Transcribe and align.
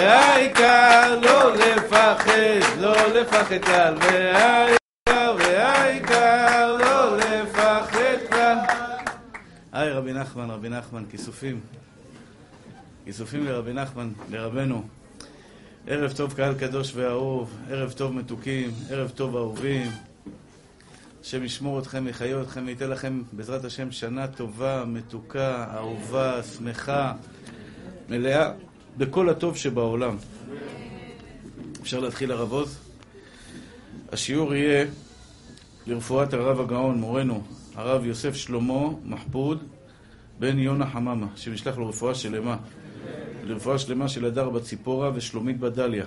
והעיקר 0.00 1.20
לא 1.22 1.56
לפחד, 1.56 2.80
לא 2.80 3.20
לפחד 3.20 3.64
כלל, 3.64 3.94
והעיקר, 4.00 5.36
והעיקר 5.38 6.76
לא 6.76 7.16
לפחד 7.16 8.16
כלל. 8.28 8.56
היי 9.72 9.90
רבי 9.90 10.12
נחמן, 10.12 10.50
רבי 10.50 10.68
נחמן, 10.68 11.04
כיסופים. 11.10 11.60
כיסופים 13.04 13.46
לרבי 13.46 13.72
נחמן, 13.72 14.10
לרבנו. 14.30 14.82
ערב 15.86 16.12
טוב 16.12 16.32
קהל 16.32 16.54
קדוש 16.54 16.92
ואהוב, 16.94 17.56
ערב 17.70 17.92
טוב 17.92 18.12
מתוקים, 18.12 18.70
ערב 18.90 19.10
טוב 19.10 19.36
אהובים. 19.36 19.90
השם 21.22 21.44
ישמור 21.44 21.78
אתכם, 21.78 22.08
יחיה 22.08 22.42
אתכם 22.42 22.62
וייתן 22.66 22.90
לכם 22.90 23.22
בעזרת 23.32 23.64
השם 23.64 23.92
שנה 23.92 24.26
טובה, 24.26 24.84
מתוקה, 24.86 25.66
אהובה, 25.74 26.42
שמחה, 26.42 27.12
מלאה 28.08 28.50
בכל 28.98 29.28
הטוב 29.28 29.56
שבעולם. 29.56 30.16
אפשר 31.82 32.00
להתחיל 32.00 32.32
הרב 32.32 32.52
עוז? 32.52 32.78
השיעור 34.12 34.54
יהיה 34.54 34.86
לרפואת 35.86 36.32
הרב 36.32 36.60
הגאון, 36.60 36.98
מורנו, 36.98 37.42
הרב 37.74 38.06
יוסף 38.06 38.34
שלמה 38.34 38.88
מחפוד 39.04 39.64
בן 40.38 40.58
יונה 40.58 40.90
חממה, 40.90 41.26
שנשלח 41.36 41.78
לו 41.78 41.88
רפואה 41.88 42.14
שלמה. 42.14 42.56
לרפואה 43.44 43.78
שלמה 43.78 44.08
של 44.08 44.24
הדר 44.24 44.50
בת 44.50 44.62
ציפורה 44.62 45.10
ושלומית 45.14 45.60
בת 45.60 45.72
דליה. 45.72 46.04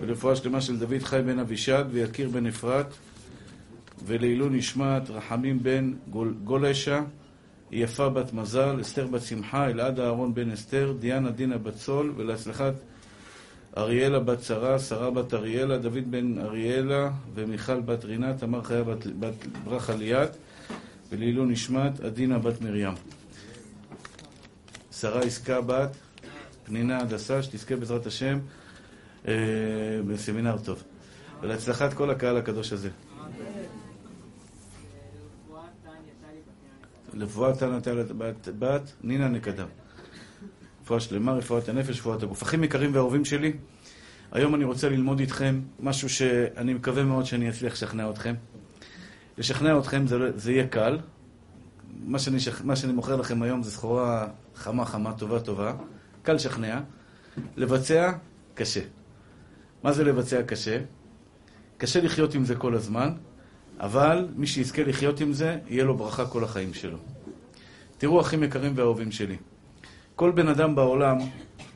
ולרפואה 0.00 0.36
שלמה 0.36 0.60
של 0.60 0.78
דוד 0.78 1.02
חי 1.02 1.20
בן 1.26 1.38
אבישג 1.38 1.84
ויקיר 1.90 2.28
בן 2.28 2.46
אפרת. 2.46 2.86
ולעילוי 4.06 4.48
נשמת 4.50 5.10
רחמים 5.10 5.62
בן 5.62 5.92
גול, 6.10 6.34
גולשה, 6.44 7.02
יפה 7.72 8.08
בת 8.08 8.32
מזל, 8.32 8.80
אסתר 8.80 9.06
בת 9.06 9.22
שמחה, 9.22 9.66
אלעד 9.66 10.00
אהרון 10.00 10.34
בן 10.34 10.50
אסתר, 10.50 10.94
דיאנה 11.00 11.30
דינה 11.30 11.58
בת 11.58 11.74
צול, 11.74 12.12
ולהצלחת 12.16 12.74
אריאלה 13.76 14.20
בת 14.20 14.42
שרה, 14.42 14.78
שרה 14.78 15.10
בת 15.10 15.34
אריאלה, 15.34 15.78
דוד 15.78 16.10
בן 16.10 16.38
אריאלה 16.38 17.10
ומיכל 17.34 17.80
בת 17.80 18.04
רינה, 18.04 18.34
תמר 18.34 18.62
חיה 18.62 18.84
בת, 18.84 19.06
בת 19.06 19.46
ברכה 19.64 19.94
ליאת, 19.94 20.36
ולעילוי 21.12 21.46
נשמת 21.46 22.00
עדינה 22.00 22.38
בת 22.38 22.60
מרים. 22.60 22.94
שרה 24.92 25.20
עסקה 25.20 25.60
בת 25.60 25.96
פנינה 26.64 26.98
הדסה, 26.98 27.42
שתזכה 27.42 27.76
בעזרת 27.76 28.06
השם 28.06 28.38
אה, 29.28 29.34
בסמינר 30.06 30.58
טוב. 30.58 30.82
ולהצלחת 31.40 31.92
כל 31.94 32.10
הקהל 32.10 32.36
הקדוש 32.36 32.72
הזה. 32.72 32.90
רפואת 37.22 37.58
תנא 37.58 37.78
בת, 38.18 38.48
בת 38.58 38.92
נינה 39.02 39.28
נקדם. 39.28 39.66
רפואה 40.82 41.00
שלמה, 41.00 41.32
רפואת 41.32 41.68
הנפש, 41.68 41.98
רפואת 41.98 42.22
הגוף. 42.22 42.42
אחים 42.42 42.64
יקרים 42.64 42.94
ואהובים 42.94 43.24
שלי, 43.24 43.52
היום 44.32 44.54
אני 44.54 44.64
רוצה 44.64 44.88
ללמוד 44.88 45.20
איתכם 45.20 45.60
משהו 45.80 46.08
שאני 46.08 46.74
מקווה 46.74 47.04
מאוד 47.04 47.24
שאני 47.24 47.48
אצליח 47.48 47.72
לשכנע 47.72 48.10
אתכם. 48.10 48.34
לשכנע 49.38 49.78
אתכם 49.78 50.06
זה, 50.06 50.38
זה 50.38 50.52
יהיה 50.52 50.66
קל. 50.66 50.98
מה 52.04 52.18
שאני, 52.18 52.36
מה 52.64 52.76
שאני 52.76 52.92
מוכר 52.92 53.16
לכם 53.16 53.42
היום 53.42 53.62
זה 53.62 53.70
סחורה 53.70 54.26
חמה 54.54 54.84
חמה, 54.84 55.12
טובה 55.12 55.40
טובה. 55.40 55.74
קל 56.22 56.32
לשכנע. 56.32 56.80
לבצע, 57.56 58.12
קשה. 58.54 58.80
מה 59.82 59.92
זה 59.92 60.04
לבצע 60.04 60.42
קשה? 60.42 60.80
קשה 61.76 62.00
לחיות 62.00 62.34
עם 62.34 62.44
זה 62.44 62.54
כל 62.54 62.74
הזמן, 62.74 63.12
אבל 63.80 64.28
מי 64.36 64.46
שיזכה 64.46 64.82
לחיות 64.82 65.20
עם 65.20 65.32
זה, 65.32 65.58
יהיה 65.68 65.84
לו 65.84 65.96
ברכה 65.96 66.26
כל 66.26 66.44
החיים 66.44 66.74
שלו. 66.74 66.98
תראו, 67.98 68.20
אחים 68.20 68.42
יקרים 68.42 68.72
ואהובים 68.76 69.12
שלי, 69.12 69.36
כל 70.16 70.30
בן 70.30 70.48
אדם 70.48 70.74
בעולם, 70.74 71.18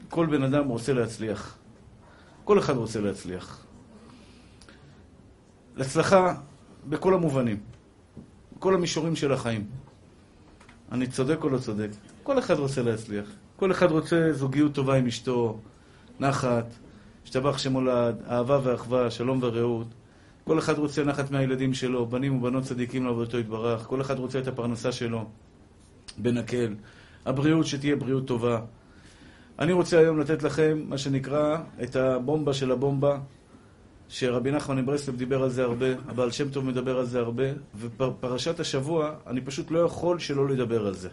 כל 0.09 0.27
בן 0.27 0.43
אדם 0.43 0.69
רוצה 0.69 0.93
להצליח. 0.93 1.59
כל 2.45 2.59
אחד 2.59 2.77
רוצה 2.77 3.01
להצליח. 3.01 3.65
להצלחה 5.77 6.35
בכל 6.89 7.15
המובנים, 7.15 7.61
בכל 8.57 8.75
המישורים 8.75 9.17
של 9.17 9.33
החיים. 9.33 9.67
אני 10.93 11.07
צודק 11.07 11.39
או 11.43 11.49
לא 11.49 11.59
צודק? 11.59 11.89
כל 12.23 12.39
אחד 12.39 12.59
רוצה 12.59 12.83
להצליח. 12.83 13.27
כל 13.57 13.71
אחד 13.71 13.91
רוצה 13.91 14.33
זוגיות 14.33 14.75
טובה 14.75 14.95
עם 14.97 15.07
אשתו, 15.07 15.59
נחת, 16.21 16.67
השתבח 17.25 17.59
שמולד, 17.59 18.23
אהבה 18.31 18.61
ואחווה, 18.63 19.11
שלום 19.11 19.39
ורעות. 19.43 19.87
כל 20.45 20.59
אחד 20.59 20.79
רוצה 20.79 21.05
נחת 21.05 21.31
מהילדים 21.31 21.75
שלו, 21.75 22.07
בנים 22.07 22.37
ובנות 22.37 22.65
צדיקים 22.65 23.05
לעבודתו 23.05 23.39
יתברך. 23.39 23.81
כל 23.81 24.01
אחד 24.01 24.19
רוצה 24.19 24.39
את 24.39 24.47
הפרנסה 24.47 24.93
שלו 24.93 25.25
בנקל. 26.19 26.75
הבריאות, 27.27 27.67
שתהיה 27.67 27.97
בריאות 27.97 28.27
טובה. 28.27 28.61
אני 29.59 29.73
רוצה 29.73 29.99
היום 29.99 30.19
לתת 30.19 30.43
לכם, 30.43 30.83
מה 30.89 30.99
שנקרא, 30.99 31.57
את 31.83 31.97
הבומבה 31.97 32.55
של 32.55 32.73
הבומבה, 32.73 33.19
שרבי 34.09 34.51
נחמן 34.51 34.79
מברסלב 34.79 35.17
דיבר 35.17 35.43
על 35.43 35.51
זה 35.51 35.63
הרבה, 35.63 35.87
הבעל 36.09 36.31
שם 36.31 36.51
טוב 36.51 36.65
מדבר 36.65 36.99
על 36.99 37.07
זה 37.07 37.19
הרבה, 37.19 37.45
ופרשת 37.79 38.61
השבוע, 38.61 39.15
אני 39.27 39.41
פשוט 39.41 39.71
לא 39.71 39.79
יכול 39.79 40.19
שלא 40.19 40.49
לדבר 40.49 40.87
על 40.87 40.95
זה. 40.95 41.09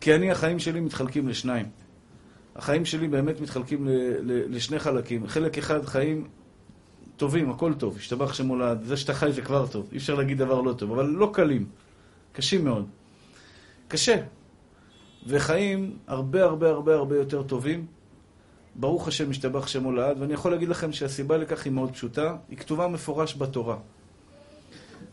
כי 0.00 0.14
אני, 0.14 0.30
החיים 0.30 0.58
שלי 0.58 0.80
מתחלקים 0.80 1.28
לשניים. 1.28 1.66
החיים 2.56 2.84
שלי 2.84 3.08
באמת 3.08 3.40
מתחלקים 3.40 3.88
ל, 3.88 3.90
ל, 4.20 4.56
לשני 4.56 4.78
חלקים. 4.78 5.26
חלק 5.26 5.58
אחד, 5.58 5.84
חיים 5.84 6.26
טובים, 7.16 7.50
הכל 7.50 7.74
טוב, 7.74 7.96
השתבח 7.96 8.34
שמולד, 8.34 8.82
זה 8.82 8.96
שאתה 8.96 9.14
חי 9.14 9.32
זה 9.32 9.42
כבר 9.42 9.66
טוב, 9.66 9.88
אי 9.92 9.96
אפשר 9.96 10.14
להגיד 10.14 10.38
דבר 10.38 10.60
לא 10.60 10.72
טוב, 10.72 10.92
אבל 10.92 11.06
לא 11.06 11.30
קלים, 11.32 11.66
קשים 12.32 12.64
מאוד. 12.64 12.86
קשה. 13.88 14.16
וחיים 15.26 15.96
הרבה 16.06 16.44
הרבה 16.44 16.70
הרבה 16.70 16.94
הרבה 16.94 17.16
יותר 17.16 17.42
טובים. 17.42 17.86
ברוך 18.74 19.08
השם, 19.08 19.30
השתבח 19.30 19.66
שמו 19.66 19.92
לעד, 19.92 20.20
ואני 20.20 20.32
יכול 20.32 20.50
להגיד 20.50 20.68
לכם 20.68 20.92
שהסיבה 20.92 21.36
לכך 21.36 21.64
היא 21.64 21.72
מאוד 21.72 21.92
פשוטה, 21.92 22.36
היא 22.48 22.58
כתובה 22.58 22.88
מפורש 22.88 23.36
בתורה. 23.38 23.76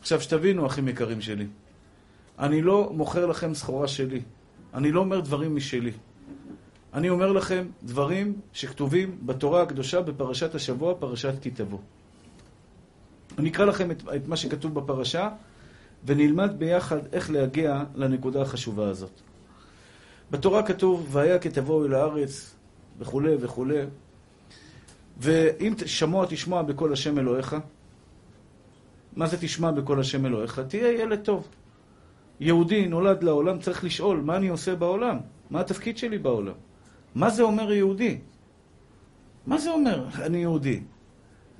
עכשיו, 0.02 0.22
שתבינו, 0.22 0.66
אחים 0.66 0.88
יקרים 0.88 1.22
שלי, 1.22 1.48
אני 2.40 2.62
לא 2.62 2.90
מוכר 2.94 3.26
לכם 3.26 3.54
סחורה 3.54 3.88
שלי. 3.88 4.22
אני 4.74 4.92
לא 4.92 5.00
אומר 5.00 5.20
דברים 5.20 5.56
משלי. 5.56 5.92
אני 6.94 7.10
אומר 7.10 7.32
לכם 7.32 7.68
דברים 7.84 8.34
שכתובים 8.54 9.18
בתורה 9.26 9.62
הקדושה 9.62 10.02
בפרשת 10.02 10.56
השבוע, 10.56 10.94
פרשת 11.00 11.34
כי 11.42 11.52
תבוא. 11.52 11.80
אני 13.38 13.50
אקרא 13.50 13.66
לכם 13.66 13.92
את, 13.92 14.04
את 14.16 14.28
מה 14.28 14.38
שכתוב 14.38 14.74
בפרשה, 14.74 15.30
ונלמד 16.06 16.60
ביחד 16.60 17.00
איך 17.14 17.32
להגיע 17.32 17.84
לנקודה 17.96 18.42
החשובה 18.42 18.90
הזאת. 18.90 19.12
בתורה 20.32 20.64
כתוב, 20.64 21.08
והיה 21.12 21.40
כי 21.40 21.50
תבואו 21.50 21.86
אל 21.86 21.94
הארץ, 21.94 22.56
וכולי 23.00 23.36
וכולי. 23.40 23.82
ואם 25.18 25.74
שמוע 25.86 26.26
תשמע 26.30 26.62
בקול 26.62 26.94
השם 26.94 27.20
אלוהיך, 27.20 27.56
מה 29.16 29.28
זה 29.28 29.38
תשמע 29.38 29.72
בקול 29.72 30.00
השם 30.00 30.26
אלוהיך? 30.26 30.60
תהיה 30.60 31.02
ילד 31.02 31.20
טוב. 31.20 31.48
יהודי 32.40 32.88
נולד 32.88 33.24
לעולם 33.24 33.60
צריך 33.60 33.84
לשאול, 33.84 34.22
מה 34.22 34.36
אני 34.36 34.48
עושה 34.48 34.76
בעולם? 34.76 35.18
מה 35.50 35.60
התפקיד 35.60 35.98
שלי 35.98 36.18
בעולם? 36.18 36.54
מה 37.16 37.30
זה 37.30 37.44
אומר 37.44 37.72
יהודי? 37.72 38.18
מה 39.48 39.58
זה 39.58 39.72
אומר 39.72 40.06
אני 40.22 40.38
יהודי? 40.38 40.80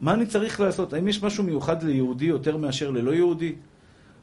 מה 0.02 0.14
אני 0.14 0.26
צריך 0.26 0.60
לעשות? 0.60 0.94
האם 0.94 1.08
יש 1.08 1.24
משהו 1.24 1.44
מיוחד 1.44 1.84
ליהודי 1.84 2.26
יותר 2.26 2.58
מאשר 2.58 2.92
ללא 2.92 3.12
יהודי? 3.12 3.56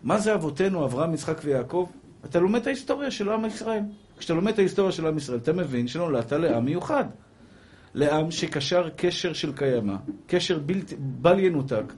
מה 0.02 0.18
זה 0.18 0.34
אבותינו, 0.34 0.84
אברהם, 0.84 1.14
יצחק 1.14 1.40
ויעקב? 1.44 1.88
אתה 2.24 2.40
לומד 2.40 2.60
את 2.60 2.66
ההיסטוריה 2.66 3.10
של 3.10 3.30
עם 3.30 3.44
ישראל. 3.44 3.82
כשאתה 4.18 4.34
לומד 4.34 4.52
את 4.52 4.58
ההיסטוריה 4.58 4.92
של 4.92 5.06
עם 5.06 5.16
ישראל, 5.16 5.38
אתה 5.38 5.52
מבין 5.52 5.88
שנולדת 5.88 6.32
לעם 6.32 6.64
מיוחד. 6.64 7.04
לעם 7.94 8.30
שקשר 8.30 8.88
קשר 8.96 9.32
של 9.32 9.52
קיימא, 9.52 9.96
קשר 10.26 10.58
בלתי, 10.58 10.96
בל 10.98 11.38
ינותק, 11.38 11.92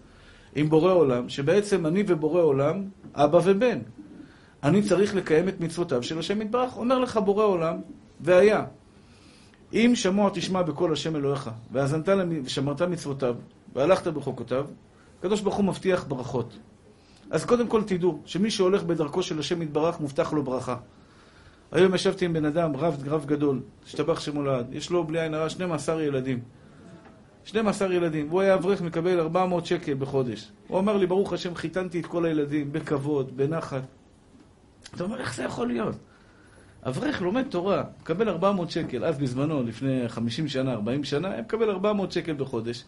עם 0.54 0.68
בורא 0.68 0.92
עולם, 0.92 1.28
שבעצם 1.28 1.86
אני 1.86 2.04
ובורא 2.06 2.42
עולם, 2.42 2.84
אבא 3.14 3.41
ובן. 3.44 3.78
אני 4.62 4.82
צריך 4.82 5.14
לקיים 5.14 5.48
את 5.48 5.60
מצוותיו 5.60 6.02
של 6.02 6.18
השם 6.18 6.42
יתברך. 6.42 6.76
אומר 6.76 6.98
לך 6.98 7.16
בורא 7.16 7.44
עולם, 7.44 7.76
והיה. 8.20 8.64
אם 9.72 9.92
שמוע 9.94 10.31
תשמע 10.34 10.62
בקול 10.62 10.92
השם 10.92 11.16
אלוהיך, 11.16 11.50
ושמרת 12.44 12.83
מצוותיו, 12.83 13.36
והלכת 13.74 14.06
בחוקותיו, 14.06 14.66
הקדוש 15.18 15.41
ברוך 15.41 15.56
הוא 15.56 15.65
מבטיח 15.65 16.04
ברכות. 16.04 16.59
אז 17.30 17.44
קודם 17.44 17.68
כל 17.68 17.83
תדעו, 17.83 18.21
שמי 18.24 18.50
שהולך 18.50 18.83
בדרכו 18.83 19.22
של 19.22 19.39
השם 19.39 19.62
יתברך, 19.62 20.00
מובטח 20.00 20.33
לו 20.33 20.42
ברכה. 20.42 20.77
היום 21.72 21.94
ישבתי 21.94 22.24
עם 22.24 22.33
בן 22.33 22.44
אדם, 22.44 22.77
רב, 22.77 23.03
רב 23.06 23.24
גדול, 23.27 23.60
השתבח 23.86 24.21
שמו 24.21 24.42
לעד, 24.42 24.66
יש 24.72 24.91
לו 24.91 25.04
בלי 25.04 25.21
עין 25.21 25.34
הרע 25.34 25.48
12 25.48 26.03
ילדים. 26.03 26.41
12 27.44 27.94
ילדים, 27.94 28.28
והוא 28.28 28.41
היה 28.41 28.54
אברך 28.54 28.83
מקבל 28.83 29.21
400 29.21 29.66
שקל 29.66 29.94
בחודש. 29.94 30.53
הוא 30.68 30.78
אמר 30.78 30.97
לי, 30.97 31.06
ברוך 31.06 31.33
השם, 31.33 31.54
חיתנתי 31.54 32.00
את 32.00 32.06
כל 32.06 32.24
הילדים, 32.24 32.72
בכבוד, 32.72 33.36
בנחת. 33.36 33.83
אתה 34.94 35.04
אומר, 35.04 35.21
איך 35.21 35.34
זה 35.34 35.42
יכול 35.42 35.66
להיות? 35.66 35.97
אברך 36.86 37.22
לומד 37.22 37.42
תורה, 37.42 37.82
מקבל 38.00 38.28
400 38.28 38.71
שקל, 38.71 39.04
אז 39.04 39.18
בזמנו, 39.18 39.62
לפני 39.62 40.09
50 40.09 40.48
שנה, 40.48 40.72
40 40.72 41.04
שנה, 41.04 41.30
היה 41.30 41.42
מקבל 41.42 41.71
400 41.71 42.12
שקל 42.12 42.32
בחודש. 42.32 42.84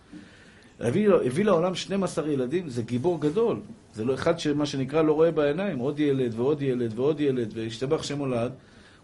הביא, 0.81 1.09
הביא 1.27 1.45
לעולם 1.45 1.75
12 1.75 2.31
ילדים, 2.31 2.69
זה 2.69 2.83
גיבור 2.83 3.21
גדול. 3.21 3.61
זה 3.95 4.05
לא 4.05 4.15
אחד 4.15 4.39
שמה 4.39 4.67
שנקרא 4.67 5.03
לא 5.03 5.13
רואה 5.13 5.31
בעיניים, 5.31 5.79
עוד 5.79 6.01
ילד 6.01 6.35
ועוד 6.37 6.63
ילד 6.63 6.99
ועוד 6.99 7.21
ילד, 7.21 7.53
והשתבח 7.55 8.03
שם 8.03 8.19
הולד. 8.19 8.53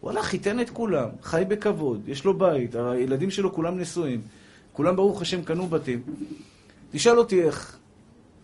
וואלה, 0.03 0.23
חיתן 0.23 0.61
את 0.61 0.71
כולם, 0.71 1.09
חי 1.23 1.43
בכבוד, 1.49 2.09
יש 2.09 2.25
לו 2.25 2.39
בית, 2.39 2.75
הילדים 2.75 3.31
שלו 3.31 3.53
כולם 3.53 3.79
נשואים, 3.79 4.21
כולם 4.73 4.97
ברוך 4.97 5.23
השם 5.23 5.43
קנו 5.43 5.67
בתים. 5.67 6.03
תשאל 6.91 7.19
אותי 7.19 7.43
איך, 7.43 7.77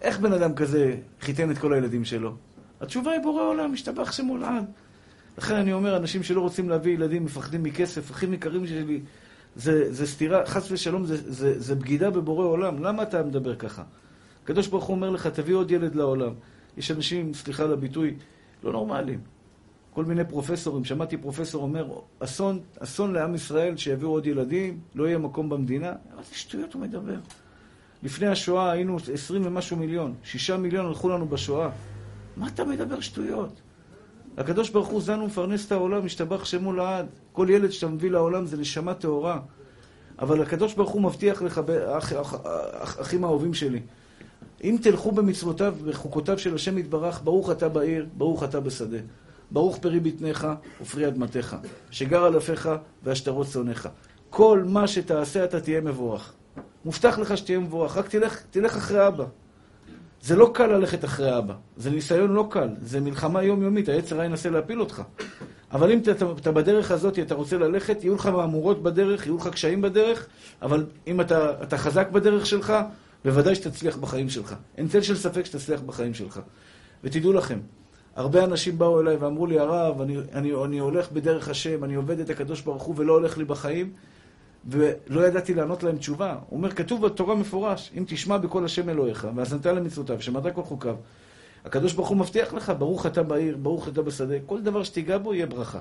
איך 0.00 0.18
בן 0.18 0.32
אדם 0.32 0.54
כזה 0.54 0.96
חיתן 1.20 1.50
את 1.50 1.58
כל 1.58 1.72
הילדים 1.72 2.04
שלו? 2.04 2.32
התשובה 2.80 3.12
היא 3.12 3.20
בורא 3.22 3.42
עולם, 3.42 3.72
משתבח 3.72 4.12
שמו 4.12 4.36
לעד. 4.36 4.64
לכן 5.38 5.54
אני 5.54 5.72
אומר, 5.72 5.96
אנשים 5.96 6.22
שלא 6.22 6.40
רוצים 6.40 6.68
להביא 6.68 6.94
ילדים, 6.94 7.24
מפחדים 7.24 7.62
מכסף, 7.62 8.10
אחים 8.10 8.34
יקרים 8.34 8.66
שלי, 8.66 9.00
זה, 9.56 9.92
זה 9.92 10.06
סתירה, 10.06 10.46
חס 10.46 10.70
ושלום, 10.70 11.04
זה, 11.04 11.32
זה, 11.32 11.60
זה 11.60 11.74
בגידה 11.74 12.10
בבורא 12.10 12.46
עולם. 12.46 12.82
למה 12.82 13.02
אתה 13.02 13.22
מדבר 13.22 13.54
ככה? 13.54 13.82
הקדוש 14.44 14.66
ברוך 14.66 14.84
הוא 14.84 14.94
אומר 14.94 15.10
לך, 15.10 15.26
תביא 15.26 15.54
עוד 15.54 15.70
ילד 15.70 15.94
לעולם. 15.94 16.32
יש 16.76 16.90
אנשים, 16.90 17.34
סליחה 17.34 17.62
על 17.62 17.72
הביטוי, 17.72 18.14
לא 18.62 18.72
נורמליים. 18.72 19.20
כל 19.90 20.04
מיני 20.04 20.24
פרופסורים, 20.24 20.84
שמעתי 20.84 21.16
פרופסור 21.16 21.62
אומר, 21.62 21.98
אסון, 22.18 22.60
אסון 22.78 23.12
לעם 23.12 23.34
ישראל 23.34 23.76
שיביאו 23.76 24.10
עוד 24.10 24.26
ילדים, 24.26 24.80
לא 24.94 25.06
יהיה 25.06 25.18
מקום 25.18 25.48
במדינה. 25.48 25.92
איזה 26.18 26.34
שטויות 26.34 26.74
הוא 26.74 26.82
מדבר. 26.82 27.16
לפני 28.02 28.26
השואה 28.26 28.70
היינו 28.70 28.96
עשרים 29.12 29.46
ומשהו 29.46 29.76
מיליון, 29.76 30.14
שישה 30.24 30.56
מיליון 30.56 30.86
הלכו 30.86 31.08
לנו 31.08 31.26
בשואה. 31.26 31.70
מה 32.36 32.48
אתה 32.48 32.64
מדבר 32.64 33.00
שטויות? 33.00 33.60
הקדוש 34.38 34.70
ברוך 34.70 34.88
הוא 34.88 35.02
זן 35.02 35.20
ומפרנס 35.20 35.66
את 35.66 35.72
העולם, 35.72 36.04
משתבח 36.04 36.44
שמו 36.44 36.72
לעד. 36.72 37.06
כל 37.32 37.46
ילד 37.50 37.70
שאתה 37.70 37.88
מביא 37.88 38.10
לעולם 38.10 38.46
זה 38.46 38.56
נשמה 38.56 38.94
טהורה. 38.94 39.40
אבל 40.18 40.42
הקדוש 40.42 40.74
ברוך 40.74 40.90
הוא 40.90 41.02
מבטיח 41.02 41.42
לך, 41.42 41.60
אח, 41.98 42.12
אח, 42.12 42.34
אח, 42.82 43.00
אחים 43.00 43.24
האהובים 43.24 43.54
שלי, 43.54 43.80
אם 44.64 44.76
תלכו 44.82 45.12
במצוותיו 45.12 45.74
ובחוקותיו 45.78 46.38
של 46.38 46.54
השם 46.54 46.78
יתברך, 46.78 47.20
ברוך 47.24 47.50
אתה 47.50 47.68
בעיר, 47.68 48.06
ברוך 48.16 48.44
אתה 48.44 48.60
בשדה. 48.60 48.98
ברוך 49.50 49.78
פרי 49.78 50.00
בטניך 50.00 50.46
ופרי 50.82 51.08
אדמתך, 51.08 51.56
שגר 51.90 52.24
על 52.24 52.36
אפיך 52.36 52.68
והשטרות 53.02 53.46
שונאיך. 53.46 53.88
כל 54.30 54.62
מה 54.66 54.88
שתעשה 54.88 55.44
אתה 55.44 55.60
תהיה 55.60 55.80
מבורך. 55.80 56.32
מובטח 56.84 57.18
לך 57.18 57.36
שתהיה 57.36 57.58
מבורך, 57.58 57.96
רק 57.96 58.08
תלך, 58.08 58.42
תלך 58.50 58.76
אחרי 58.76 59.06
אבא. 59.06 59.24
זה 60.24 60.36
לא 60.36 60.50
קל 60.54 60.66
ללכת 60.66 61.04
אחרי 61.04 61.38
אבא, 61.38 61.54
זה 61.76 61.90
ניסיון 61.90 62.32
לא 62.32 62.46
קל, 62.50 62.68
זה 62.82 63.00
מלחמה 63.00 63.42
יומיומית, 63.42 63.88
היצר 63.88 64.16
רע 64.16 64.24
ינסה 64.24 64.50
להפיל 64.50 64.80
אותך. 64.80 65.02
אבל 65.72 65.92
אם 65.92 65.98
אתה, 65.98 66.12
אתה 66.40 66.52
בדרך 66.52 66.90
הזאת, 66.90 67.18
אתה 67.18 67.34
רוצה 67.34 67.58
ללכת, 67.58 68.04
יהיו 68.04 68.14
לך 68.14 68.26
מהמורות 68.26 68.82
בדרך, 68.82 69.26
יהיו 69.26 69.36
לך 69.36 69.48
קשיים 69.48 69.82
בדרך, 69.82 70.26
אבל 70.62 70.86
אם 71.06 71.20
אתה, 71.20 71.62
אתה 71.62 71.78
חזק 71.78 72.10
בדרך 72.10 72.46
שלך, 72.46 72.72
בוודאי 73.24 73.54
שתצליח 73.54 73.96
בחיים 73.96 74.30
שלך. 74.30 74.54
אין 74.78 74.88
צל 74.88 75.00
של 75.00 75.16
ספק 75.16 75.44
שתצליח 75.44 75.80
בחיים 75.80 76.14
שלך. 76.14 76.40
ותדעו 77.04 77.32
לכם, 77.32 77.58
הרבה 78.16 78.44
אנשים 78.44 78.78
באו 78.78 79.00
אליי 79.00 79.16
ואמרו 79.16 79.46
לי, 79.46 79.58
הרב, 79.58 80.00
אני, 80.00 80.16
אני, 80.32 80.52
אני 80.64 80.78
הולך 80.78 81.12
בדרך 81.12 81.48
השם, 81.48 81.84
אני 81.84 81.94
עובד 81.94 82.20
את 82.20 82.30
הקדוש 82.30 82.60
ברוך 82.60 82.82
הוא 82.82 82.94
ולא 82.98 83.12
הולך 83.12 83.38
לי 83.38 83.44
בחיים, 83.44 83.92
ולא 84.66 85.26
ידעתי 85.26 85.54
לענות 85.54 85.82
להם 85.82 85.98
תשובה. 85.98 86.36
הוא 86.48 86.56
אומר, 86.58 86.70
כתוב 86.70 87.06
בתורה 87.06 87.34
מפורש, 87.34 87.90
אם 87.98 88.04
תשמע 88.06 88.38
בקול 88.38 88.64
השם 88.64 88.88
אלוהיך, 88.88 89.28
ועזנת 89.34 89.66
למצוותיו, 89.66 90.22
שמעת 90.22 90.54
כל 90.54 90.62
חוקיו, 90.62 90.96
הקדוש 91.64 91.92
ברוך 91.92 92.08
הוא 92.08 92.16
מבטיח 92.16 92.54
לך, 92.54 92.72
ברוך 92.78 93.06
אתה 93.06 93.22
בעיר, 93.22 93.56
ברוך 93.56 93.88
אתה 93.88 94.02
בשדה, 94.02 94.34
כל 94.46 94.60
דבר 94.60 94.84
שתיגע 94.84 95.18
בו 95.18 95.34
יהיה 95.34 95.46
ברכה. 95.46 95.78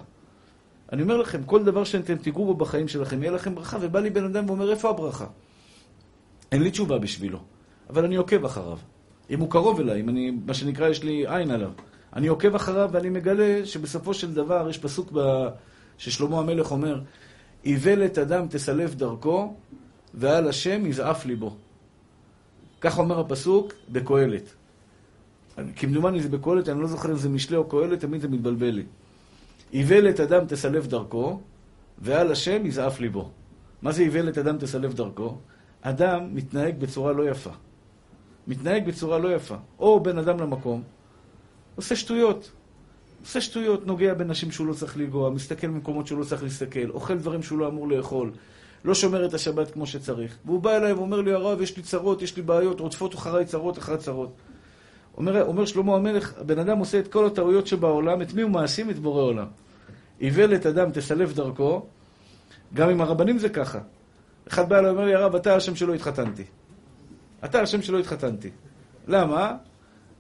אני 0.92 1.02
אומר 1.02 1.18
לכם, 1.18 1.44
כל 1.44 1.64
דבר 1.64 1.84
שאתם 1.84 2.16
תיגעו 2.16 2.46
בו 2.46 2.54
בחיים 2.54 2.88
שלכם, 2.88 3.24
יהיה 3.24 3.32
לכם 3.32 3.56
ברכה, 3.56 3.78
ובא 3.82 4.00
לי 4.00 4.10
בן 4.10 4.26
אדם 4.26 4.50
ואומר, 4.50 4.72
איפה 4.72 4.90
הברכה? 4.90 5.26
אין 6.52 6.64
לי 6.64 6.72
תשובה 6.72 6.98
בשבילו, 6.98 7.40
אבל 7.90 8.06
אני 8.06 8.16
עוקב 8.16 8.46
אחריו. 8.46 8.78
אם 9.30 9.40
הוא 9.40 9.50
קרוב 9.50 9.80
אליי, 9.80 10.02
אם 10.02 10.10
אני, 10.10 10.32
מה 10.46 10.54
שנקרא, 10.54 10.88
יש 10.88 11.04
לי 11.04 11.26
עין 11.28 11.52
עליו. 11.52 11.72
אני 12.16 12.28
עוקב 12.28 12.56
אחריו 12.56 12.90
ואני 12.94 13.10
מגלה 13.10 13.66
שבסופו 13.66 14.14
של 14.14 14.34
דבר 14.34 14.70
יש 14.70 14.78
פסוק 14.78 15.12
ב... 15.14 15.48
ששלמה 15.98 16.40
המלך 16.40 16.72
אומר, 16.72 17.00
איוולת 17.66 18.18
אדם 18.18 18.48
תסלף 18.50 18.96
דרכו, 18.96 19.54
ועל 20.14 20.48
השם 20.50 20.86
יזעף 20.86 21.26
ליבו. 21.26 21.56
כך 22.82 23.00
אומר 23.00 23.20
הפסוק 23.20 23.74
בקהלת. 23.90 24.54
כמדומני 25.76 26.22
זה 26.22 26.30
בקהלת, 26.30 26.70
אני 26.70 26.82
לא 26.82 26.88
זוכר 26.88 27.12
אם 27.12 27.18
זה 27.18 27.30
משלי 27.30 27.58
או 27.58 27.70
קהלת, 27.70 28.00
תמיד 28.00 28.22
זה 28.22 28.28
מתבלבל 28.28 28.70
לי. 28.70 28.84
איוולת 29.74 30.20
אדם 30.20 30.46
תסלף 30.48 30.88
דרכו, 30.88 31.40
ועל 32.00 32.32
השם 32.32 32.66
יזעף 32.66 33.00
ליבו. 33.00 33.30
מה 33.82 33.92
זה 33.92 34.02
איוולת 34.02 34.38
אדם 34.38 34.58
תסלף 34.58 34.94
דרכו? 34.94 35.38
אדם 35.82 36.36
מתנהג 36.36 36.80
בצורה 36.80 37.14
לא 37.14 37.30
יפה. 37.30 37.52
מתנהג 38.48 38.86
בצורה 38.88 39.18
לא 39.18 39.36
יפה. 39.36 39.56
או 39.80 40.00
בן 40.00 40.18
אדם 40.18 40.40
למקום, 40.40 40.84
עושה 41.76 41.96
שטויות. 41.96 42.52
עושה 43.24 43.42
שטויות, 43.42 43.88
נוגע 43.88 44.14
בנשים 44.14 44.52
שהוא 44.52 44.68
לא 44.68 44.74
צריך 44.74 44.98
לנגוע, 44.98 45.30
מסתכל 45.30 45.68
במקומות 45.68 46.08
שהוא 46.08 46.20
לא 46.20 46.26
צריך 46.26 46.44
להסתכל, 46.44 46.90
אוכל 46.90 47.18
דברים 47.18 47.44
שהוא 47.44 47.60
לא 47.60 47.68
אמור 47.68 47.88
לאכול, 47.88 48.32
לא 48.86 48.94
שומר 48.94 49.26
את 49.26 49.34
השבת 49.34 49.72
כמו 49.72 49.88
שצריך. 49.88 50.38
והוא 50.46 50.62
בא 50.62 50.78
אליי 50.78 50.94
ואומר 50.94 51.22
לי, 51.22 51.34
הרב, 51.34 51.62
יש 51.62 51.78
לי 51.78 51.84
צרות, 51.84 52.22
יש 52.22 52.36
לי 52.36 52.42
בעיות, 52.42 52.80
רודפות 52.80 53.16
אחריי 53.16 53.46
צרות 53.46 53.78
אחרי 53.78 53.98
צרות. 53.98 54.32
אומר, 55.18 55.46
אומר 55.46 55.66
שלמה 55.66 55.96
המלך, 55.96 56.34
הבן 56.38 56.60
אדם 56.60 56.78
עושה 56.78 57.00
את 57.00 57.08
כל 57.08 57.26
הטעויות 57.26 57.68
שבעולם, 57.68 58.22
את 58.22 58.34
מי 58.34 58.42
הוא 58.42 58.52
מאשים? 58.52 58.90
את 58.90 59.00
בורא 59.00 59.22
עולם. 59.22 59.48
איוולת 60.22 60.66
אדם 60.66 60.92
תסלף 60.92 61.34
דרכו, 61.34 61.86
גם 62.74 62.90
עם 62.90 63.02
הרבנים 63.02 63.40
זה 63.40 63.50
ככה. 63.50 63.80
אחד 64.48 64.70
בא 64.70 64.80
אליי 64.80 64.92
ואומר 64.92 65.06
לי, 65.06 65.16
הרב, 65.16 65.36
אתה 65.36 65.56
השם 65.56 65.76
שלא 65.76 65.94
התחתנתי. 65.94 66.44
אתה 67.46 67.62
השם 67.62 67.82
שלא 67.82 68.00
התחתנתי. 68.00 68.50
למה? 69.08 69.56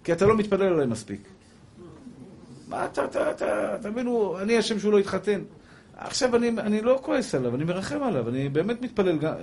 כי 0.04 0.14
אתה 0.14 0.26
לא 0.26 0.38
מתפלל 0.38 0.74
עליי 0.74 0.86
מספיק. 0.86 1.33
מה 2.68 2.86
אתה, 2.86 3.06
אתה, 3.06 3.32
אתה, 3.32 3.76
תבינו, 3.82 4.40
אני 4.42 4.60
אשם 4.60 4.80
שהוא 4.80 4.94
לא 4.94 5.00
התחתן. 5.00 5.42
עכשיו 5.98 6.36
אני, 6.36 6.50
אני 6.50 6.82
לא 6.82 7.00
כועס 7.02 7.36
עליו, 7.36 7.56
אני 7.56 7.64
מרחם 7.64 8.04
עליו, 8.04 8.30
אני 8.30 8.50
באמת 8.50 8.82
מתפלל, 8.82 9.18
גם, 9.18 9.34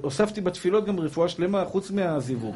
הוספתי 0.00 0.40
בתפילות 0.40 0.86
גם 0.86 1.00
רפואה 1.00 1.28
שלמה 1.28 1.64
חוץ 1.64 1.90
מהזיווג. 1.90 2.54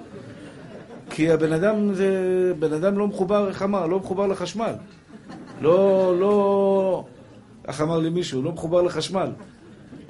כי 1.11 1.31
הבן 1.31 1.53
אדם 1.53 1.95
זה, 1.95 2.53
בן 2.59 2.73
אדם 2.73 2.99
לא 2.99 3.07
מחובר, 3.07 3.49
איך 3.49 3.63
אמר? 3.63 3.87
לא 3.87 3.99
מחובר 3.99 4.27
לחשמל. 4.27 4.73
לא, 5.61 6.15
לא, 6.21 7.05
איך 7.69 7.81
אמר 7.81 7.99
לי 7.99 8.11
מישהו? 8.11 8.43
לא 8.43 8.53
מחובר 8.53 8.83
לחשמל. 8.83 9.31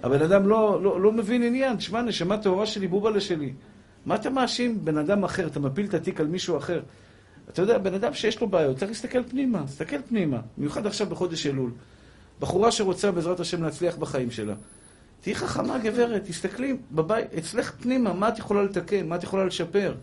הבן 0.03 0.23
אדם 0.23 0.49
לא, 0.49 0.81
לא, 0.83 1.01
לא 1.01 1.13
מבין 1.13 1.43
עניין, 1.43 1.77
תשמע, 1.77 2.03
נשמה 2.03 2.39
טהורה 2.39 2.67
שלי, 2.67 2.89
בובלה 2.89 3.21
שלי. 3.21 3.53
מה 4.07 4.15
אתה 4.15 4.31
מאשים 4.31 4.85
בן 4.85 4.99
אדם 4.99 5.25
אחר? 5.25 5.47
אתה 5.47 5.61
מפיל 5.61 5.87
את 5.87 5.95
התיק 5.95 6.21
על 6.21 6.27
מישהו 6.27 6.57
אחר. 6.57 6.81
אתה 7.53 7.63
יודע, 7.63 7.79
בן 7.79 7.95
אדם 7.95 8.15
שיש 8.15 8.41
לו 8.41 8.49
בעיות, 8.49 8.77
צריך 8.77 8.91
להסתכל 8.91 9.23
פנימה, 9.25 9.63
תסתכל 9.67 10.03
פנימה. 10.09 10.41
במיוחד 10.59 10.87
עכשיו 10.87 11.07
בחודש 11.07 11.47
אלול. 11.47 11.71
בחורה 12.41 12.73
שרוצה 12.73 13.11
בעזרת 13.11 13.41
השם 13.41 13.63
להצליח 13.63 13.97
בחיים 13.97 14.31
שלה. 14.31 14.55
תהיי 15.21 15.35
חכמה 15.35 15.79
גברת, 15.79 16.25
תסתכלי 16.25 16.77
בבית, 16.93 17.35
אצלך 17.39 17.73
פנימה, 17.81 18.13
מה 18.13 18.29
את 18.29 18.39
יכולה 18.39 18.63
לתקן, 18.63 19.09
מה 19.09 19.17
את 19.17 19.23
יכולה 19.23 19.45
לשפר. 19.45 19.95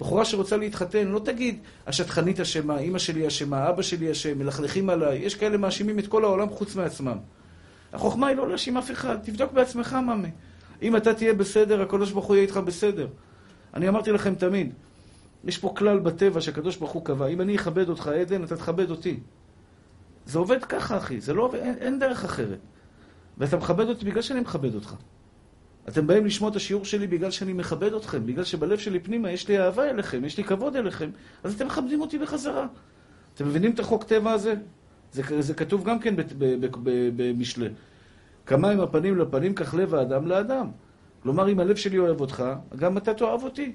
בחורה 0.00 0.24
שרוצה 0.24 0.56
להתחתן, 0.56 1.08
לא 1.08 1.18
תגיד, 1.18 1.58
השטחנית 1.86 2.40
אשמה, 2.40 2.78
אימא 2.78 2.98
שלי 2.98 3.26
אשמה, 3.26 3.68
אבא 3.68 3.82
שלי 3.82 4.12
אשם, 4.12 4.38
מלכלכים 4.38 4.90
עליי. 4.90 5.18
יש 5.18 5.34
כאלה 5.34 5.56
מאשימים 5.56 5.98
את 5.98 6.06
כל 6.06 6.24
העולם 6.24 6.50
חוץ 6.50 6.74
מעצמם. 6.74 7.18
החוכמה 7.92 8.26
היא 8.26 8.36
לא 8.36 8.48
להאשים 8.48 8.76
אף 8.76 8.90
אחד, 8.90 9.16
תבדוק 9.22 9.52
בעצמך, 9.52 9.96
מאמי. 10.06 10.28
אם 10.82 10.96
אתה 10.96 11.14
תהיה 11.14 11.34
בסדר, 11.34 11.82
הקדוש 11.82 12.10
ברוך 12.10 12.26
הוא 12.26 12.36
יהיה 12.36 12.42
איתך 12.42 12.56
בסדר. 12.56 13.06
אני 13.74 13.88
אמרתי 13.88 14.12
לכם 14.12 14.34
תמיד, 14.34 14.72
יש 15.46 15.58
פה 15.58 15.72
כלל 15.76 15.98
בטבע 15.98 16.40
שהקדוש 16.40 16.76
ברוך 16.76 16.92
הוא 16.92 17.04
קבע, 17.04 17.26
אם 17.26 17.40
אני 17.40 17.56
אכבד 17.56 17.88
אותך, 17.88 18.06
עדן, 18.06 18.44
אתה 18.44 18.56
תכבד 18.56 18.90
אותי. 18.90 19.20
זה 20.26 20.38
עובד 20.38 20.64
ככה, 20.64 20.96
אחי, 20.96 21.20
זה 21.20 21.34
לא, 21.34 21.50
אין, 21.54 21.74
אין 21.80 21.98
דרך 21.98 22.24
אחרת. 22.24 22.58
ואתה 23.38 23.56
מכבד 23.56 23.88
אותי 23.88 24.04
בגלל 24.04 24.22
שאני 24.22 24.40
מכבד 24.40 24.74
אותך. 24.74 24.94
אתם 25.88 26.06
באים 26.06 26.26
לשמוע 26.26 26.50
את 26.50 26.56
השיעור 26.56 26.84
שלי 26.84 27.06
בגלל 27.06 27.30
שאני 27.30 27.52
מכבד 27.52 27.92
אתכם, 27.92 28.26
בגלל 28.26 28.44
שבלב 28.44 28.78
שלי 28.78 29.00
פנימה 29.00 29.30
יש 29.30 29.48
לי 29.48 29.58
אהבה 29.58 29.90
אליכם, 29.90 30.24
יש 30.24 30.38
לי 30.38 30.44
כבוד 30.44 30.76
אליכם, 30.76 31.10
אז 31.44 31.54
אתם 31.54 31.66
מכבדים 31.66 32.00
אותי 32.00 32.18
בחזרה. 32.18 32.66
אתם 33.34 33.48
מבינים 33.48 33.70
את 33.70 33.78
החוק 33.78 34.04
טבע 34.04 34.32
הזה? 34.32 34.54
זה, 35.12 35.42
זה 35.42 35.54
כתוב 35.54 35.84
גם 35.84 35.98
כן 35.98 36.14
במשלי. 37.16 37.68
כמה 38.46 38.70
עם 38.70 38.80
הפנים 38.80 39.18
לפנים, 39.18 39.54
כך 39.54 39.74
לב 39.74 39.94
האדם 39.94 40.26
לאדם. 40.26 40.70
כלומר, 41.22 41.48
אם 41.52 41.60
הלב 41.60 41.76
שלי 41.76 41.98
אוהב 41.98 42.20
אותך, 42.20 42.44
גם 42.76 42.96
אתה 42.96 43.14
תאהב 43.14 43.42
אותי. 43.42 43.74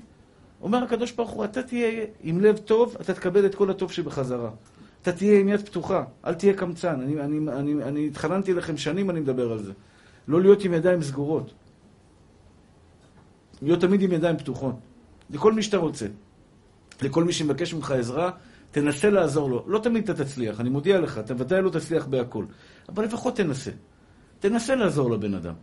אומר 0.62 0.84
הקדוש 0.84 1.12
ברוך 1.12 1.32
הוא, 1.32 1.46
אתה 1.46 1.64
תהיה 1.64 2.06
עם 2.24 2.42
לב 2.42 2.58
טוב, 2.58 2.96
אתה 3.02 3.14
תקבל 3.14 3.46
את 3.46 3.56
כל 3.56 3.70
הטוב 3.70 3.92
שבחזרה. 3.92 4.50
אתה 5.02 5.12
תהיה 5.12 5.40
עם 5.40 5.50
יד 5.50 5.66
פתוחה, 5.66 6.04
אל 6.26 6.34
תהיה 6.34 6.54
קמצן. 6.54 7.02
אני, 7.02 7.22
אני, 7.22 7.52
אני, 7.52 7.84
אני 7.84 8.08
התחננתי 8.08 8.54
לכם 8.54 8.78
שנים, 8.78 9.10
אני 9.10 9.20
מדבר 9.20 9.52
על 9.52 9.64
זה. 9.64 9.74
לא 10.28 10.42
להיות 10.42 10.64
עם 10.64 10.74
ידיים 10.74 11.02
סגורות. 11.02 11.54
להיות 13.62 13.82
תמיד 13.82 14.02
עם 14.02 14.12
ידיים 14.12 14.38
פתוחות. 14.38 14.76
לכל 15.30 15.54
מי 15.54 15.64
שאתה 15.64 15.78
רוצה. 15.78 16.06
לכל 17.02 17.24
מי 17.24 17.34
שמבקש 17.34 17.74
ממך 17.74 17.92
עזרה, 17.92 18.32
תנסה 18.72 19.10
לעזור 19.10 19.50
לו. 19.50 19.64
לא 19.68 19.80
תמיד 19.80 20.10
אתה 20.10 20.24
תצליח, 20.24 20.60
אני 20.60 20.70
מודיע 20.70 21.00
לך, 21.00 21.18
אתה 21.18 21.34
ודאי 21.38 21.62
לא 21.62 21.70
תצליח 21.70 22.06
בהכל. 22.06 22.46
אבל 22.90 23.04
לפחות 23.04 23.36
תנסה. 23.36 23.72
תנסה 24.40 24.76
לעזור 24.76 25.12
לבן 25.12 25.34
אדם. 25.34 25.54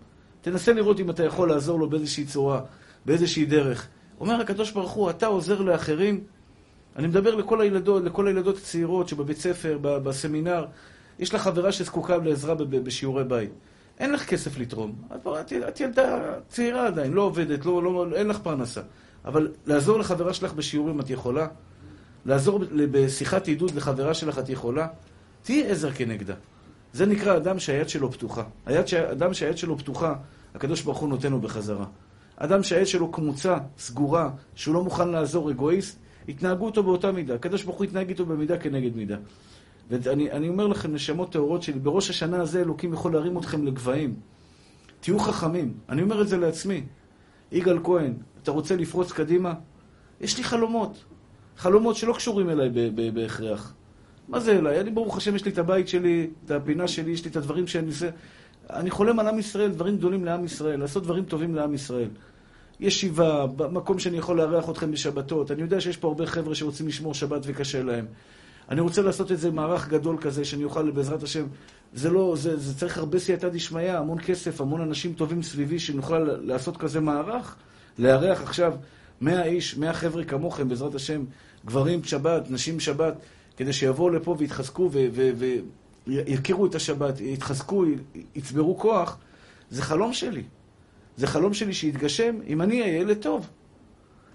תנסה 0.41 0.73
לראות 0.73 1.01
אם 1.01 1.11
אתה 1.11 1.25
יכול 1.25 1.49
לעזור 1.49 1.79
לו 1.79 1.91
באיזושהי 1.91 2.25
צורה, 2.25 2.61
באיזושהי 3.07 3.45
דרך. 3.45 3.89
אומר 4.21 4.41
הקדוש 4.41 4.71
ברוך 4.71 4.91
הוא, 4.91 5.11
אתה 5.11 5.27
עוזר 5.27 5.61
לאחרים. 5.61 6.21
אני 6.97 7.07
מדבר 7.07 7.35
לכל 7.35 7.61
הילדות, 7.61 8.03
לכל 8.05 8.27
הילדות 8.27 8.57
הצעירות 8.57 9.09
שבבית 9.09 9.39
ספר, 9.39 9.79
בסמינר. 9.83 10.67
יש 11.19 11.35
לך 11.35 11.43
חברה 11.43 11.73
שזקוקה 11.73 12.17
לעזרה 12.17 12.55
בשיעורי 12.55 13.25
בית. 13.25 13.51
אין 13.99 14.13
לך 14.13 14.27
כסף 14.27 14.59
לתרום. 14.59 14.93
את, 15.15 15.53
את, 15.69 15.81
ילדה 15.81 16.35
צעירה 16.49 16.87
עדיין, 16.87 17.13
לא 17.13 17.23
עובדת, 17.23 17.67
לא, 17.67 17.83
לא, 17.83 18.07
אין 18.17 18.29
לך 18.29 18.39
פרנסה. 18.39 18.81
אבל 19.25 19.53
לעזור 19.67 19.99
לחברה 19.99 20.35
שלך 20.35 20.53
בשיעורים 20.53 21.01
את 21.01 21.11
יכולה? 21.11 21.47
לעזור 22.27 22.61
בשיחת 22.91 23.47
עידוד 23.47 23.75
לחברה 23.75 24.15
שלך 24.15 24.39
את 24.39 24.49
יכולה? 24.49 24.87
תהיי 25.43 25.71
עזר 25.71 25.93
כנגדה. 25.93 26.35
זה 26.93 27.07
נקרא 27.07 27.37
אדם 27.37 27.59
שהיד 27.59 27.89
שלו 27.89 28.13
פתוחה. 28.13 28.43
היד. 28.67 28.85
אדם 29.13 29.35
שהיד 29.35 29.59
שלו 29.59 29.79
פתוחה, 29.79 30.15
הקדוש 30.55 30.83
ברוך 30.83 30.99
הוא 30.99 31.09
נותן 31.09 31.33
לו 31.33 31.41
בחזרה. 31.41 31.87
אדם 32.39 32.63
שהיד 32.63 32.87
שלו 32.87 33.13
קמוצה, 33.13 33.59
סגורה, 33.79 34.31
שהוא 34.55 34.75
לא 34.75 34.85
מוכן 34.85 35.09
לעזור, 35.09 35.51
אגואיסט, 35.51 35.99
התנהגו 36.29 36.67
אותו 36.67 36.83
באותה 36.83 37.13
מידה. 37.13 37.35
הקדוש 37.35 37.63
ברוך 37.63 37.77
הוא 37.77 37.85
יתנהג 37.85 38.09
איתו 38.09 38.27
במידה 38.27 38.59
כנגד 38.59 38.97
מידה. 38.97 39.17
ואני 39.91 40.49
אומר 40.49 40.67
לכם, 40.67 40.95
נשמות 40.95 41.33
טהורות 41.33 41.63
שלי, 41.63 41.79
בראש 41.79 42.11
השנה 42.11 42.41
הזה 42.41 42.61
אלוקים 42.61 42.93
יכול 42.93 43.13
להרים 43.13 43.39
אתכם 43.39 43.67
לגבהים. 43.67 44.15
תהיו 45.01 45.19
חכמים. 45.19 45.75
אני 45.89 46.03
אומר 46.03 46.23
את 46.23 46.29
זה 46.29 46.37
לעצמי. 46.37 46.83
יגאל 47.53 47.79
כהן, 47.85 48.15
אתה 48.43 48.51
רוצה 48.51 48.77
לפרוץ 48.77 49.13
קדימה? 49.13 49.55
יש 50.21 50.39
לי 50.39 50.45
חלומות. 50.45 51.05
חלומות 51.57 51.97
שלא 51.97 52.13
קשורים 52.13 52.51
אליי 52.51 52.71
בהכרח. 53.15 53.75
מה 54.29 54.41
זה 54.41 54.59
אליי? 54.59 54.81
אני 54.81 54.91
ברוך 54.91 55.17
השם, 55.17 55.37
יש 55.37 55.45
לי 55.45 55.51
את 55.51 55.59
הבית 55.59 55.89
שלי, 55.89 56.31
את 56.45 56.51
הפינה 56.51 56.89
שלי, 56.89 57.11
יש 57.11 57.25
לי 57.25 57.31
את 57.31 57.37
הדברים 57.37 57.67
שאני 57.67 57.87
עושה. 57.87 58.11
אני 58.71 58.91
חולם 58.91 59.19
על 59.19 59.29
עם 59.29 59.39
ישראל, 59.39 59.71
דברים 59.71 59.97
גדולים 59.97 60.25
לעם 60.25 60.45
ישראל, 60.45 60.81
לעשות 60.81 61.03
דברים 61.03 61.25
טובים 61.25 61.55
לעם 61.55 61.75
ישראל. 61.75 62.09
ישיבה, 62.81 63.47
במקום 63.47 63.99
שאני 63.99 64.19
יכול 64.19 64.37
לארח 64.37 64.71
אתכם 64.71 64.93
בשבתות. 64.93 65.51
אני 65.51 65.63
יודע 65.63 65.81
שיש 65.81 65.97
פה 65.97 66.09
הרבה 66.09 66.27
חבר'ה 66.27 66.55
שרוצים 66.55 66.89
לשמור 66.89 67.15
שבת 67.15 67.43
וקשה 67.45 67.83
להם. 67.83 68.07
אני 68.69 68.81
רוצה 68.81 69.03
לעשות 69.03 69.31
איזה 69.31 69.51
מערך 69.51 69.89
גדול 69.89 70.17
כזה, 70.21 70.45
שאני 70.45 70.65
אוכל, 70.65 70.91
בעזרת 70.91 71.23
השם, 71.23 71.47
זה 71.95 72.11
לא, 72.11 72.35
זה, 72.37 72.57
זה 72.57 72.79
צריך 72.79 72.99
הרבה 72.99 73.19
סייעתא 73.19 73.49
דשמיא, 73.49 73.93
המון 73.93 74.19
כסף, 74.19 74.61
המון 74.61 74.81
אנשים 74.81 75.13
טובים 75.13 75.43
סביבי, 75.43 75.79
שנוכל 75.79 76.19
לעשות 76.19 76.77
כזה 76.77 77.01
מערך, 77.01 77.57
לארח 77.99 78.43
עכשיו 78.43 78.75
100 79.21 79.45
איש, 79.45 79.77
100 79.77 79.93
חבר'ה 79.93 80.25
כמוכם, 80.25 80.69
בעזרת 80.69 80.95
השם, 80.95 81.25
גברים 81.67 82.05
שבת, 82.05 82.51
נשים 82.51 82.81
שבת, 82.81 83.15
כדי 83.57 83.73
שיבואו 83.73 84.11
לפה 84.11 84.37
ויתחזקו 84.39 84.91
ויכירו 86.07 86.67
את 86.67 86.75
השבת, 86.75 87.21
יתחזקו, 87.21 87.85
יצברו 88.35 88.79
כוח, 88.79 89.19
זה 89.71 89.83
חלום 89.83 90.13
שלי. 90.13 90.43
זה 91.19 91.27
חלום 91.27 91.55
שלי 91.55 91.75
שיתגשם 91.75 92.37
אם 92.47 92.63
אני 92.63 92.83
אהיה 92.83 92.97
ילד 92.97 93.17
טוב. 93.17 93.49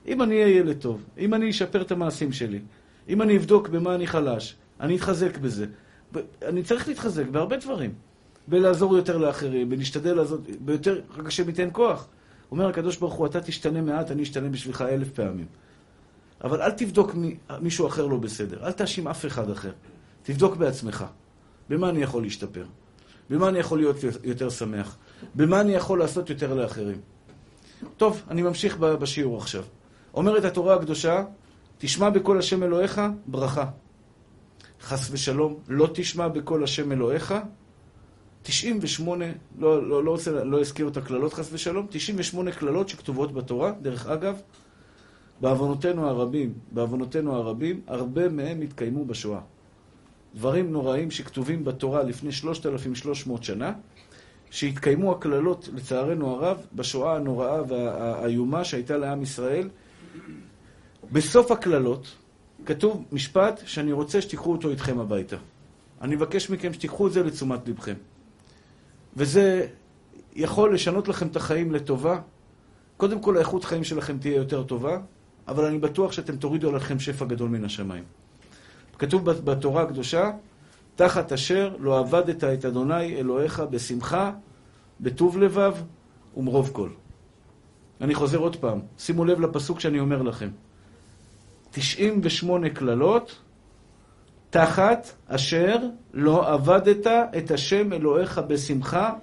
אם 0.08 0.22
אני 0.22 0.44
אהיה 0.44 0.58
ילד 0.58 0.78
טוב, 0.78 1.04
אם 1.18 1.34
אני 1.34 1.50
אשפר 1.50 1.82
את 1.82 1.92
המעשים 1.92 2.32
שלי, 2.32 2.60
אם 3.10 3.22
אני 3.22 3.38
אבדוק 3.38 3.68
במה 3.68 3.96
אני 3.96 4.08
חלש, 4.08 4.56
אני 4.80 4.96
אתחזק 4.96 5.38
בזה. 5.38 5.66
אני 6.42 6.64
צריך 6.64 6.88
להתחזק 6.88 7.26
בהרבה 7.28 7.58
דברים. 7.58 7.94
בלעזור 8.48 8.98
יותר 8.98 9.18
לאחרים, 9.18 9.70
בלהשתדל 9.70 10.14
לעזור, 10.14 10.38
ביותר, 10.60 11.02
רק 11.18 11.28
השם 11.28 11.50
ייתן 11.50 11.70
כוח. 11.72 12.08
אומר 12.52 12.68
הקדוש 12.68 12.98
ברוך 12.98 13.14
הוא, 13.14 13.28
אתה 13.28 13.42
תשתנה 13.42 13.82
מעט, 13.82 14.12
אני 14.12 14.24
אשתנה 14.24 14.50
בשבילך 14.50 14.82
אלף 14.82 15.12
פעמים. 15.12 15.46
אבל 16.44 16.62
אל 16.62 16.72
תבדוק 16.72 17.16
מי, 17.16 17.38
מישהו 17.62 17.88
אחר 17.88 18.06
לא 18.08 18.18
בסדר, 18.18 18.66
אל 18.66 18.72
תאשים 18.72 19.08
אף 19.08 19.26
אחד 19.26 19.50
אחר. 19.50 19.72
תבדוק 20.24 20.56
בעצמך. 20.56 21.06
במה 21.70 21.90
אני 21.90 22.02
יכול 22.04 22.24
להשתפר? 22.24 22.66
במה 23.30 23.50
אני 23.50 23.60
יכול 23.60 23.78
להיות 23.78 23.96
יותר 24.24 24.50
שמח? 24.50 24.98
במה 25.36 25.62
אני 25.62 25.74
יכול 25.74 26.00
לעשות 26.00 26.30
יותר 26.30 26.54
לאחרים? 26.54 27.02
טוב, 27.98 28.22
אני 28.30 28.42
ממשיך 28.42 28.78
בשיעור 28.78 29.38
עכשיו. 29.38 29.64
אומרת 30.14 30.46
התורה 30.46 30.76
הקדושה, 30.76 31.24
תשמע 31.78 32.10
בקול 32.10 32.40
השם 32.40 32.64
אלוהיך, 32.64 33.02
ברכה. 33.26 33.66
חס 34.82 35.10
ושלום, 35.12 35.56
לא 35.68 35.90
תשמע 35.94 36.28
בקול 36.28 36.64
השם 36.64 36.92
אלוהיך. 36.92 37.34
98, 38.44 39.26
לא, 39.60 39.88
לא, 39.88 40.04
לא, 40.04 40.12
רוצה, 40.12 40.44
לא 40.44 40.62
אזכיר 40.62 40.88
את 40.88 40.98
הקללות 40.98 41.34
חס 41.34 41.50
ושלום, 41.54 41.88
98 41.90 42.52
קללות 42.52 42.90
שכתובות 42.90 43.34
בתורה, 43.34 43.72
דרך 43.82 44.08
אגב, 44.08 44.42
בעוונותינו 45.42 46.08
הרבים, 46.08 46.54
בעוונותינו 46.72 47.36
הרבים, 47.36 47.82
הרבה 47.88 48.30
מהם 48.30 48.62
התקיימו 48.62 49.06
בשואה. 49.06 49.40
דברים 50.36 50.72
נוראים 50.72 51.12
שכתובים 51.12 51.64
בתורה 51.64 52.04
לפני 52.04 52.32
3,300 52.32 53.44
שנה, 53.44 53.74
שהתקיימו 54.54 55.12
הקללות, 55.12 55.70
לצערנו 55.74 56.30
הרב, 56.30 56.66
בשואה 56.74 57.16
הנוראה 57.16 57.62
והאיומה 57.68 58.64
שהייתה 58.64 58.98
לעם 58.98 59.22
ישראל. 59.22 59.70
בסוף 61.12 61.52
הקללות 61.52 62.16
כתוב 62.66 63.06
משפט 63.12 63.62
שאני 63.66 63.92
רוצה 63.92 64.22
שתיקחו 64.22 64.52
אותו 64.52 64.70
איתכם 64.70 65.00
הביתה. 65.00 65.36
אני 66.02 66.16
מבקש 66.16 66.50
מכם 66.50 66.74
שתיקחו 66.74 67.08
את 67.08 67.14
זה 67.14 67.24
לתשומת 67.24 67.68
לבכם. 67.68 67.94
וזה 69.18 69.68
יכול 70.36 70.74
לשנות 70.74 71.08
לכם 71.08 71.28
את 71.28 71.36
החיים 71.36 71.72
לטובה. 71.72 72.20
קודם 72.98 73.20
כל, 73.20 73.38
האיכות 73.38 73.64
חיים 73.64 73.84
שלכם 73.84 74.18
תהיה 74.18 74.36
יותר 74.36 74.64
טובה, 74.64 75.00
אבל 75.48 75.66
אני 75.66 75.78
בטוח 75.80 76.12
שאתם 76.12 76.36
תורידו 76.38 76.70
עליכם 76.70 77.00
שפע 77.00 77.26
גדול 77.26 77.50
מן 77.50 77.66
השמיים. 77.66 78.04
כתוב 79.00 79.32
בתורה 79.32 79.82
הקדושה, 79.84 80.32
תחת 80.96 81.32
אשר 81.32 81.76
לא 81.80 82.00
עבדת 82.00 82.44
את 82.44 82.66
אדוני 82.66 83.16
אלוהיך 83.16 83.60
בשמחה, 83.60 84.32
בטוב 85.02 85.38
לבב 85.38 85.74
ומרוב 86.38 86.70
כל. 86.74 86.90
אני 88.02 88.16
חוזר 88.16 88.38
עוד 88.38 88.56
פעם, 88.56 88.80
שימו 88.98 89.26
לב 89.26 89.42
לפסוק 89.42 89.80
שאני 89.80 90.00
אומר 90.00 90.22
לכם. 90.22 90.50
98 91.72 92.70
קללות, 92.70 93.40
תחת 94.50 95.08
אשר 95.28 95.76
לא 96.14 96.54
עבדת 96.54 97.08
את 97.08 97.52
השם 97.52 97.94
אלוהיך 97.94 98.42
בשמחה, 98.48 99.14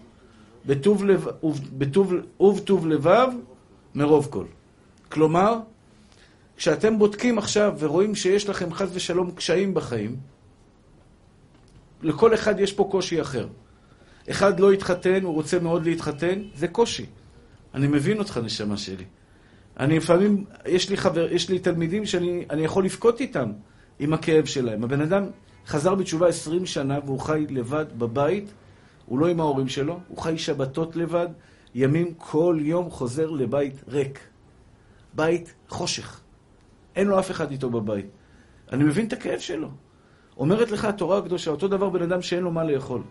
בטוב 0.67 1.05
לב, 1.05 1.27
ובטוב, 1.43 2.12
ובטוב 2.41 2.87
לבב, 2.87 3.29
מרוב 3.95 4.29
כל. 4.31 4.45
כלומר, 5.09 5.59
כשאתם 6.57 6.99
בודקים 6.99 7.39
עכשיו 7.39 7.75
ורואים 7.79 8.15
שיש 8.15 8.49
לכם 8.49 8.73
חס 8.73 8.89
ושלום 8.93 9.31
קשיים 9.31 9.75
בחיים, 9.75 10.17
לכל 12.02 12.35
אחד 12.35 12.61
יש 12.61 12.73
פה 12.73 12.88
קושי 12.90 13.21
אחר. 13.21 13.49
אחד 14.30 14.61
לא 14.61 14.73
התחתן, 14.73 15.23
הוא 15.23 15.35
רוצה 15.35 15.59
מאוד 15.59 15.85
להתחתן, 15.85 16.42
זה 16.54 16.69
קושי. 16.69 17.07
אני 17.75 17.87
מבין 17.87 18.19
אותך, 18.19 18.40
נשמה 18.45 18.76
שלי. 18.76 19.04
אני 19.80 19.97
לפעמים, 19.97 20.45
יש 20.66 20.90
לי 20.90 20.97
חבר, 20.97 21.33
יש 21.33 21.49
לי 21.49 21.59
תלמידים 21.59 22.07
שאני 22.07 22.45
יכול 22.64 22.85
לבכות 22.85 23.21
איתם, 23.21 23.52
עם 23.99 24.12
הכאב 24.12 24.45
שלהם. 24.45 24.85
הבן 24.85 25.00
אדם 25.00 25.26
חזר 25.66 25.95
בתשובה 25.95 26.28
20 26.28 26.66
שנה 26.66 26.99
והוא 27.04 27.21
חי 27.21 27.47
לבד 27.49 27.87
בבית, 27.99 28.52
הוא 29.07 29.19
לא 29.19 29.26
עם 29.26 29.40
ההורים 29.40 29.69
שלו, 29.69 30.00
הוא 30.09 30.19
חי 30.19 30.38
שבתות 30.38 30.97
לבד, 30.97 31.28
ימים 31.75 32.14
כל 32.14 32.59
יום 32.61 32.90
חוזר 32.90 33.30
לבית 33.30 33.75
ריק. 33.88 34.19
בית 35.14 35.54
חושך. 35.69 36.21
אין 36.97 37.07
לו 37.07 37.19
אף 37.19 37.30
אחד 37.30 37.50
איתו 37.50 37.71
בבית. 37.71 38.07
אני 38.73 38.85
מבין 38.85 39.07
את 39.07 39.12
הכאב 39.12 39.38
שלו. 39.38 39.69
אומרת 40.40 40.70
לך 40.70 40.85
התורה 40.85 41.18
הקדושה, 41.18 41.50
אותו 41.50 41.68
דבר 41.68 41.88
בן 41.88 42.02
אדם 42.02 42.23
שאין 42.23 42.42
לו 42.42 42.50
מה 42.50 42.64
לאכול. 42.64 43.02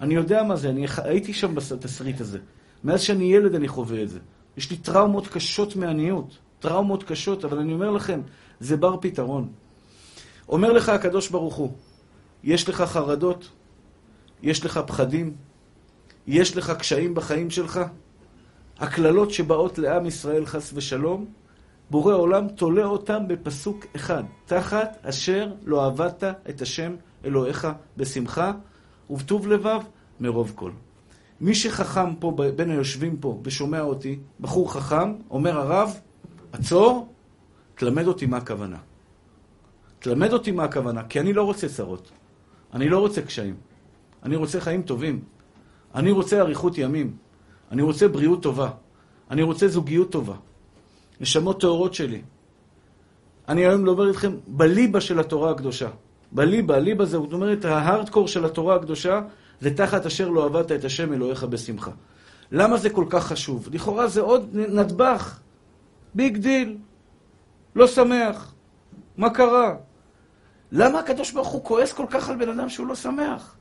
אני 0.00 0.14
יודע 0.14 0.42
מה 0.42 0.56
זה, 0.56 0.70
אני 0.70 0.86
הייתי 1.04 1.32
שם 1.32 1.54
בתסריט 1.54 2.20
הזה. 2.20 2.38
מאז 2.84 3.00
שאני 3.00 3.34
ילד 3.34 3.54
אני 3.54 3.68
חווה 3.68 4.02
את 4.02 4.08
זה. 4.08 4.18
יש 4.56 4.70
לי 4.70 4.76
טראומות 4.76 5.28
קשות 5.28 5.76
מעניות. 5.76 6.38
טראומות 6.60 7.02
קשות, 7.02 7.44
אבל 7.44 7.58
אני 7.58 7.72
אומר 7.72 7.90
לכם, 7.90 8.20
זה 8.60 8.76
בר 8.76 8.96
פתרון. 9.00 9.48
אומר 10.48 10.72
לך 10.72 10.88
הקדוש 10.88 11.28
ברוך 11.28 11.54
הוא, 11.54 11.72
יש 12.44 12.68
לך 12.68 12.82
חרדות, 12.82 13.50
יש 14.42 14.64
לך 14.64 14.80
פחדים, 14.86 15.34
יש 16.26 16.56
לך 16.56 16.70
קשיים 16.70 17.14
בחיים 17.14 17.50
שלך, 17.50 17.80
הקללות 18.78 19.30
שבאות 19.30 19.78
לעם 19.78 20.06
ישראל 20.06 20.46
חס 20.46 20.72
ושלום, 20.74 21.26
בורא 21.90 22.14
עולם 22.14 22.48
תולה 22.48 22.84
אותם 22.84 23.28
בפסוק 23.28 23.86
אחד, 23.96 24.24
תחת 24.46 24.96
אשר 25.02 25.52
לא 25.64 25.86
עבדת 25.86 26.24
את 26.24 26.62
השם 26.62 26.96
אלוהיך 27.24 27.68
בשמחה 27.96 28.52
ובטוב 29.10 29.48
לבב 29.48 29.80
מרוב 30.20 30.52
כל. 30.54 30.70
מי 31.40 31.54
שחכם 31.54 32.14
פה, 32.14 32.36
בין 32.56 32.70
היושבים 32.70 33.16
פה, 33.16 33.40
ושומע 33.44 33.80
אותי, 33.80 34.18
בחור 34.40 34.72
חכם, 34.72 35.14
אומר 35.30 35.58
הרב, 35.58 36.00
עצור, 36.52 37.12
תלמד 37.74 38.06
אותי 38.06 38.26
מה 38.26 38.36
הכוונה. 38.36 38.78
תלמד 39.98 40.32
אותי 40.32 40.50
מה 40.52 40.64
הכוונה, 40.64 41.02
כי 41.04 41.20
אני 41.20 41.32
לא 41.32 41.42
רוצה 41.42 41.68
צרות. 41.68 42.10
אני 42.72 42.88
לא 42.88 42.98
רוצה 42.98 43.22
קשיים. 43.22 43.54
אני 44.22 44.36
רוצה 44.36 44.60
חיים 44.60 44.82
טובים. 44.82 45.24
אני 45.94 46.10
רוצה 46.10 46.40
אריכות 46.40 46.78
ימים. 46.78 47.16
אני 47.72 47.82
רוצה 47.82 48.08
בריאות 48.08 48.42
טובה. 48.42 48.70
אני 49.30 49.42
רוצה 49.42 49.68
זוגיות 49.68 50.12
טובה. 50.12 50.34
נשמות 51.20 51.60
טהורות 51.60 51.94
שלי. 51.94 52.22
אני 53.48 53.66
היום 53.66 53.82
מדבר 53.82 54.08
איתכם 54.08 54.32
בליבה 54.46 55.00
של 55.00 55.20
התורה 55.20 55.50
הקדושה. 55.50 55.88
בליבה, 56.32 56.78
ליבה 56.78 57.04
זה, 57.04 57.18
זאת 57.18 57.32
אומרת, 57.32 57.64
ההארדקור 57.64 58.28
של 58.28 58.44
התורה 58.44 58.76
הקדושה 58.76 59.20
זה 59.60 59.76
תחת 59.76 60.06
אשר 60.06 60.28
לא 60.28 60.44
עבדת 60.44 60.72
את 60.72 60.84
השם 60.84 61.12
אלוהיך 61.12 61.44
בשמחה. 61.44 61.90
למה 62.52 62.76
זה 62.76 62.90
כל 62.90 63.04
כך 63.10 63.26
חשוב? 63.26 63.68
לכאורה 63.72 64.08
זה 64.08 64.20
עוד 64.20 64.48
נדבך. 64.52 65.38
Big 66.14 66.36
deal. 66.36 66.76
לא 67.76 67.86
שמח. 67.86 68.54
מה 69.16 69.30
קרה? 69.30 69.74
למה 70.72 70.98
הקדוש 70.98 71.32
ברוך 71.32 71.48
הוא 71.48 71.64
כועס 71.64 71.92
כל 71.92 72.06
כך 72.10 72.28
על 72.28 72.36
בן 72.36 72.48
אדם 72.48 72.68
שהוא 72.68 72.86
לא 72.86 72.94
שמח? 72.94 73.56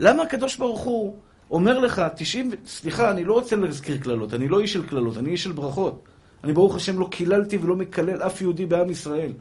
למה 0.00 0.22
הקדוש 0.22 0.56
ברוך 0.56 0.80
הוא 0.80 1.16
אומר 1.50 1.78
לך, 1.78 2.02
90, 2.16 2.50
סליחה, 2.66 3.10
אני 3.10 3.24
לא 3.24 3.32
רוצה 3.32 3.56
להזכיר 3.56 3.98
קללות, 3.98 4.34
אני 4.34 4.48
לא 4.48 4.60
איש 4.60 4.72
של 4.72 4.86
קללות, 4.86 5.16
אני 5.16 5.30
איש 5.30 5.44
של 5.44 5.52
ברכות. 5.52 6.04
אני 6.44 6.52
ברוך 6.52 6.76
השם 6.76 6.98
לא 6.98 7.08
קיללתי 7.10 7.56
ולא 7.56 7.76
מקלל 7.76 8.22
אף 8.22 8.42
יהודי 8.42 8.66
בעם 8.66 8.90
ישראל. 8.90 9.32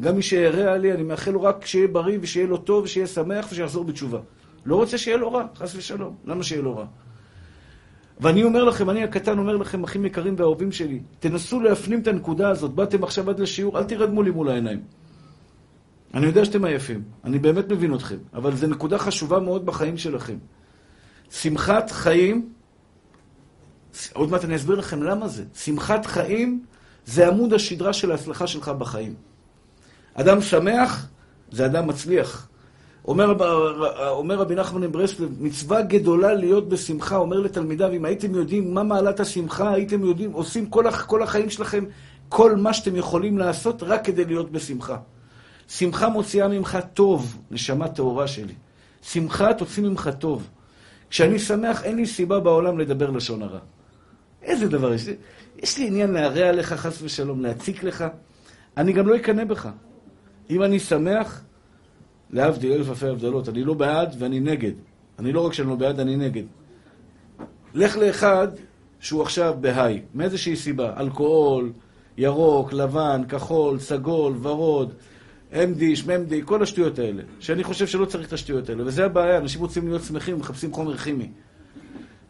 גם 0.00 0.16
מי 0.16 0.22
שירע 0.22 0.78
לי, 0.78 0.92
אני 0.92 1.02
מאחל 1.02 1.30
לו 1.30 1.42
רק 1.42 1.66
שיהיה 1.66 1.88
בריא 1.88 2.18
ושיהיה 2.20 2.46
לו 2.46 2.56
טוב 2.56 2.84
ושיהיה 2.84 3.06
שמח 3.06 3.46
ושיחזור 3.52 3.84
בתשובה. 3.84 4.18
לא 4.66 4.76
רוצה 4.76 4.98
שיהיה 4.98 5.16
לו 5.16 5.32
רע, 5.32 5.46
חס 5.56 5.74
ושלום. 5.76 6.14
למה 6.24 6.42
שיהיה 6.42 6.62
לו 6.62 6.76
רע? 6.76 6.86
ואני 8.20 8.44
אומר 8.44 8.64
לכם, 8.64 8.90
אני 8.90 9.04
הקטן 9.04 9.38
אומר 9.38 9.56
לכם, 9.56 9.84
אחים 9.84 10.04
יקרים 10.04 10.34
ואהובים 10.38 10.72
שלי, 10.72 11.00
תנסו 11.18 11.60
להפנים 11.60 12.00
את 12.00 12.06
הנקודה 12.06 12.48
הזאת. 12.48 12.70
באתם 12.70 13.04
עכשיו 13.04 13.30
עד 13.30 13.40
לשיעור, 13.40 13.78
אל 13.78 13.84
תירדמו 13.84 14.22
לי 14.22 14.30
מול 14.30 14.48
העיניים. 14.48 14.80
אני 16.14 16.26
יודע 16.26 16.44
שאתם 16.44 16.64
עייפים, 16.64 17.02
אני 17.24 17.38
באמת 17.38 17.72
מבין 17.72 17.94
אתכם, 17.94 18.16
אבל 18.34 18.56
זו 18.56 18.66
נקודה 18.66 18.98
חשובה 18.98 19.40
מאוד 19.40 19.66
בחיים 19.66 19.96
שלכם. 19.96 20.36
שמחת 21.30 21.90
חיים, 21.90 22.48
עוד 24.12 24.30
מעט 24.30 24.44
אני 24.44 24.56
אסביר 24.56 24.76
לכם 24.76 25.02
למה 25.02 25.28
זה. 25.28 25.44
שמחת 25.54 26.06
חיים 26.06 26.64
זה 27.06 27.28
עמוד 27.28 27.52
השדרה 27.52 27.92
של 27.92 28.10
ההצלחה 28.10 28.46
שלך 28.46 28.68
בחיים. 28.68 29.14
אדם 30.14 30.40
שמח 30.40 31.06
זה 31.50 31.66
אדם 31.66 31.86
מצליח. 31.86 32.48
אומר, 33.08 33.34
אומר 34.08 34.34
רבי 34.34 34.54
נחמן 34.54 34.80
מברסלב, 34.80 35.28
מצווה 35.40 35.82
גדולה 35.82 36.34
להיות 36.34 36.68
בשמחה, 36.68 37.16
אומר 37.16 37.40
לתלמידיו, 37.40 37.92
אם 37.92 38.04
הייתם 38.04 38.34
יודעים 38.34 38.74
מה 38.74 38.82
מעלת 38.82 39.20
השמחה, 39.20 39.72
הייתם 39.72 40.04
יודעים, 40.04 40.32
עושים 40.32 40.66
כל, 40.66 40.84
כל 41.06 41.22
החיים 41.22 41.50
שלכם 41.50 41.84
כל 42.28 42.56
מה 42.56 42.72
שאתם 42.72 42.96
יכולים 42.96 43.38
לעשות 43.38 43.82
רק 43.82 44.04
כדי 44.04 44.24
להיות 44.24 44.52
בשמחה. 44.52 44.96
שמחה 45.68 46.08
מוציאה 46.08 46.48
ממך 46.48 46.78
טוב, 46.94 47.36
נשמה 47.50 47.88
טהורה 47.88 48.26
שלי. 48.26 48.54
שמחה 49.02 49.54
תוציא 49.54 49.82
ממך 49.82 50.10
טוב. 50.18 50.48
כשאני 51.10 51.38
שמח, 51.38 51.84
אין 51.84 51.96
לי 51.96 52.06
סיבה 52.06 52.40
בעולם 52.40 52.78
לדבר 52.78 53.10
לשון 53.10 53.42
הרע. 53.42 53.58
איזה 54.46 54.68
דבר 54.68 54.94
יש 54.94 55.06
לי? 55.06 55.14
יש 55.62 55.78
לי 55.78 55.86
עניין 55.86 56.10
להרע 56.10 56.52
לך, 56.52 56.72
חס 56.72 57.02
ושלום, 57.02 57.40
להציק 57.40 57.84
לך. 57.84 58.04
אני 58.76 58.92
גם 58.92 59.08
לא 59.08 59.16
אקנא 59.16 59.44
בך. 59.44 59.68
אם 60.50 60.62
אני 60.62 60.78
שמח, 60.78 61.42
להבדיל 62.30 62.72
אלף 62.72 62.88
אלפי 62.88 63.06
הבדלות, 63.06 63.48
אני 63.48 63.64
לא 63.64 63.74
בעד 63.74 64.14
ואני 64.18 64.40
נגד. 64.40 64.72
אני 65.18 65.32
לא 65.32 65.46
רק 65.46 65.52
שאני 65.52 65.68
לא 65.68 65.74
בעד, 65.74 66.00
אני 66.00 66.16
נגד. 66.16 66.42
לך 67.74 67.96
לאחד 67.96 68.48
שהוא 69.00 69.22
עכשיו 69.22 69.54
בהיי, 69.60 70.02
מאיזושהי 70.14 70.56
סיבה, 70.56 71.00
אלכוהול, 71.00 71.72
ירוק, 72.16 72.72
לבן, 72.72 73.22
כחול, 73.28 73.78
סגול, 73.78 74.34
ורוד, 74.42 74.92
MD, 75.52 75.82
שממדי, 75.94 76.42
כל 76.44 76.62
השטויות 76.62 76.98
האלה, 76.98 77.22
שאני 77.40 77.64
חושב 77.64 77.86
שלא 77.86 78.04
צריך 78.04 78.28
את 78.28 78.32
השטויות 78.32 78.68
האלה, 78.68 78.86
וזה 78.86 79.04
הבעיה, 79.04 79.38
אנשים 79.38 79.60
רוצים 79.60 79.88
להיות 79.88 80.02
שמחים, 80.02 80.38
מחפשים 80.38 80.72
חומר 80.72 80.96
כימי. 80.96 81.30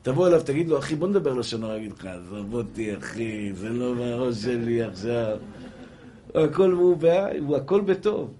תבוא 0.07 0.29
אליו, 0.29 0.43
תגיד 0.43 0.69
לו, 0.69 0.79
אחי, 0.79 0.95
בוא 0.95 1.09
נדבר 1.09 1.35
לשון 1.35 1.65
הרע, 1.65 1.77
אגיד 1.77 1.93
לך, 1.93 2.07
עזוב 2.07 2.55
אותי, 2.55 2.97
אחי, 2.97 3.53
זה 3.53 3.69
לא 3.69 3.95
בראש 3.95 4.37
שלי 4.37 4.83
עכשיו. 4.83 5.37
הכל 6.35 6.71
הוא, 6.71 6.97
בהי, 6.97 7.39
הוא 7.39 7.57
הכל 7.57 7.81
בטוב. 7.81 8.35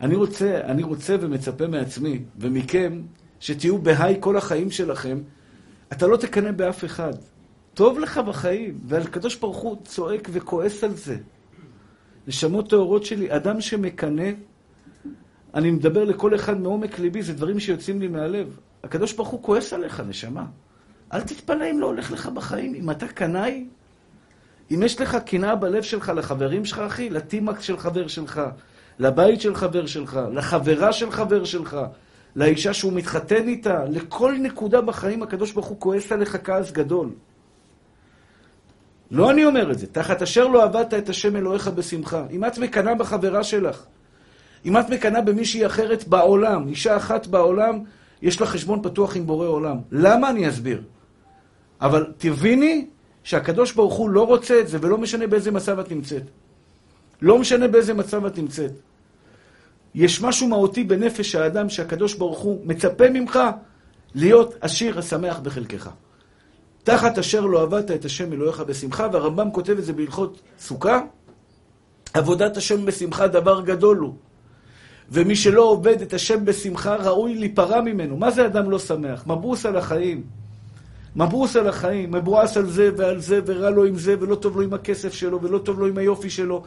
אני 0.00 0.14
רוצה, 0.14 0.60
אני 0.64 0.82
רוצה 0.82 1.16
ומצפה 1.20 1.66
מעצמי 1.66 2.22
ומכם 2.38 3.02
שתהיו 3.40 3.78
בהיי 3.78 4.16
כל 4.20 4.36
החיים 4.36 4.70
שלכם. 4.70 5.18
אתה 5.92 6.06
לא 6.06 6.16
תקנא 6.16 6.50
באף 6.50 6.84
אחד. 6.84 7.12
טוב 7.74 7.98
לך 7.98 8.18
בחיים, 8.18 8.78
והקדוש 8.86 9.36
ברוך 9.36 9.58
הוא 9.58 9.76
צועק 9.84 10.28
וכועס 10.32 10.84
על 10.84 10.94
זה. 10.94 11.16
נשמות 12.26 12.70
טהורות 12.70 13.04
שלי, 13.04 13.36
אדם 13.36 13.60
שמקנא, 13.60 14.30
אני 15.54 15.70
מדבר 15.70 16.04
לכל 16.04 16.34
אחד 16.34 16.60
מעומק 16.60 16.98
ליבי, 16.98 17.22
זה 17.22 17.32
דברים 17.32 17.60
שיוצאים 17.60 18.00
לי 18.00 18.08
מהלב. 18.08 18.56
הקדוש 18.84 19.12
ברוך 19.12 19.28
הוא 19.28 19.42
כועס 19.42 19.72
עליך, 19.72 20.02
נשמה. 20.08 20.44
אל 21.12 21.20
תתפלא 21.20 21.70
אם 21.70 21.80
לא 21.80 21.86
הולך 21.86 22.12
לך 22.12 22.26
בחיים. 22.26 22.74
אם 22.74 22.90
אתה 22.90 23.08
קנאי, 23.08 23.66
אם 24.74 24.82
יש 24.82 25.00
לך 25.00 25.16
קנאה 25.26 25.56
בלב 25.56 25.82
שלך 25.82 26.12
לחברים 26.16 26.64
שלך, 26.64 26.78
אחי, 26.78 27.10
לטימק 27.10 27.60
של 27.60 27.78
חבר 27.78 28.08
שלך, 28.08 28.40
לבית 28.98 29.40
של 29.40 29.54
חבר 29.54 29.86
שלך, 29.86 30.20
לחברה 30.32 30.92
של 30.92 31.10
חבר 31.10 31.44
שלך, 31.44 31.76
לאישה 32.36 32.74
שהוא 32.74 32.92
מתחתן 32.92 33.48
איתה, 33.48 33.84
לכל 33.84 34.36
נקודה 34.40 34.80
בחיים 34.80 35.22
הקדוש 35.22 35.52
ברוך 35.52 35.66
הוא 35.66 35.80
כועס 35.80 36.12
עליך 36.12 36.36
כעס 36.44 36.72
גדול. 36.72 37.10
לא 39.10 39.30
אני 39.30 39.44
אומר 39.44 39.72
את 39.72 39.78
זה, 39.78 39.86
תחת 39.86 40.22
אשר 40.22 40.46
לא 40.46 40.64
עבדת 40.64 40.94
את 40.94 41.08
השם 41.08 41.36
אלוהיך 41.36 41.68
בשמחה. 41.68 42.26
אם 42.30 42.44
את 42.44 42.58
מקנאה 42.58 42.94
בחברה 42.94 43.44
שלך, 43.44 43.86
אם 44.64 44.78
את 44.78 44.90
מקנאה 44.90 45.20
במישהי 45.20 45.66
אחרת 45.66 46.08
בעולם, 46.08 46.68
אישה 46.68 46.96
אחת 46.96 47.26
בעולם, 47.26 47.78
יש 48.22 48.40
לה 48.40 48.46
חשבון 48.46 48.82
פתוח 48.82 49.16
עם 49.16 49.26
בורא 49.26 49.46
עולם. 49.46 49.76
למה? 49.92 50.30
אני 50.30 50.48
אסביר. 50.48 50.82
אבל 51.80 52.12
תביני 52.18 52.86
שהקדוש 53.24 53.72
ברוך 53.72 53.94
הוא 53.94 54.10
לא 54.10 54.26
רוצה 54.26 54.60
את 54.60 54.68
זה, 54.68 54.78
ולא 54.80 54.98
משנה 54.98 55.26
באיזה 55.26 55.50
מצב 55.50 55.78
את 55.78 55.90
נמצאת. 55.90 56.22
לא 57.22 57.38
משנה 57.38 57.68
באיזה 57.68 57.94
מצב 57.94 58.26
את 58.26 58.38
נמצאת. 58.38 58.72
יש 59.94 60.22
משהו 60.22 60.48
מהותי 60.48 60.84
בנפש 60.84 61.34
האדם 61.34 61.68
שהקדוש 61.68 62.14
ברוך 62.14 62.38
הוא 62.38 62.60
מצפה 62.64 63.10
ממך 63.10 63.38
להיות 64.14 64.54
עשיר 64.60 64.98
השמח 64.98 65.38
בחלקך. 65.38 65.90
תחת 66.84 67.18
אשר 67.18 67.40
לא 67.40 67.62
עבדת 67.62 67.90
את 67.90 68.04
השם 68.04 68.32
אלוהיך 68.32 68.60
בשמחה, 68.60 69.08
והרמב"ם 69.12 69.50
כותב 69.50 69.78
את 69.78 69.84
זה 69.84 69.92
בהלכות 69.92 70.40
סוכה, 70.58 71.00
עבודת 72.14 72.56
השם 72.56 72.86
בשמחה 72.86 73.26
דבר 73.26 73.60
גדול 73.60 73.98
הוא. 73.98 74.14
ומי 75.12 75.36
שלא 75.36 75.62
עובד 75.62 76.02
את 76.02 76.14
השם 76.14 76.44
בשמחה, 76.44 76.96
ראוי 76.96 77.34
להיפרע 77.34 77.80
ממנו. 77.80 78.16
מה 78.16 78.30
זה 78.30 78.46
אדם 78.46 78.70
לא 78.70 78.78
שמח? 78.78 79.26
מברוס 79.26 79.66
על 79.66 79.76
החיים. 79.76 80.22
מברוס 81.16 81.56
על 81.56 81.68
החיים, 81.68 82.12
מבואס 82.12 82.56
על 82.56 82.66
זה 82.66 82.90
ועל 82.96 83.20
זה, 83.20 83.40
ורע 83.46 83.70
לו 83.70 83.84
עם 83.84 83.98
זה, 83.98 84.16
ולא 84.20 84.34
טוב 84.34 84.56
לו 84.56 84.62
עם 84.62 84.74
הכסף 84.74 85.12
שלו, 85.12 85.42
ולא 85.42 85.58
טוב 85.58 85.80
לו 85.80 85.86
עם 85.86 85.98
היופי 85.98 86.30
שלו. 86.30 86.62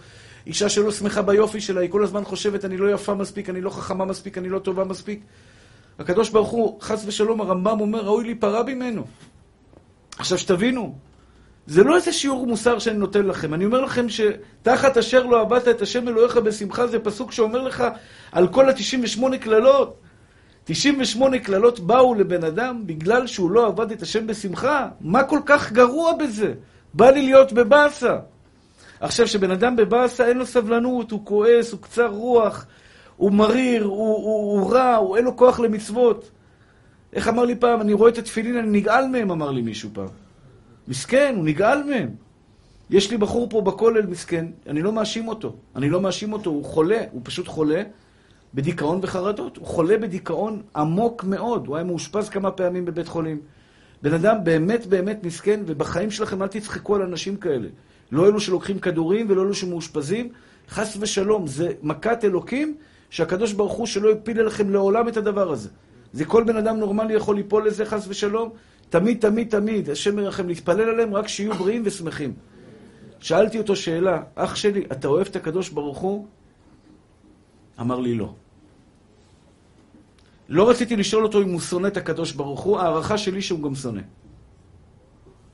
אישה 0.47 0.69
שלא 0.69 0.91
שמחה 0.91 1.21
ביופי 1.21 1.62
שלה, 1.62 1.81
היא 1.81 1.89
כל 1.89 2.03
הזמן 2.03 2.23
חושבת, 2.23 2.65
אני 2.65 2.77
לא 2.77 2.91
יפה 2.91 3.13
מספיק, 3.13 3.49
אני 3.49 3.62
לא 3.62 3.69
חכמה 3.69 4.05
מספיק, 4.05 4.38
אני 4.38 4.49
לא 4.49 4.60
טובה 4.60 4.84
מספיק. 4.84 5.19
הקדוש 5.99 6.29
ברוך 6.29 6.49
הוא, 6.49 6.81
חס 6.81 7.03
ושלום, 7.08 7.41
הרמב"ם 7.41 7.79
אומר, 7.79 8.01
ראוי 8.01 8.23
להיפרע 8.23 8.63
ממנו. 8.63 9.03
עכשיו 10.17 10.38
שתבינו, 10.38 10.95
זה 11.67 11.84
לא 11.84 11.95
איזה 11.95 12.12
שיעור 12.13 12.47
מוסר 12.47 12.80
שאני 12.80 12.97
נותן 12.97 13.25
לכם. 13.25 13.54
אני 13.54 13.65
אומר 13.65 13.82
לכם 13.82 14.06
שתחת 14.10 14.97
אשר 14.97 15.25
לא 15.25 15.41
עבדת 15.41 15.67
את 15.67 15.82
השם 15.82 16.08
אלוהיך 16.08 16.38
בשמחה, 16.38 16.88
זה 16.88 16.99
פסוק 16.99 17.32
שאומר 17.32 17.62
לך 17.62 17.84
על 18.32 18.47
כל 18.47 18.69
ה-98 18.69 19.38
קללות. 19.38 19.97
98 20.63 21.39
קללות 21.39 21.80
באו 21.80 22.13
לבן 22.13 22.43
אדם 22.43 22.82
בגלל 22.86 23.28
שהוא 23.28 23.51
לא 23.51 23.67
עבד 23.67 23.91
את 23.91 24.01
השם 24.01 24.28
בשמחה. 24.28 24.88
מה 25.01 25.23
כל 25.23 25.39
כך 25.45 25.71
גרוע 25.71 26.13
בזה? 26.13 26.54
בא 26.93 27.10
לי 27.10 27.21
להיות 27.21 27.54
בבאסה. 27.54 28.17
עכשיו, 28.99 29.25
כשבן 29.25 29.51
אדם 29.51 29.75
בבאסה 29.75 30.28
אין 30.28 30.38
לו 30.38 30.45
סבלנות, 30.45 31.12
הוא 31.12 31.25
כועס, 31.25 31.71
הוא 31.71 31.82
קצר 31.82 32.08
רוח, 32.08 32.65
הוא 33.17 33.32
מריר, 33.32 33.84
הוא, 33.84 34.15
הוא, 34.15 34.62
הוא 34.62 34.71
רע, 34.71 34.95
הוא 34.95 35.17
אין 35.17 35.25
לו 35.25 35.38
כוח 35.38 35.60
למצוות. 35.60 36.30
איך 37.13 37.28
אמר 37.28 37.45
לי 37.45 37.56
פעם, 37.56 37.82
אני 37.82 37.93
רואה 37.93 38.10
את 38.10 38.17
התפילין, 38.17 38.58
אני 38.58 38.80
נגעל 38.80 39.08
מהם, 39.08 39.32
אמר 39.32 39.51
לי 39.51 39.62
מישהו 39.62 39.89
פעם. 39.93 40.24
מסכן, 40.88 41.34
הוא 41.38 41.45
נגעל 41.45 41.84
מהם. 41.84 42.10
יש 42.89 43.12
לי 43.12 43.17
בחור 43.17 43.50
פה 43.50 43.62
בכולל, 43.62 44.06
מסכן, 44.06 44.45
אני 44.67 44.82
לא 44.82 44.91
מאשים 44.91 45.28
אותו. 45.28 45.56
אני 45.76 45.89
לא 45.89 46.02
מאשים 46.02 46.34
אותו, 46.34 46.50
הוא 46.50 46.65
חולה, 46.65 47.02
הוא 47.12 47.21
פשוט 47.24 47.48
חולה 47.48 47.84
בדיכאון 48.54 49.00
וחרדות. 49.02 49.58
הוא 49.58 49.67
חולה 49.67 49.98
בדיכאון 49.98 50.62
עמוק 50.76 51.24
מאוד, 51.24 51.67
הוא 51.67 51.76
היה 51.76 51.86
מאושפז 51.86 52.30
כמה 52.30 52.52
פעמים 52.52 52.86
בבית 52.86 53.08
חולים. 53.08 53.39
בן 54.02 54.13
אדם 54.13 54.43
באמת 54.43 54.86
באמת 54.86 55.24
מסכן, 55.24 55.60
ובחיים 55.65 56.12
שלכם 56.12 56.41
אל 56.43 56.48
תצחקו 56.48 56.95
על 56.95 57.02
אנשים 57.02 57.38
כאלה. 57.38 57.67
לא 58.12 58.28
אלו 58.28 58.39
שלוקחים 58.39 58.80
כדורים 58.80 59.26
ולא 59.30 59.41
אלו 59.41 59.54
שמאושפזים. 59.54 60.30
חס 60.69 60.98
ושלום, 61.00 61.48
זה 61.48 61.71
מכת 61.84 62.24
אלוקים 62.24 62.76
שהקדוש 63.10 63.54
ברוך 63.54 63.74
הוא 63.74 63.86
שלא 63.86 64.10
יפיל 64.10 64.39
עליכם 64.39 64.69
לעולם 64.69 65.08
את 65.08 65.17
הדבר 65.17 65.52
הזה. 65.52 65.69
זה 66.13 66.26
כל 66.26 66.43
בן 66.43 66.58
אדם 66.58 66.78
נורמלי 66.78 67.13
יכול 67.13 67.36
ליפול 67.36 67.67
לזה, 67.67 67.86
חס 67.86 68.06
ושלום. 68.08 68.50
תמיד, 68.89 69.19
תמיד, 69.21 69.50
תמיד, 69.50 69.89
השם 69.89 70.19
ירחם, 70.19 70.48
להתפלל 70.48 70.89
עליהם 70.89 71.13
רק 71.13 71.28
שיהיו 71.28 71.54
בריאים 71.54 71.82
ושמחים. 71.86 72.34
שאלתי 73.19 73.58
אותו 73.58 73.76
שאלה, 73.76 74.24
אח 74.36 74.56
שלי, 74.56 74.84
אתה 74.91 75.08
אוהב 75.08 75.28
את 75.28 75.36
הקדוש 75.36 75.69
ברוך 75.69 75.98
הוא? 75.98 76.28
אמר 77.80 78.00
לי 78.00 78.15
לא. 78.15 78.34
לא 80.50 80.69
רציתי 80.69 80.95
לשאול 80.95 81.24
אותו 81.24 81.41
אם 81.41 81.52
הוא 81.52 81.60
שונא 81.60 81.88
את 81.88 81.98
הקדוש 81.98 82.32
ברוך 82.32 82.62
הוא, 82.62 82.80
הערכה 82.80 83.17
שלי 83.17 83.41
שהוא 83.41 83.63
גם 83.63 83.76
שונא. 83.76 84.02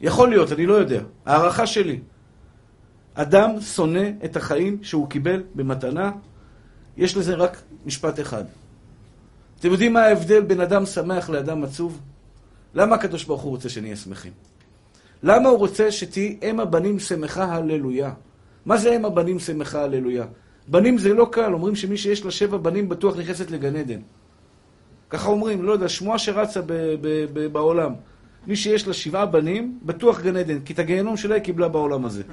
יכול 0.02 0.30
להיות, 0.30 0.52
אני 0.52 0.66
לא 0.66 0.74
יודע. 0.74 1.02
הערכה 1.26 1.68
שלי. 1.68 2.00
אדם 3.14 3.62
שונא 3.62 4.10
את 4.26 4.36
החיים 4.36 4.84
שהוא 4.84 5.10
קיבל 5.10 5.44
במתנה, 5.56 6.12
יש 6.98 7.18
לזה 7.18 7.36
רק 7.36 7.62
משפט 7.86 8.20
אחד. 8.20 8.44
אתם 9.60 9.72
יודעים 9.72 9.94
מה 9.94 10.02
ההבדל 10.02 10.42
בין 10.42 10.62
אדם 10.62 10.86
שמח 10.86 11.30
לאדם 11.30 11.64
עצוב? 11.64 12.00
למה 12.76 12.96
הקדוש 12.96 13.24
ברוך 13.24 13.42
הוא 13.42 13.52
רוצה 13.52 13.70
שנהיה 13.70 13.96
שמחים? 13.96 14.32
למה 15.24 15.50
הוא 15.50 15.58
רוצה 15.58 15.92
שתהי 15.92 16.38
אם 16.44 16.60
הבנים 16.60 17.00
שמחה 17.00 17.56
הללויה? 17.56 18.14
מה 18.66 18.78
זה 18.78 18.96
אם 18.96 19.06
הבנים 19.06 19.40
שמחה 19.40 19.84
הללויה? 19.84 20.26
בנים 20.68 20.98
זה 20.98 21.14
לא 21.14 21.28
קל, 21.32 21.54
אומרים 21.54 21.76
שמי 21.76 21.98
שיש 21.98 22.26
לה 22.26 22.32
שבע 22.32 22.58
בנים 22.58 22.90
בטוח 22.90 23.18
נכנסת 23.18 23.52
לגן 23.52 23.76
עדן. 23.76 24.00
ככה 25.10 25.30
אומרים, 25.30 25.64
לא 25.64 25.72
יודע, 25.72 25.90
שמועה 25.90 26.20
שרצה 26.20 26.62
ב- 26.62 26.74
ב- 27.02 27.26
ב- 27.34 27.48
בעולם. 27.48 27.94
מי 28.48 28.56
שיש 28.56 28.88
לה 28.88 28.94
שבעה 28.94 29.26
בנים, 29.26 29.80
בטוח 29.84 30.22
גן 30.22 30.36
עדן, 30.38 30.60
כי 30.60 30.74
את 30.74 30.80
הגיהנום 30.80 31.18
שלה 31.18 31.36
היא 31.36 31.44
קיבלה 31.44 31.68
בעולם 31.68 32.06
הזה. 32.06 32.24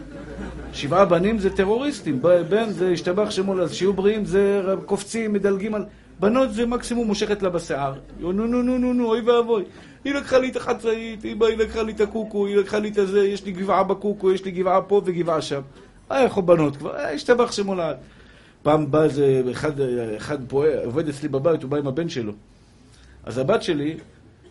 שבעה 0.72 1.05
בנים 1.05 1.38
זה 1.38 1.57
טרוריסטים, 1.57 2.22
בן 2.22 2.70
זה 2.70 2.90
השתבח 2.90 3.31
שמו 3.31 3.55
לה, 3.55 3.68
שיהיו 3.68 3.92
בריאים 3.92 4.24
זה 4.24 4.62
קופצים, 4.87 5.33
מדלגים 5.33 5.74
על... 5.74 5.85
בנות 6.20 6.53
זה 6.55 6.66
מקסימום 6.66 7.07
מושכת 7.07 7.42
לה 7.42 7.51
בשיער. 7.51 7.94
נו 8.20 8.33
נו 8.33 8.46
נו 8.46 8.79
נו 8.79 8.92
נו, 8.92 9.07
אוי 9.07 9.20
ואבוי. 9.20 9.64
היא 10.05 10.15
לקחה 10.15 10.39
לי 10.39 10.49
את 10.49 10.57
החצאית, 10.57 11.39
באה, 11.39 11.49
היא 11.49 11.59
לקחה 11.59 11.83
לי 11.83 11.93
את 11.93 12.01
הקוקו, 12.01 12.47
היא 12.47 12.57
לקחה 12.57 12.79
לי 12.79 12.89
את 12.89 12.99
הזה, 12.99 13.27
יש 13.27 13.45
לי 13.45 13.53
גבעה 13.53 13.85
בקוקו, 13.85 14.33
יש 14.33 14.45
לי 14.45 14.51
גבעה 14.51 14.83
פה 14.83 15.03
וגבעה 15.05 15.43
שם. 15.43 15.61
אה, 16.11 16.23
איך 16.23 16.39
בנות 16.39 16.77
כבר, 16.77 16.97
אה, 16.97 17.13
השתבח 17.13 17.53
שמו 17.53 17.75
לעד. 17.75 17.97
פעם 18.63 18.91
בא 18.91 19.03
איזה 19.03 19.43
אחד, 19.51 19.73
אחד 20.17 20.39
פועל, 20.49 20.79
עובד 20.85 21.09
אצלי 21.09 21.29
בבית, 21.29 21.63
הוא 21.63 21.71
בא 21.71 21.77
עם 21.77 21.87
הבן 21.87 22.09
שלו. 22.09 22.33
אז 23.25 23.39
הבת 23.39 23.63
שלי, 23.63 23.97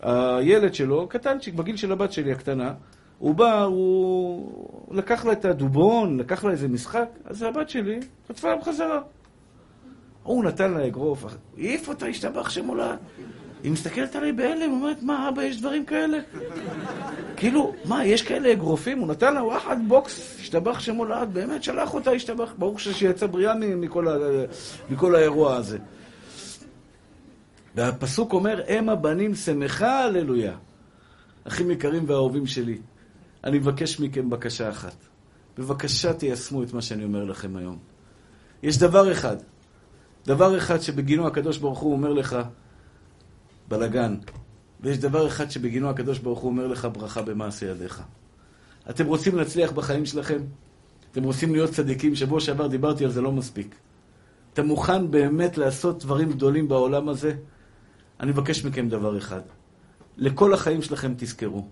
הילד 0.01 0.73
שלו, 0.73 1.07
קטנצ'יק, 1.07 1.53
בגיל 1.53 1.77
של 1.77 1.91
הבת 1.91 2.11
שלי 2.11 2.31
הקטנה, 2.31 2.73
הוא 3.19 3.35
בא, 3.35 3.63
הוא 3.63 4.67
לקח 4.91 5.25
לה 5.25 5.31
את 5.31 5.45
הדובון, 5.45 6.19
לקח 6.19 6.43
לה 6.43 6.51
איזה 6.51 6.67
משחק, 6.67 7.09
אז 7.25 7.41
הבת 7.41 7.69
שלי 7.69 7.99
חטפה 8.27 8.49
לה 8.49 8.55
בחזרה. 8.55 8.99
הוא 10.23 10.43
נתן 10.43 10.71
לה 10.71 10.87
אגרוף, 10.87 11.25
העיף 11.57 11.89
אותה, 11.89 12.05
השתבח 12.05 12.49
שמו 12.49 12.75
לעד. 12.75 12.99
היא 13.63 13.71
מסתכלת 13.71 14.15
עליי 14.15 14.31
בהלם, 14.31 14.71
אומרת, 14.71 15.03
מה, 15.03 15.29
אבא, 15.29 15.43
יש 15.43 15.59
דברים 15.59 15.85
כאלה? 15.85 16.17
כאילו, 17.37 17.73
מה, 17.85 18.05
יש 18.05 18.21
כאלה 18.21 18.51
אגרופים? 18.51 18.99
הוא 18.99 19.07
נתן 19.07 19.33
לה 19.33 19.43
וואחד 19.43 19.77
בוקס, 19.87 20.37
השתבח 20.39 20.79
שמו 20.79 21.05
לעד, 21.05 21.33
באמת, 21.33 21.63
שלח 21.63 21.93
אותה, 21.93 22.11
השתבח, 22.11 22.53
ברוך 22.57 22.79
שיצא 22.79 23.27
בריאה 23.27 23.53
מכל, 24.89 25.15
האירוע 25.15 25.55
הזה. 25.55 25.77
והפסוק 27.75 28.33
אומר, 28.33 28.61
הם 28.67 28.89
הבנים 28.89 29.35
שמחה, 29.35 30.03
הללויה. 30.03 30.53
אחים 31.47 31.71
יקרים 31.71 32.03
ואהובים 32.07 32.47
שלי, 32.47 32.77
אני 33.43 33.59
מבקש 33.59 33.99
מכם 33.99 34.29
בקשה 34.29 34.69
אחת. 34.69 34.95
בבקשה 35.57 36.13
תיישמו 36.13 36.63
את 36.63 36.73
מה 36.73 36.81
שאני 36.81 37.03
אומר 37.03 37.23
לכם 37.23 37.55
היום. 37.55 37.77
יש 38.63 38.77
דבר 38.77 39.11
אחד, 39.11 39.37
דבר 40.25 40.57
אחד 40.57 40.81
שבגינו 40.81 41.27
הקדוש 41.27 41.57
ברוך 41.57 41.79
הוא 41.79 41.93
אומר 41.93 42.13
לך, 42.13 42.37
בלגן. 43.67 44.15
ויש 44.81 44.97
דבר 44.97 45.27
אחד 45.27 45.51
שבגינו 45.51 45.89
הקדוש 45.89 46.19
ברוך 46.19 46.39
הוא 46.39 46.49
אומר 46.49 46.67
לך 46.67 46.87
ברכה 46.93 47.21
במעשה 47.21 47.65
ידיך. 47.65 48.03
אתם 48.89 49.05
רוצים 49.05 49.35
להצליח 49.35 49.71
בחיים 49.71 50.05
שלכם? 50.05 50.41
אתם 51.11 51.23
רוצים 51.23 51.53
להיות 51.53 51.71
צדיקים? 51.71 52.15
שבוע 52.15 52.39
שעבר 52.39 52.67
דיברתי 52.67 53.05
על 53.05 53.11
זה 53.11 53.21
לא 53.21 53.31
מספיק. 53.31 53.75
אתה 54.53 54.63
מוכן 54.63 55.11
באמת 55.11 55.57
לעשות 55.57 56.03
דברים 56.03 56.31
גדולים 56.31 56.67
בעולם 56.67 57.09
הזה? 57.09 57.35
אני 58.19 58.31
מבקש 58.31 58.65
מכם 58.65 58.89
דבר 58.89 59.17
אחד. 59.17 59.41
לכל 60.17 60.53
החיים 60.53 60.81
שלכם 60.81 61.13
תזכרו, 61.17 61.67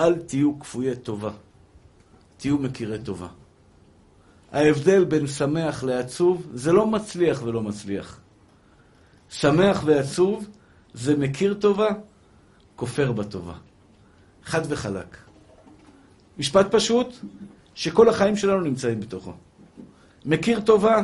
אל 0.00 0.18
תהיו 0.18 0.58
כפויי 0.60 0.96
טובה, 0.96 1.30
תהיו 2.36 2.58
מכירי 2.58 2.98
טובה. 2.98 3.28
ההבדל 4.52 5.04
בין 5.04 5.26
שמח 5.26 5.84
לעצוב 5.84 6.46
זה 6.54 6.72
לא 6.72 6.86
מצליח 6.86 7.42
ולא 7.42 7.62
מצליח. 7.62 8.20
שמח 9.28 9.82
ועצוב 9.86 10.48
זה 10.94 11.16
מכיר 11.16 11.54
טובה, 11.54 11.88
כופר 12.76 13.12
בטובה. 13.12 13.54
חד 14.44 14.60
וחלק. 14.68 15.16
משפט 16.38 16.74
פשוט, 16.74 17.14
שכל 17.74 18.08
החיים 18.08 18.36
שלנו 18.36 18.60
נמצאים 18.60 19.00
בתוכו. 19.00 19.32
מכיר 20.24 20.60
טובה, 20.60 21.02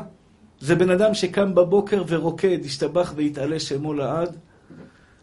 זה 0.60 0.74
בן 0.74 0.90
אדם 0.90 1.14
שקם 1.14 1.54
בבוקר 1.54 2.04
ורוקד, 2.08 2.58
השתבח 2.64 3.12
והתעלה 3.16 3.60
שמו 3.60 3.94
לעד. 3.94 4.36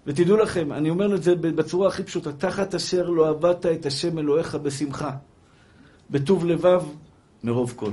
ותדעו 0.07 0.37
לכם, 0.37 0.73
אני 0.73 0.89
אומר 0.89 1.15
את 1.15 1.23
זה 1.23 1.35
בצורה 1.35 1.87
הכי 1.87 2.03
פשוטה, 2.03 2.31
תחת 2.31 2.75
אשר 2.75 3.09
לא 3.09 3.29
עבדת 3.29 3.65
את 3.65 3.85
השם 3.85 4.19
אלוהיך 4.19 4.55
בשמחה, 4.55 5.11
בטוב 6.09 6.45
לבב 6.45 6.83
מרוב 7.43 7.73
כל. 7.75 7.91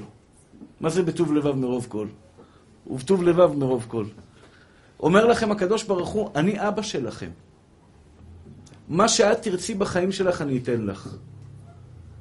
מה 0.80 0.88
זה 0.88 1.02
בטוב 1.02 1.32
לבב 1.32 1.54
מרוב 1.54 1.87
כל? 1.88 2.06
ובטוב 2.87 3.22
לבב 3.22 3.52
מרוב 3.52 3.85
כל. 3.88 4.04
אומר 5.02 5.26
לכם 5.26 5.50
הקדוש 5.50 5.84
ברוך 5.84 6.08
הוא, 6.08 6.30
אני 6.34 6.68
אבא 6.68 6.82
שלכם. 6.82 7.30
מה 8.88 9.08
שאת 9.08 9.42
תרצי 9.42 9.74
בחיים 9.74 10.12
שלך, 10.12 10.42
אני 10.42 10.58
אתן 10.58 10.80
לך. 10.86 11.08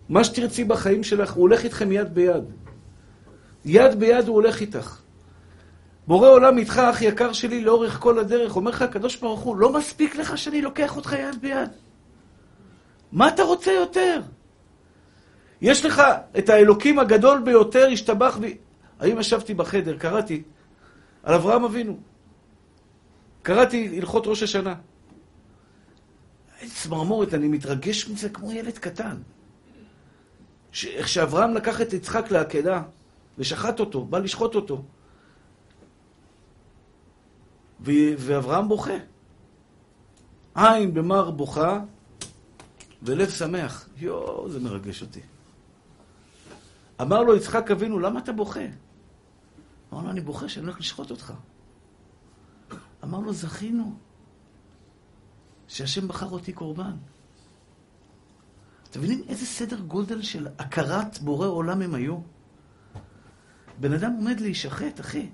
מה 0.09 0.23
שתרצי 0.23 0.63
בחיים 0.63 1.03
שלך, 1.03 1.31
הוא 1.33 1.41
הולך 1.41 1.63
איתכם 1.63 1.91
יד 1.91 2.13
ביד. 2.13 2.43
יד 3.65 3.99
ביד 3.99 4.27
הוא 4.27 4.35
הולך 4.35 4.61
איתך. 4.61 5.01
בורא 6.07 6.29
עולם 6.29 6.57
איתך, 6.57 6.81
אח 6.89 7.01
יקר 7.01 7.33
שלי, 7.33 7.63
לאורך 7.63 7.99
כל 7.99 8.19
הדרך. 8.19 8.55
אומר 8.55 8.71
לך 8.71 8.81
הקדוש 8.81 9.15
ברוך 9.15 9.39
הוא, 9.39 9.57
לא 9.57 9.73
מספיק 9.73 10.15
לך 10.15 10.37
שאני 10.37 10.61
לוקח 10.61 10.97
אותך 10.97 11.13
יד 11.13 11.41
ביד. 11.41 11.69
מה 13.11 13.27
אתה 13.27 13.43
רוצה 13.43 13.71
יותר? 13.71 14.21
יש 15.61 15.85
לך 15.85 16.01
את 16.37 16.49
האלוקים 16.49 16.99
הגדול 16.99 17.41
ביותר, 17.41 17.87
השתבח 17.93 18.37
ב... 18.41 18.45
היום 18.99 19.19
ישבתי 19.19 19.53
בחדר, 19.53 19.97
קראתי 19.97 20.43
על 21.23 21.33
אברהם 21.33 21.63
אבינו. 21.63 22.10
קראתי 23.41 23.97
הלכות 23.97 24.27
ראש 24.27 24.43
השנה. 24.43 24.75
צמרמורת, 26.73 27.33
אני 27.33 27.47
מתרגש 27.47 28.07
מזה 28.09 28.29
כמו 28.29 28.51
ילד 28.51 28.77
קטן. 28.77 29.17
איך 30.85 31.07
שאברהם 31.07 31.53
לקח 31.53 31.81
את 31.81 31.93
יצחק 31.93 32.31
לעקדה 32.31 32.83
ושחט 33.37 33.79
אותו, 33.79 34.05
בא 34.05 34.19
לשחוט 34.19 34.55
אותו. 34.55 34.83
ו- 37.81 38.13
ואברהם 38.17 38.67
בוכה. 38.67 38.97
עין 40.55 40.93
במר 40.93 41.31
בוכה 41.31 41.79
ולב 43.03 43.29
שמח. 43.29 43.89
יואו, 43.97 44.49
זה 44.49 44.59
מרגש 44.59 45.01
אותי. 45.01 45.21
אמר 47.01 47.23
לו 47.23 47.35
יצחק 47.35 47.71
אבינו, 47.71 47.99
למה 47.99 48.19
אתה 48.19 48.31
בוכה? 48.31 48.65
אמר 49.93 50.03
לו, 50.03 50.09
אני 50.09 50.21
בוכה 50.21 50.49
שאני 50.49 50.65
הולך 50.65 50.79
לשחוט 50.79 51.11
אותך. 51.11 51.33
אמר 53.03 53.19
לו, 53.19 53.33
זכינו 53.33 53.95
שהשם 55.67 56.07
בחר 56.07 56.29
אותי 56.29 56.53
קורבן. 56.53 56.95
אתם 58.89 58.99
מבינים 58.99 59.23
איזה 59.27 59.45
סדר 59.45 59.79
גודל 59.79 60.21
של 60.21 60.47
הכרת 60.59 61.19
בורא 61.19 61.47
עולם 61.47 61.81
הם 61.81 61.95
היו? 61.95 62.17
בן 63.79 63.93
אדם 63.93 64.11
עומד 64.11 64.39
להישחט, 64.39 64.99
אחי. 64.99 65.29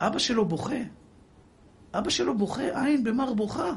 אבא 0.00 0.18
שלו 0.18 0.44
בוכה. 0.44 0.82
אבא 1.94 2.10
שלו 2.10 2.38
בוכה, 2.38 2.84
עין 2.84 3.04
במר 3.04 3.34
בוכה. 3.34 3.72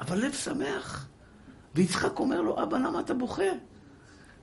אבל 0.00 0.18
לב 0.18 0.32
שמח. 0.32 1.08
ויצחק 1.74 2.18
אומר 2.18 2.40
לו, 2.40 2.62
אבא, 2.62 2.78
למה 2.78 3.00
אתה 3.00 3.14
בוכה? 3.14 3.50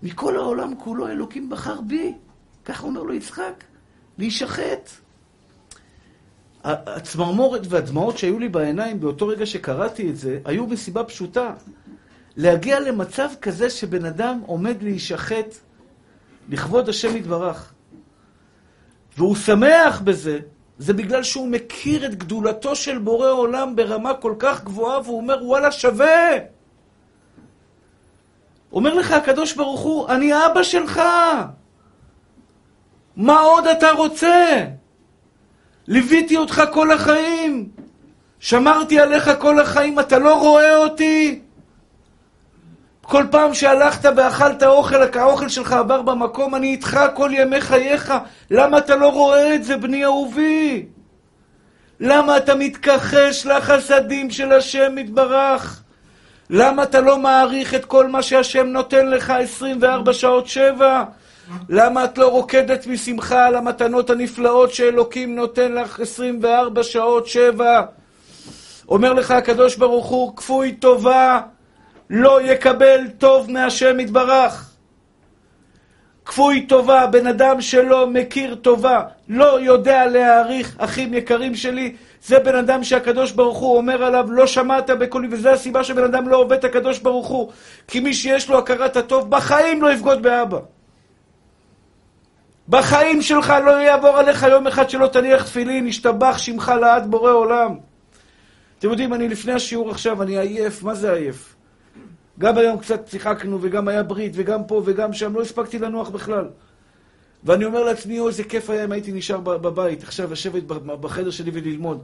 מכל 0.04 0.36
העולם 0.36 0.76
כולו 0.80 1.08
אלוקים 1.08 1.50
בחר 1.50 1.82
בי. 1.82 2.18
ככה 2.66 2.84
אומר 2.84 3.04
לו 3.04 3.14
יצחק, 3.14 3.64
להישחט. 4.18 4.90
הצמרמורת 6.64 7.62
והדמעות 7.70 8.18
שהיו 8.18 8.40
לי 8.40 8.50
בעיניים 8.50 9.00
באותו 9.00 9.28
רגע 9.28 9.46
שקראתי 9.46 10.10
את 10.10 10.18
זה, 10.18 10.40
היו 10.46 10.68
מסיבה 10.68 11.04
פשוטה. 11.04 11.54
להגיע 12.38 12.80
למצב 12.80 13.30
כזה 13.42 13.70
שבן 13.70 14.06
אדם 14.06 14.40
עומד 14.46 14.84
להישחט 14.84 15.56
לכבוד 16.50 16.90
השם 16.90 17.18
יתברך. 17.18 17.74
והוא 19.18 19.36
שמח 19.36 20.02
בזה, 20.02 20.40
זה 20.78 20.94
בגלל 20.94 21.24
שהוא 21.24 21.48
מכיר 21.48 22.06
את 22.06 22.16
גדולתו 22.16 22.76
של 22.76 22.98
בורא 22.98 23.30
עולם 23.30 23.76
ברמה 23.76 24.14
כל 24.14 24.36
כך 24.40 24.64
גבוהה, 24.64 25.02
והוא 25.02 25.18
אומר, 25.18 25.40
וואלה, 25.46 25.72
שווה! 25.72 26.32
אומר 28.72 28.94
לך 28.94 29.12
הקדוש 29.12 29.54
ברוך 29.54 29.82
הוא, 29.82 30.10
אני 30.10 30.32
אבא 30.46 30.64
שלך! 30.64 31.02
מה 33.16 33.40
עוד 33.40 33.68
אתה 33.68 33.92
רוצה? 33.92 34.66
ליוויתי 35.88 36.38
אותך 36.38 36.64
כל 36.72 36.92
החיים, 36.92 37.70
שמרתי 38.40 39.00
עליך 39.00 39.32
כל 39.40 39.60
החיים, 39.60 40.00
אתה 40.00 40.20
לא 40.20 40.40
רואה 40.40 40.78
אותי? 40.78 41.40
כל 43.02 43.24
פעם 43.32 43.54
שהלכת 43.54 44.10
ואכלת 44.16 44.64
אוכל, 44.64 44.96
האוכל 45.20 45.50
שלך 45.50 45.74
עבר 45.74 46.02
במקום, 46.02 46.56
אני 46.56 46.68
איתך 46.68 47.00
כל 47.14 47.32
ימי 47.34 47.62
חייך. 47.62 48.14
למה 48.52 48.78
אתה 48.78 48.96
לא 48.96 49.10
רואה 49.10 49.56
את 49.56 49.64
זה, 49.64 49.78
בני 49.78 50.04
אהובי? 50.04 50.86
למה 52.00 52.38
אתה 52.38 52.56
מתכחש 52.56 53.46
לחסדים 53.46 54.32
של 54.32 54.52
השם 54.52 54.98
יתברך? 54.98 55.84
למה 56.50 56.84
אתה 56.84 57.02
לא 57.02 57.18
מעריך 57.18 57.74
את 57.74 57.86
כל 57.86 58.08
מה 58.08 58.22
שהשם 58.22 58.68
נותן 58.68 59.08
לך 59.08 59.30
24 59.30 60.14
שעות 60.14 60.48
שבע? 60.48 61.04
למה 61.70 62.06
את 62.06 62.18
לא 62.18 62.28
רוקדת 62.28 62.88
משמחה 62.88 63.46
על 63.46 63.56
המתנות 63.56 64.10
הנפלאות 64.10 64.74
שאלוקים 64.74 65.36
נותן 65.36 65.74
לך 65.74 66.00
24 66.00 66.84
שעות 66.84 67.28
שבע? 67.28 67.82
אומר 68.90 69.14
לך 69.14 69.32
הקדוש 69.32 69.76
ברוך 69.76 70.06
הוא, 70.06 70.38
כפוי 70.38 70.72
טובה, 70.72 71.42
לא 72.10 72.42
יקבל 72.42 73.00
טוב 73.18 73.52
מהשם 73.52 74.00
יתברך. 74.00 74.70
כפוי 76.26 76.66
טובה, 76.66 77.08
בן 77.08 77.28
אדם 77.28 77.62
שלא 77.62 78.08
מכיר 78.08 78.56
טובה, 78.56 79.02
לא 79.30 79.62
יודע 79.62 80.06
להעריך, 80.06 80.76
אחים 80.78 81.14
יקרים 81.14 81.56
שלי, 81.56 81.96
זה 82.24 82.40
בן 82.40 82.56
אדם 82.56 82.84
שהקדוש 82.84 83.32
ברוך 83.32 83.58
הוא 83.58 83.78
אומר 83.78 84.04
עליו, 84.04 84.32
לא 84.32 84.48
שמעת 84.48 84.90
בקולי, 84.90 85.28
וזו 85.32 85.50
הסיבה 85.50 85.84
שבן 85.84 86.04
אדם 86.04 86.30
לא 86.30 86.38
עובד 86.38 86.58
את 86.58 86.64
הקדוש 86.64 87.00
ברוך 87.00 87.28
הוא. 87.28 87.52
כי 87.88 88.00
מי 88.00 88.14
שיש 88.14 88.50
לו 88.50 88.58
הכרת 88.58 88.98
הטוב, 88.98 89.30
בחיים 89.30 89.82
לא 89.82 89.94
יבגוד 89.94 90.22
באבא. 90.22 90.60
בחיים 92.70 93.22
שלך 93.22 93.54
לא 93.66 93.72
יעבור 93.72 94.18
עליך 94.18 94.44
יום 94.44 94.68
אחד 94.68 94.90
שלא 94.90 95.08
תניח 95.08 95.44
תפילין, 95.44 95.88
ישתבח 95.88 96.38
שמך 96.38 96.72
לעד 96.82 97.12
בורא 97.12 97.32
עולם. 97.32 97.76
אתם 98.80 98.90
יודעים, 98.90 99.14
אני 99.14 99.30
לפני 99.30 99.54
השיעור 99.54 99.92
עכשיו, 99.92 100.24
אני 100.24 100.38
עייף, 100.38 100.84
מה 100.84 100.96
זה 100.96 101.14
עייף? 101.14 101.56
גם 102.40 102.58
היום 102.58 102.80
קצת 102.80 103.08
שיחקנו, 103.08 103.58
וגם 103.62 103.88
היה 103.88 104.04
ברית, 104.04 104.32
וגם 104.36 104.64
פה 104.64 104.82
וגם 104.86 105.14
שם, 105.14 105.36
לא 105.36 105.42
הספקתי 105.42 105.80
לנוח 105.80 106.10
בכלל. 106.10 106.48
ואני 107.44 107.66
אומר 107.66 107.84
לעצמי, 107.84 108.20
אוי, 108.20 108.28
איזה 108.28 108.44
כיף 108.44 108.70
היה 108.70 108.84
אם 108.84 108.92
הייתי 108.92 109.12
נשאר 109.12 109.40
בבית, 109.40 110.04
עכשיו 110.04 110.32
לשבת 110.32 110.64
בחדר 110.64 111.32
שלי 111.32 111.52
וללמוד. 111.54 112.04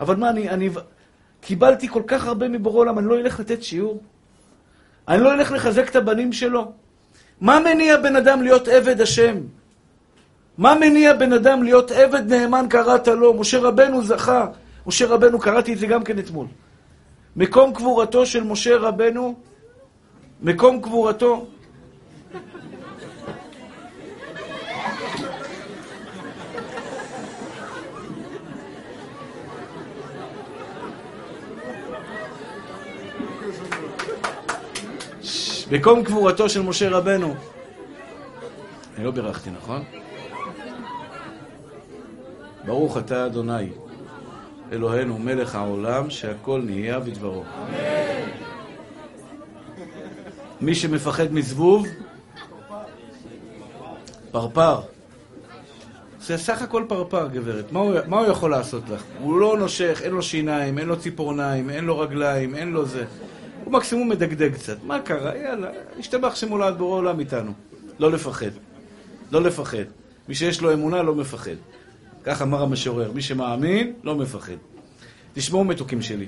אבל 0.00 0.16
מה, 0.16 0.30
אני, 0.30 0.50
אני 0.50 0.70
קיבלתי 1.40 1.88
כל 1.88 2.02
כך 2.06 2.26
הרבה 2.26 2.48
מבורא 2.48 2.78
עולם, 2.78 2.98
אני 2.98 3.06
לא 3.06 3.18
אלך 3.18 3.40
לתת 3.40 3.62
שיעור? 3.62 4.02
אני 5.08 5.22
לא 5.22 5.34
אלך 5.34 5.52
לחזק 5.52 5.90
את 5.90 5.96
הבנים 5.96 6.32
שלו? 6.32 6.72
מה 7.40 7.60
מניע 7.60 7.96
בן 7.96 8.16
אדם 8.16 8.42
להיות 8.42 8.68
עבד 8.68 9.00
השם? 9.00 9.36
מה 10.58 10.74
מניע 10.74 11.12
בן 11.12 11.32
אדם 11.32 11.62
להיות 11.62 11.90
עבד 11.90 12.32
נאמן 12.32 12.66
קראת 12.70 13.08
לו? 13.08 13.34
משה 13.34 13.58
רבנו 13.58 14.02
זכה. 14.02 14.46
משה 14.86 15.06
רבנו, 15.06 15.38
קראתי 15.38 15.72
את 15.72 15.78
זה 15.78 15.86
גם 15.86 16.04
כן 16.04 16.18
אתמול. 16.18 16.46
מקום 17.36 17.74
קבורתו 17.74 18.26
של 18.26 18.44
משה 18.44 18.76
רבנו, 18.76 19.34
מקום 20.42 20.80
קבורתו 20.80 21.46
מקום 35.70 36.04
קבורתו 36.04 36.48
של 36.48 36.62
משה 36.62 36.88
רבנו. 36.90 37.34
אני 38.96 39.04
לא 39.04 39.10
בירכתי, 39.10 39.50
נכון? 39.50 39.84
ברוך 42.74 42.98
אתה 42.98 43.26
אדוני, 43.26 43.68
אלוהינו 44.72 45.18
מלך 45.18 45.54
העולם, 45.54 46.10
שהכל 46.10 46.62
נהיה 46.64 47.00
בדברו. 47.00 47.44
מי 50.60 50.74
שמפחד 50.74 51.32
מזבוב, 51.32 51.86
פרפר. 54.30 54.80
זה 56.20 56.38
סך 56.38 56.62
הכל 56.62 56.84
פרפר, 56.88 57.28
גברת. 57.28 57.72
מה 57.72 57.80
הוא, 57.80 57.94
מה 58.06 58.18
הוא 58.18 58.26
יכול 58.26 58.50
לעשות 58.50 58.82
לך? 58.88 59.02
הוא 59.20 59.40
לא 59.40 59.56
נושך, 59.58 60.00
אין 60.04 60.12
לו 60.12 60.22
שיניים, 60.22 60.78
אין 60.78 60.88
לו 60.88 61.00
ציפורניים, 61.00 61.70
אין 61.70 61.84
לו 61.84 61.98
רגליים, 61.98 62.54
אין 62.54 62.70
לו 62.70 62.86
זה. 62.86 63.04
הוא 63.64 63.72
מקסימום 63.72 64.08
מדגדג 64.08 64.54
קצת. 64.54 64.76
מה 64.82 65.00
קרה? 65.00 65.36
יאללה, 65.36 65.70
השתבח 65.98 66.34
שמולד 66.34 66.78
בורא 66.78 66.98
עולם 66.98 67.20
איתנו. 67.20 67.52
לא 67.98 68.12
לפחד. 68.12 68.50
לא 69.32 69.42
לפחד. 69.42 69.84
מי 70.28 70.34
שיש 70.34 70.60
לו 70.60 70.72
אמונה 70.72 71.02
לא 71.02 71.14
מפחד. 71.14 71.56
כך 72.24 72.42
אמר 72.42 72.62
המשורר, 72.62 73.12
מי 73.12 73.22
שמאמין 73.22 73.92
לא 74.02 74.14
מפחד. 74.14 74.56
תשמעו 75.32 75.64
מתוקים 75.64 76.02
שלי. 76.02 76.26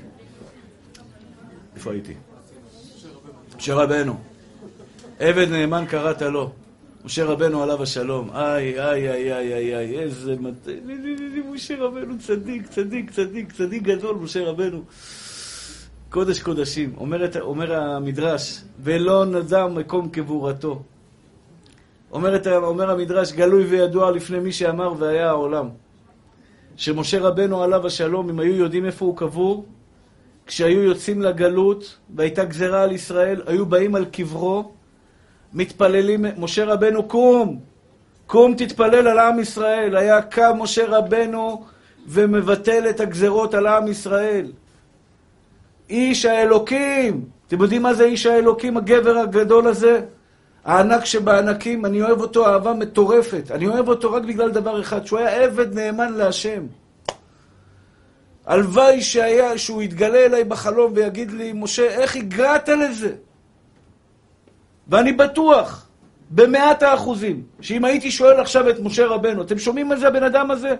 איפה 1.74 1.92
הייתי? 1.92 2.14
משה 3.56 3.74
רבנו. 3.74 4.16
עבד 5.18 5.48
נאמן 5.48 5.85
קראת 5.88 6.22
לו. 6.22 6.50
משה 7.04 7.24
רבנו 7.24 7.62
עליו 7.62 7.82
השלום. 7.82 8.30
איי, 8.30 8.80
איי, 8.80 9.11
איי, 9.11 9.32
איי, 9.32 9.54
איי, 9.54 9.76
איי, 9.76 9.98
איזה 9.98 10.37
מת... 10.40 10.68
משה 11.52 11.74
רבנו 11.78 12.18
צדיק, 12.18 12.66
צדיק, 12.66 13.11
צדיק, 13.11 13.52
צדיק 13.52 13.82
גדול, 13.82 14.16
משה 14.16 14.44
רבנו. 14.44 14.82
קודש 16.11 16.40
קודשים. 16.40 16.94
אומרת, 16.96 17.37
אומר 17.37 17.74
המדרש, 17.74 18.62
ולא 18.82 19.24
נדע 19.24 19.66
מקום 19.66 20.09
קבורתו. 20.09 20.82
אומרת, 22.12 22.46
אומר 22.46 22.90
המדרש, 22.90 23.32
גלוי 23.32 23.64
וידוע 23.64 24.11
לפני 24.11 24.38
מי 24.38 24.52
שאמר 24.52 24.94
והיה 24.98 25.28
העולם. 25.28 25.68
שמשה 26.77 27.21
רבנו 27.21 27.62
עליו 27.62 27.87
השלום, 27.87 28.31
אם 28.31 28.41
היו 28.41 28.55
יודעים 28.55 28.87
איפה 28.87 29.05
הוא 29.05 29.17
קבור, 29.17 29.67
כשהיו 30.47 30.83
יוצאים 30.83 31.23
לגלות 31.23 31.97
והייתה 32.17 32.45
גזרה 32.45 32.83
על 32.83 32.93
ישראל, 32.93 33.43
היו 33.47 33.67
באים 33.67 33.95
על 33.95 34.05
קברו, 34.05 34.71
מתפללים, 35.53 36.25
משה 36.39 36.65
רבנו 36.65 37.03
קום, 37.03 37.59
קום 38.27 38.55
תתפלל 38.55 39.09
על 39.09 39.19
עם 39.19 39.41
ישראל. 39.41 39.97
היה 39.97 40.23
קם 40.23 40.57
משה 40.59 40.85
רבנו 40.89 41.65
ומבטל 42.07 42.91
את 42.91 43.01
הגזרות 43.01 43.55
על 43.55 43.67
עם 43.67 43.89
ישראל. 43.89 44.53
איש 45.91 46.25
האלוקים, 46.25 47.25
אתם 47.49 47.62
יודעים 47.62 47.83
מה 47.83 47.95
זה 47.95 48.05
איש 48.05 48.27
האלוקים, 48.27 48.77
הגבר 48.77 49.17
הגדול 49.17 49.67
הזה? 49.67 50.01
הענק 50.66 51.05
שבענקים, 51.05 51.87
אני 51.87 52.02
אוהב 52.02 52.20
אותו 52.20 52.46
אהבה 52.46 52.72
מטורפת. 52.72 53.50
אני 53.50 53.66
אוהב 53.66 53.88
אותו 53.88 54.12
רק 54.12 54.22
בגלל 54.22 54.50
דבר 54.50 54.81
אחד, 54.81 55.07
שהוא 55.07 55.18
היה 55.18 55.44
עבד 55.44 55.74
נאמן 55.74 56.12
להשם. 56.12 56.66
הלוואי 58.46 59.02
שהיה, 59.02 59.59
שהוא 59.59 59.83
יתגלה 59.83 60.18
אליי 60.18 60.44
בחלום 60.44 60.92
ויגיד 60.94 61.31
לי, 61.31 61.52
משה, 61.55 61.87
איך 61.87 62.16
הגעת 62.16 62.68
לזה? 62.68 63.12
ואני 64.88 65.12
בטוח, 65.12 65.87
במאת 66.31 66.83
האחוזים, 66.83 67.42
שאם 67.61 67.85
הייתי 67.85 68.11
שואל 68.11 68.40
עכשיו 68.40 68.70
את 68.70 68.81
משה 68.81 69.07
רבנו, 69.07 69.42
אתם 69.42 69.59
שומעים 69.59 69.92
על 69.92 69.98
זה 69.98 70.09
הבן 70.09 70.22
אדם 70.22 70.50
הזה? 70.50 70.76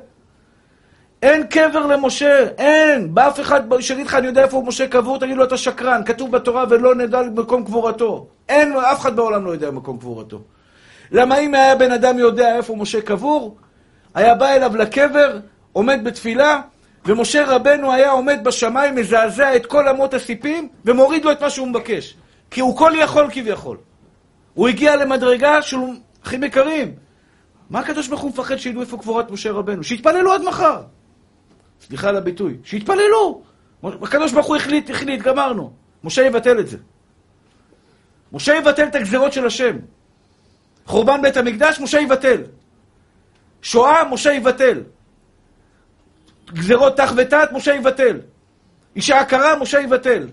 אין 1.23 1.47
קבר 1.47 1.87
למשה, 1.87 2.47
אין. 2.59 3.15
באף 3.15 3.41
אחד 3.41 3.61
שיגיד 3.81 4.07
לך, 4.07 4.15
אני 4.15 4.27
יודע 4.27 4.45
איפה 4.45 4.63
משה 4.67 4.87
קבור, 4.87 5.19
תגיד 5.19 5.37
לו, 5.37 5.45
אתה 5.45 5.57
שקרן. 5.57 6.03
כתוב 6.05 6.31
בתורה, 6.31 6.65
ולא 6.71 6.95
נדע 6.95 7.23
מקום 7.23 7.65
קבורתו. 7.65 8.27
אין, 8.49 8.73
אף 8.77 9.01
אחד 9.01 9.17
בעולם 9.17 9.45
לא 9.45 9.51
יודע 9.51 9.71
מקום 9.71 9.99
קבורתו. 9.99 10.41
למה 11.13 11.39
אם 11.39 11.55
היה 11.55 11.75
בן 11.75 11.93
אדם 11.93 12.19
יודע 12.19 12.57
איפה 12.57 12.77
משה 12.77 13.01
קבור, 13.01 13.57
היה 14.15 14.35
בא 14.35 14.49
אליו 14.49 14.77
לקבר, 14.77 15.39
עומד 15.73 16.01
בתפילה, 16.05 16.61
ומשה 17.07 17.45
רבנו 17.47 17.93
היה 17.93 18.11
עומד 18.11 18.39
בשמיים, 18.43 18.95
מזעזע 18.95 19.57
את 19.57 19.67
כל 19.67 19.89
אמות 19.89 20.15
הסיפים, 20.15 20.69
ומוריד 20.85 21.25
לו 21.25 21.33
את 21.33 21.43
מה 21.43 21.51
שהוא 21.51 21.69
מבקש. 21.69 22.17
כי 22.51 22.61
הוא 22.61 22.77
כל 22.77 22.93
יכול 22.97 23.29
כביכול. 23.31 23.77
הוא 24.55 24.69
הגיע 24.69 24.97
למדרגה 24.97 25.63
של 25.63 25.77
אחים 26.25 26.45
יקרים. 26.45 26.95
מה 27.71 27.79
הקדוש 27.79 28.09
ברוך 28.09 28.21
הוא 28.21 28.31
מפחד 28.31 28.57
שידעו 28.57 28.81
איפה 28.81 28.99
קבורת 28.99 29.31
משה 29.31 29.53
רבנו? 29.53 29.85
שיתפללו 29.85 30.33
עד 30.33 30.43
מחר. 30.43 30.81
סליחה 31.81 32.09
על 32.09 32.17
הביטוי, 32.17 32.57
שיתפללו. 32.65 33.43
הקדוש 33.83 34.33
ברוך 34.33 34.47
הוא 34.47 34.57
החליט, 34.57 34.91
החליט, 34.91 35.23
גמרנו. 35.23 35.73
משה 36.05 36.23
יבטל 36.23 36.61
את 36.61 36.69
זה. 36.69 36.77
משה 38.33 38.55
יבטל 38.55 38.87
את 38.87 38.95
הגזרות 38.95 39.33
של 39.33 39.47
השם. 39.47 39.77
חורבן 40.87 41.23
בית 41.23 41.37
המקדש, 41.37 41.81
משה 41.81 42.01
יבטל. 42.01 42.43
שואה, 43.63 44.05
משה 44.11 44.33
יבטל. 44.33 44.83
גזרות 46.53 46.97
תח 46.97 47.13
ותת, 47.17 47.49
משה 47.53 47.75
יבטל. 47.75 48.21
אישה 48.97 49.21
עקרה, 49.21 49.57
משה 49.59 49.81
יבטל. 49.81 50.29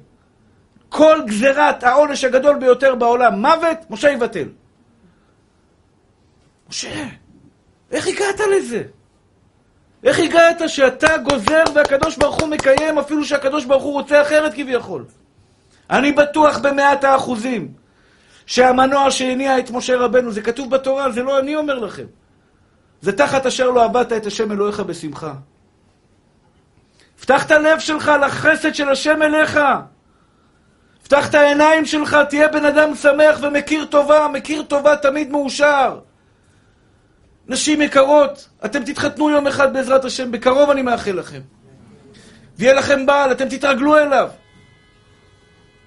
כל 0.90 1.20
גזירת 1.26 1.84
העונש 1.84 2.24
הגדול 2.24 2.60
ביותר 2.60 2.96
בעולם, 2.96 3.42
מוות, 3.42 3.78
משה 3.90 4.12
יבטל. 4.12 4.50
משה, 6.70 7.06
איך 7.92 8.08
הגעת 8.08 8.40
לזה? 8.58 8.84
איך 10.04 10.20
הגעת 10.20 10.70
שאתה 10.70 11.18
גוזר 11.18 11.64
והקדוש 11.76 12.18
ברוך 12.18 12.42
הוא 12.42 12.50
מקיים 12.50 12.98
אפילו 12.98 13.26
שהקדוש 13.26 13.66
ברוך 13.66 13.84
הוא 13.84 13.94
רוצה 13.94 14.22
אחרת 14.22 14.54
כביכול? 14.54 15.06
אני 15.90 16.12
בטוח 16.12 16.58
במאת 16.58 17.04
האחוזים 17.04 17.74
שהמנוע 18.46 19.12
שהניע 19.12 19.60
את 19.60 19.72
משה 19.72 19.98
רבנו, 19.98 20.32
זה 20.32 20.42
כתוב 20.42 20.70
בתורה, 20.70 21.12
זה 21.12 21.24
לא 21.24 21.40
אני 21.40 21.56
אומר 21.56 21.80
לכם. 21.80 22.06
זה 23.02 23.12
תחת 23.12 23.46
אשר 23.46 23.70
לא 23.70 23.84
עבדת 23.84 24.14
את 24.14 24.26
השם 24.26 24.52
אלוהיך 24.52 24.80
בשמחה. 24.80 25.34
פתח 27.22 27.46
את 27.46 27.52
הלב 27.52 27.80
שלך 27.80 28.12
לחסד 28.26 28.76
של 28.76 28.90
השם 28.90 29.22
אליך. 29.22 29.60
פתח 31.04 31.30
את 31.30 31.36
העיניים 31.36 31.86
שלך, 31.86 32.18
תהיה 32.30 32.48
בן 32.48 32.66
אדם 32.66 32.96
שמח 32.96 33.40
ומכיר 33.42 33.86
טובה, 33.86 34.28
מכיר 34.28 34.64
טובה 34.64 34.96
תמיד 34.96 35.32
מאושר. 35.32 36.00
נשים 37.48 37.82
יקרות, 37.82 38.50
אתם 38.66 38.84
תתחתנו 38.84 39.30
יום 39.30 39.48
אחד 39.48 39.74
בעזרת 39.74 40.06
השם, 40.06 40.32
בקרוב 40.32 40.70
אני 40.70 40.82
מאחל 40.82 41.12
לכם. 41.12 41.40
ויהיה 42.58 42.74
לכם 42.74 43.06
בעל, 43.06 43.32
אתם 43.32 43.50
תתרגלו 43.50 43.98
אליו. 43.98 44.30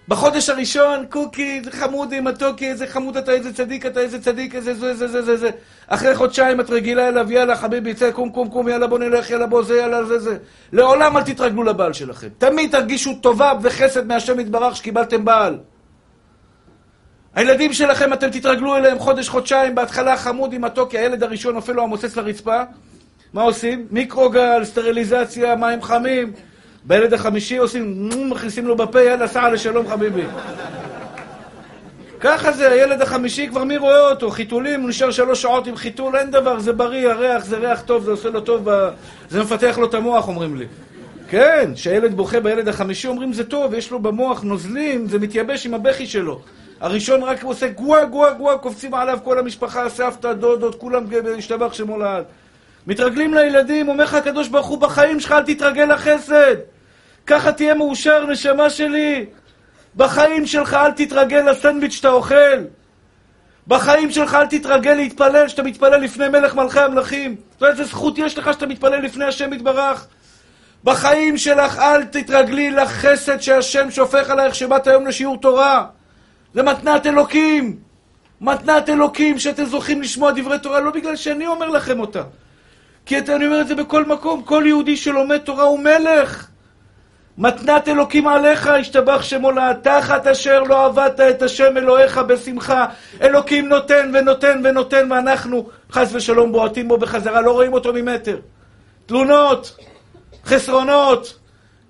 בחודש 0.08 0.48
הראשון, 0.48 1.06
קוקי, 1.10 1.60
זה 1.64 1.70
חמודי, 1.70 2.20
מתוקי, 2.20 2.70
איזה 2.70 2.86
חמוד 2.86 3.16
אתה, 3.16 3.32
איזה 3.32 3.54
צדיק 3.54 3.86
אתה, 3.86 4.00
איזה 4.00 4.22
צדיק, 4.22 4.54
איזה 4.54 4.74
זה, 4.74 4.94
זה, 4.94 5.08
זה, 5.08 5.22
זה, 5.22 5.36
זה. 5.36 5.50
אחרי 5.86 6.14
חודשיים 6.16 6.60
את 6.60 6.70
רגילה 6.70 7.08
אליו, 7.08 7.32
יאללה, 7.32 7.56
חביבי, 7.56 7.94
צא, 7.94 8.10
קום, 8.10 8.30
קום, 8.30 8.48
קום, 8.48 8.68
יאללה, 8.68 8.86
בוא 8.86 8.98
נלך, 8.98 9.30
יאללה, 9.30 9.46
בוא, 9.46 9.62
זה, 9.62 9.76
יאללה, 9.76 10.04
זה, 10.04 10.18
זה. 10.18 10.36
לעולם 10.72 11.16
אל 11.16 11.22
תתרגלו 11.22 11.62
לבעל 11.62 11.92
שלכם. 11.92 12.28
תמיד 12.38 12.70
תרגישו 12.72 13.14
טובה 13.14 13.52
וחסד 13.62 14.06
מהשם 14.06 14.40
יתברך 14.40 14.76
שקיבלתם 14.76 15.24
בעל. 15.24 15.58
הילדים 17.36 17.72
שלכם, 17.72 18.12
אתם 18.12 18.30
תתרגלו 18.30 18.76
אליהם 18.76 18.98
חודש, 18.98 19.28
חודשיים, 19.28 19.74
בהתחלה 19.74 20.16
חמוד 20.16 20.52
עם 20.52 20.64
מתוקי, 20.64 20.98
הילד 20.98 21.22
הראשון 21.22 21.54
נופל 21.54 21.72
לו 21.72 21.82
המוסס 21.82 22.16
לרצפה, 22.16 22.62
מה 23.32 23.42
עושים? 23.42 23.86
מיקרוגל, 23.90 24.64
סטריליזציה, 24.64 25.56
מים 25.56 25.82
חמים. 25.82 26.32
בילד 26.84 27.14
החמישי 27.14 27.56
עושים, 27.56 28.10
מכניסים 28.30 28.66
לו 28.66 28.76
בפה, 28.76 29.02
יאללה, 29.02 29.28
סע 29.28 29.50
לשלום 29.50 29.88
חביבי. 29.88 30.22
ככה 32.20 32.52
זה, 32.52 32.70
הילד 32.70 33.02
החמישי 33.02 33.48
כבר 33.48 33.64
מי 33.64 33.76
רואה 33.76 34.10
אותו? 34.10 34.30
חיתולים, 34.30 34.80
הוא 34.80 34.88
נשאר 34.88 35.10
שלוש 35.10 35.42
שעות 35.42 35.66
עם 35.66 35.76
חיתול, 35.76 36.16
אין 36.16 36.30
דבר, 36.30 36.58
זה 36.58 36.72
בריא, 36.72 37.08
הריח 37.08 37.44
זה 37.44 37.56
ריח 37.56 37.80
טוב, 37.80 38.04
זה 38.04 38.10
עושה 38.10 38.28
לו 38.28 38.40
טוב. 38.40 38.68
זה 39.30 39.42
מפתח 39.42 39.78
לו 39.78 39.86
את 39.86 39.94
המוח, 39.94 40.28
אומרים 40.28 40.56
לי. 40.56 40.66
כן, 41.28 41.70
כשהילד 41.74 42.14
בוכה 42.14 42.40
בילד 42.40 42.68
החמישי, 42.68 43.08
אומרים 43.08 43.32
זה 43.32 43.44
טוב, 43.44 43.74
יש 43.74 43.90
לו 43.90 43.98
במוח 43.98 44.42
נוזלים, 44.42 45.08
זה 45.08 45.18
מתייבש 45.18 45.66
עם 45.66 45.74
הבכי 45.74 46.06
שלו. 46.06 46.40
הראשון 46.80 47.22
רק 47.22 47.42
עושה 47.42 47.68
גווה, 47.68 48.04
גווה, 48.04 48.32
גווה, 48.32 48.58
קופצים 48.58 48.94
עליו 48.94 49.18
כל 49.24 49.38
המשפחה, 49.38 49.88
סבתא, 49.88 50.32
דודות, 50.32 50.74
כולם 50.74 51.04
השתבח 51.38 51.72
שמו 51.72 51.98
לעד. 51.98 52.24
מתרגלים 52.86 53.34
לילדים, 53.34 53.88
אומר 53.88 54.04
לך 54.04 54.14
הקדוש 54.14 54.48
ברוך 54.48 54.66
הוא, 54.66 54.78
בחיים 54.78 55.20
שלך 55.20 55.32
אל 55.32 55.42
תתרגל 55.42 55.84
לחסד. 55.84 56.56
ככה 57.26 57.52
תהיה 57.52 57.74
מאושר, 57.74 58.26
נשמה 58.26 58.70
שלי. 58.70 59.26
בחיים 59.96 60.46
שלך 60.46 60.74
אל 60.74 60.90
תתרגל 60.90 61.50
לסנדוויץ' 61.50 61.92
שאתה 61.92 62.08
אוכל. 62.08 62.64
בחיים 63.66 64.10
שלך 64.10 64.34
אל 64.34 64.46
תתרגל 64.46 64.94
להתפלל, 64.94 65.48
שאתה 65.48 65.62
מתפלל 65.62 66.00
לפני 66.00 66.28
מלך 66.28 66.54
מלכי 66.54 66.80
המלכים. 66.80 67.36
אתה 67.56 67.66
יודע 67.66 67.72
איזה 67.72 67.84
זכות 67.84 68.18
יש 68.18 68.38
לך 68.38 68.52
שאתה 68.52 68.66
מתפלל 68.66 69.00
לפני 69.00 69.24
השם 69.24 69.52
יתברך? 69.52 70.06
בחיים 70.84 71.36
שלך 71.36 71.78
אל 71.78 72.04
תתרגלי 72.04 72.70
לחסד 72.70 73.40
שהשם 73.40 73.90
שופך 73.90 74.30
עלייך 74.30 74.54
שבאת 74.54 74.86
היום 74.86 75.06
לשיעור 75.06 75.36
תורה. 75.36 75.86
זה 76.56 76.62
מתנת 76.62 77.06
אלוקים. 77.06 77.76
מתנת 78.40 78.88
אלוקים 78.88 79.38
שאתם 79.38 79.64
זוכים 79.64 80.02
לשמוע 80.02 80.30
דברי 80.30 80.58
תורה, 80.58 80.80
לא 80.80 80.90
בגלל 80.90 81.16
שאני 81.16 81.46
אומר 81.46 81.68
לכם 81.68 82.00
אותה. 82.00 82.22
כי 83.06 83.18
אני 83.18 83.46
אומר 83.46 83.60
את 83.60 83.68
זה 83.68 83.74
בכל 83.74 84.04
מקום, 84.04 84.42
כל 84.42 84.64
יהודי 84.66 84.96
שלומד 84.96 85.38
תורה 85.38 85.64
הוא 85.64 85.78
מלך. 85.78 86.46
מתנת 87.38 87.88
אלוקים 87.88 88.28
עליך, 88.28 88.66
השתבח 88.66 89.22
שמו 89.22 89.52
לעד, 89.52 89.76
תחת 89.82 90.26
אשר 90.26 90.62
לא 90.62 90.84
עבדת 90.84 91.20
את 91.20 91.42
השם 91.42 91.76
אלוהיך 91.76 92.18
בשמחה. 92.18 92.86
אלוקים 93.22 93.68
נותן 93.68 94.10
ונותן 94.14 94.60
ונותן, 94.64 95.12
ואנחנו 95.12 95.68
חס 95.92 96.10
ושלום 96.12 96.52
בועטים 96.52 96.88
בו 96.88 96.98
בחזרה, 96.98 97.40
לא 97.40 97.52
רואים 97.52 97.72
אותו 97.72 97.92
ממטר. 97.92 98.38
תלונות, 99.06 99.76
חסרונות, 100.44 101.38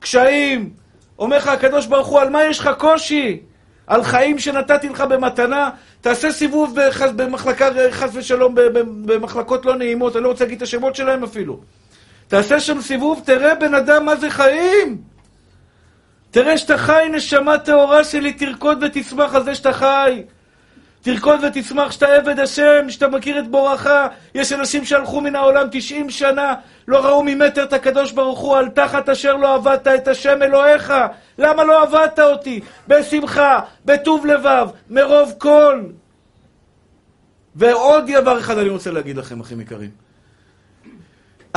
קשיים. 0.01 0.71
אומר 1.19 1.37
לך 1.37 1.49
הקדוש 1.49 1.87
ברוך 1.87 2.07
הוא, 2.07 2.21
על 2.21 2.31
מה 2.31 2.45
יש 2.45 2.59
לך 2.59 2.71
קושי? 2.79 3.46
על 3.87 4.03
חיים 4.03 4.39
שנתתי 4.39 4.89
לך 4.89 5.01
במתנה? 5.01 5.71
תעשה 6.01 6.33
סיבוב 6.33 6.81
בחס, 6.81 7.11
במחלקה, 7.17 7.69
חס 7.91 8.11
ושלום, 8.13 8.55
במחלקות 9.05 9.67
לא 9.67 9.77
נעימות, 9.77 10.17
אני 10.17 10.25
לא 10.25 10.29
רוצה 10.29 10.45
להגיד 10.45 10.57
את 10.57 10.63
השמות 10.63 10.95
שלהם 10.95 11.25
אפילו. 11.25 11.61
תעשה 12.29 12.61
שם 12.61 12.81
סיבוב, 12.81 13.23
תראה 13.25 13.55
בן 13.55 13.75
אדם 13.75 14.07
מה 14.07 14.17
זה 14.17 14.31
חיים. 14.31 14.99
תראה 16.31 16.59
שאתה 16.59 16.79
חי, 16.79 17.09
נשמה 17.13 17.59
טהורה 17.59 18.05
שלי, 18.05 18.33
תרקוד 18.33 18.83
ותשמח 18.83 19.35
על 19.35 19.45
זה 19.45 19.55
שאתה 19.55 19.73
חי. 19.73 20.23
תרקוד 21.07 21.41
ותשמח 21.45 21.93
שאתה 21.93 22.07
עבד 22.07 22.41
השם, 22.41 22.91
שאתה 22.91 23.09
מכיר 23.09 23.39
את 23.39 23.49
בורך. 23.49 23.87
יש 24.35 24.53
אנשים 24.53 24.85
שהלכו 24.85 25.21
מן 25.21 25.37
העולם 25.37 25.67
90 25.71 26.11
שנה, 26.11 26.55
לא 26.89 27.07
ראו 27.07 27.23
ממטר 27.25 27.65
את 27.65 27.73
הקדוש 27.73 28.13
ברוך 28.13 28.39
הוא, 28.39 28.57
על 28.57 28.69
תחת 28.69 29.09
אשר 29.09 29.37
לא 29.37 29.55
עבדת 29.55 29.89
את 29.89 30.09
השם 30.09 30.43
אלוהיך. 30.43 30.93
למה 31.39 31.65
לא 31.65 31.83
עבדת 31.83 32.19
אותי? 32.19 32.61
בשמחה, 32.89 33.61
בטוב 33.85 34.27
לבב, 34.27 34.69
מרוב 34.91 35.33
כל. 35.39 35.83
ועוד 37.57 38.11
דבר 38.11 38.41
אחד 38.41 38.59
אני 38.59 38.69
רוצה 38.69 38.91
להגיד 38.91 39.17
לכם, 39.17 39.41
אחים 39.41 39.61
יקרים. 39.61 39.91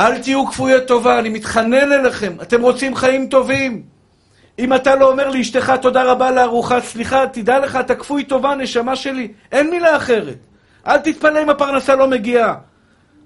אל 0.00 0.18
תהיו 0.22 0.46
כפויי 0.46 0.86
טובה, 0.86 1.18
אני 1.18 1.28
מתחנן 1.28 1.92
אליכם. 1.92 2.32
אתם 2.42 2.62
רוצים 2.62 2.96
חיים 2.96 3.28
טובים. 3.28 3.82
אם 4.58 4.74
אתה 4.74 4.94
לא 4.94 5.10
אומר 5.10 5.28
לאשתך 5.28 5.72
תודה 5.82 6.02
רבה 6.02 6.30
לארוחה, 6.30 6.80
סליחה, 6.80 7.26
תדע 7.26 7.58
לך, 7.58 7.76
אתה 7.76 7.94
כפוי 7.94 8.24
טובה, 8.24 8.54
נשמה 8.54 8.96
שלי. 8.96 9.32
אין 9.52 9.70
מילה 9.70 9.96
אחרת. 9.96 10.36
אל 10.86 10.98
תתפלא 10.98 11.42
אם 11.42 11.50
הפרנסה 11.50 11.94
לא 11.94 12.06
מגיעה. 12.06 12.54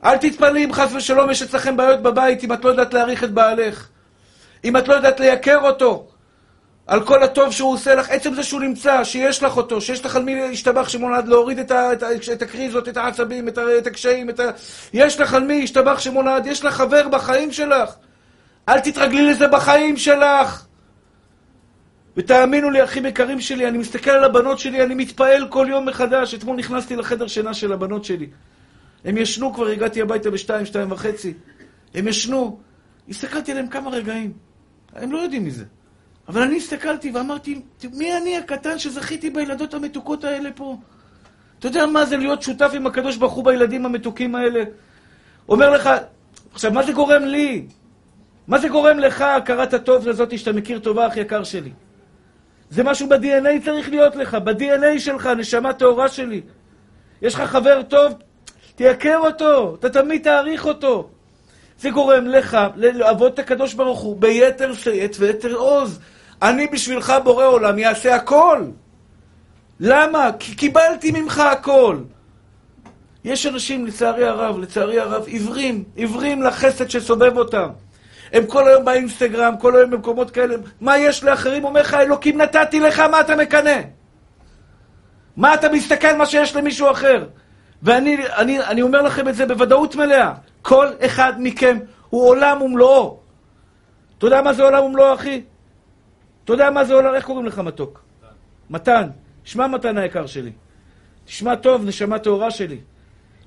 אל 0.04 0.16
תתפלאי 0.16 0.64
אם 0.64 0.72
חס 0.72 0.92
ושלום 0.94 1.30
יש 1.30 1.42
אצלכם 1.42 1.76
בעיות 1.76 2.02
בבית, 2.02 2.44
אם 2.44 2.52
את 2.52 2.64
לא 2.64 2.70
יודעת 2.70 2.94
להעריך 2.94 3.24
את 3.24 3.30
בעלך. 3.30 3.88
אם 4.64 4.76
את 4.76 4.88
לא 4.88 4.94
יודעת 4.94 5.20
לייקר 5.20 5.58
אותו. 5.62 6.06
על 6.86 7.04
כל 7.04 7.22
הטוב 7.22 7.52
שהוא 7.52 7.72
עושה 7.72 7.94
לך, 7.94 8.10
עצם 8.10 8.34
זה 8.34 8.42
שהוא 8.42 8.60
נמצא, 8.60 9.04
שיש 9.04 9.42
לך 9.42 9.56
אותו, 9.56 9.80
שיש 9.80 10.04
לך 10.04 10.16
על 10.16 10.22
מי 10.22 10.34
להשתבח 10.34 10.88
שמונד, 10.88 11.28
להוריד 11.28 11.58
את, 11.58 11.70
ה, 11.70 11.92
את, 11.92 12.02
ה, 12.02 12.06
את 12.32 12.42
הקריזות, 12.42 12.88
את 12.88 12.96
העצבים, 12.96 13.48
את, 13.48 13.58
ה, 13.58 13.62
את 13.78 13.86
הקשיים, 13.86 14.30
את 14.30 14.40
ה... 14.40 14.50
יש 14.92 15.20
לך 15.20 15.34
על 15.34 15.44
מי 15.44 15.60
להשתבח 15.60 16.00
שמונד, 16.00 16.46
יש 16.46 16.64
לך 16.64 16.74
חבר 16.74 17.08
בחיים 17.08 17.52
שלך. 17.52 17.90
אל 18.68 18.80
תתרגלי 18.80 19.30
לזה 19.30 19.48
בחיים 19.48 19.96
שלך. 19.96 20.63
ותאמינו 22.16 22.70
לי, 22.70 22.84
אחים 22.84 23.06
יקרים 23.06 23.40
שלי, 23.40 23.68
אני 23.68 23.78
מסתכל 23.78 24.10
על 24.10 24.24
הבנות 24.24 24.58
שלי, 24.58 24.82
אני 24.82 24.94
מתפעל 24.94 25.48
כל 25.48 25.66
יום 25.70 25.86
מחדש. 25.86 26.34
אתמול 26.34 26.56
נכנסתי 26.56 26.96
לחדר 26.96 27.26
שינה 27.26 27.54
של 27.54 27.72
הבנות 27.72 28.04
שלי. 28.04 28.26
הם 29.04 29.16
ישנו 29.16 29.54
כבר, 29.54 29.66
הגעתי 29.66 30.02
הביתה 30.02 30.30
בשתיים, 30.30 30.66
שתיים 30.66 30.92
וחצי. 30.92 31.34
הם 31.94 32.08
ישנו. 32.08 32.58
הסתכלתי 33.08 33.52
עליהם 33.52 33.68
כמה 33.68 33.90
רגעים. 33.90 34.32
הם 34.94 35.12
לא 35.12 35.18
יודעים 35.18 35.44
מזה. 35.44 35.64
אבל 36.28 36.42
אני 36.42 36.56
הסתכלתי 36.56 37.10
ואמרתי, 37.10 37.62
מי 37.92 38.16
אני 38.16 38.38
הקטן 38.38 38.78
שזכיתי 38.78 39.30
בילדות 39.30 39.74
המתוקות 39.74 40.24
האלה 40.24 40.50
פה? 40.54 40.76
אתה 41.58 41.68
יודע 41.68 41.86
מה 41.86 42.04
זה 42.04 42.16
להיות 42.16 42.42
שותף 42.42 42.70
עם 42.74 42.86
הקדוש 42.86 43.16
ברוך 43.16 43.32
הוא 43.32 43.44
בילדים 43.44 43.86
המתוקים 43.86 44.34
האלה? 44.34 44.64
אומר 45.48 45.70
לך, 45.70 45.90
עכשיו, 46.52 46.72
מה 46.72 46.82
זה 46.82 46.92
גורם 46.92 47.24
לי? 47.24 47.66
מה 48.48 48.58
זה 48.58 48.68
גורם 48.68 48.98
לך, 48.98 49.20
הכרת 49.20 49.74
הטוב 49.74 50.08
הזאת 50.08 50.38
שאתה 50.38 50.52
מכיר 50.52 50.78
טובה, 50.78 51.06
אח 51.06 51.16
יקר 51.16 51.44
שלי? 51.44 51.70
זה 52.74 52.82
משהו 52.82 53.08
ב-DNA 53.08 53.64
צריך 53.64 53.88
להיות 53.88 54.16
לך, 54.16 54.34
ב-DNA 54.34 54.98
שלך, 54.98 55.26
נשמה 55.26 55.72
טהורה 55.72 56.08
שלי. 56.08 56.40
יש 57.22 57.34
לך 57.34 57.40
חבר 57.40 57.82
טוב, 57.82 58.12
תייקר 58.74 59.18
אותו, 59.18 59.74
אתה 59.74 59.90
תמיד 59.90 60.22
תעריך 60.22 60.66
אותו. 60.66 61.08
זה 61.80 61.90
גורם 61.90 62.26
לך 62.26 62.58
לעבוד 62.76 63.32
את 63.32 63.38
הקדוש 63.38 63.74
ברוך 63.74 64.00
הוא 64.00 64.16
ביתר 64.20 64.74
שאת 64.74 65.16
ויתר 65.18 65.54
עוז. 65.54 66.00
אני 66.42 66.66
בשבילך 66.66 67.12
בורא 67.24 67.44
עולם 67.44 67.78
יעשה 67.78 68.14
הכל. 68.14 68.64
למה? 69.80 70.30
כי 70.38 70.54
קיבלתי 70.54 71.10
ממך 71.10 71.38
הכל. 71.38 71.98
יש 73.24 73.46
אנשים, 73.46 73.86
לצערי 73.86 74.24
הרב, 74.24 74.58
לצערי 74.58 75.00
הרב, 75.00 75.26
עיוורים, 75.26 75.84
עיוורים 75.96 76.42
לחסד 76.42 76.90
שסובב 76.90 77.36
אותם. 77.36 77.68
הם 78.34 78.46
כל 78.46 78.68
היום 78.68 78.84
באינסטגרם, 78.84 79.54
כל 79.60 79.76
היום 79.76 79.90
במקומות 79.90 80.30
כאלה. 80.30 80.54
מה 80.80 80.98
יש 80.98 81.24
לאחרים? 81.24 81.64
אומר 81.64 81.80
לך, 81.80 81.94
אלוקים 81.94 82.40
נתתי 82.40 82.80
לך, 82.80 83.00
מה 83.00 83.20
אתה 83.20 83.36
מקנא? 83.36 83.80
מה 85.36 85.54
אתה 85.54 85.68
מסתכל 85.68 86.16
מה 86.16 86.26
שיש 86.26 86.56
למישהו 86.56 86.90
אחר? 86.90 87.26
ואני 87.82 88.16
אני, 88.36 88.60
אני 88.60 88.82
אומר 88.82 89.02
לכם 89.02 89.28
את 89.28 89.34
זה 89.34 89.46
בוודאות 89.46 89.96
מלאה. 89.96 90.32
כל 90.62 90.86
אחד 91.00 91.32
מכם 91.38 91.78
הוא 92.10 92.28
עולם 92.28 92.62
ומלואו. 92.62 93.20
אתה 94.18 94.26
יודע 94.26 94.42
מה 94.42 94.52
זה 94.52 94.62
עולם 94.62 94.82
ומלואו, 94.84 95.14
אחי? 95.14 95.42
אתה 96.44 96.52
יודע 96.52 96.70
מה 96.70 96.84
זה 96.84 96.94
עולם? 96.94 97.14
איך 97.14 97.24
קוראים 97.24 97.46
לך 97.46 97.58
מתוק? 97.58 98.02
מתן. 98.70 99.08
שמע 99.44 99.66
מתן 99.66 99.98
היקר 99.98 100.26
שלי. 100.26 100.52
תשמע 101.24 101.54
טוב, 101.54 101.84
נשמה 101.84 102.18
טהורה 102.18 102.50
שלי. 102.50 102.80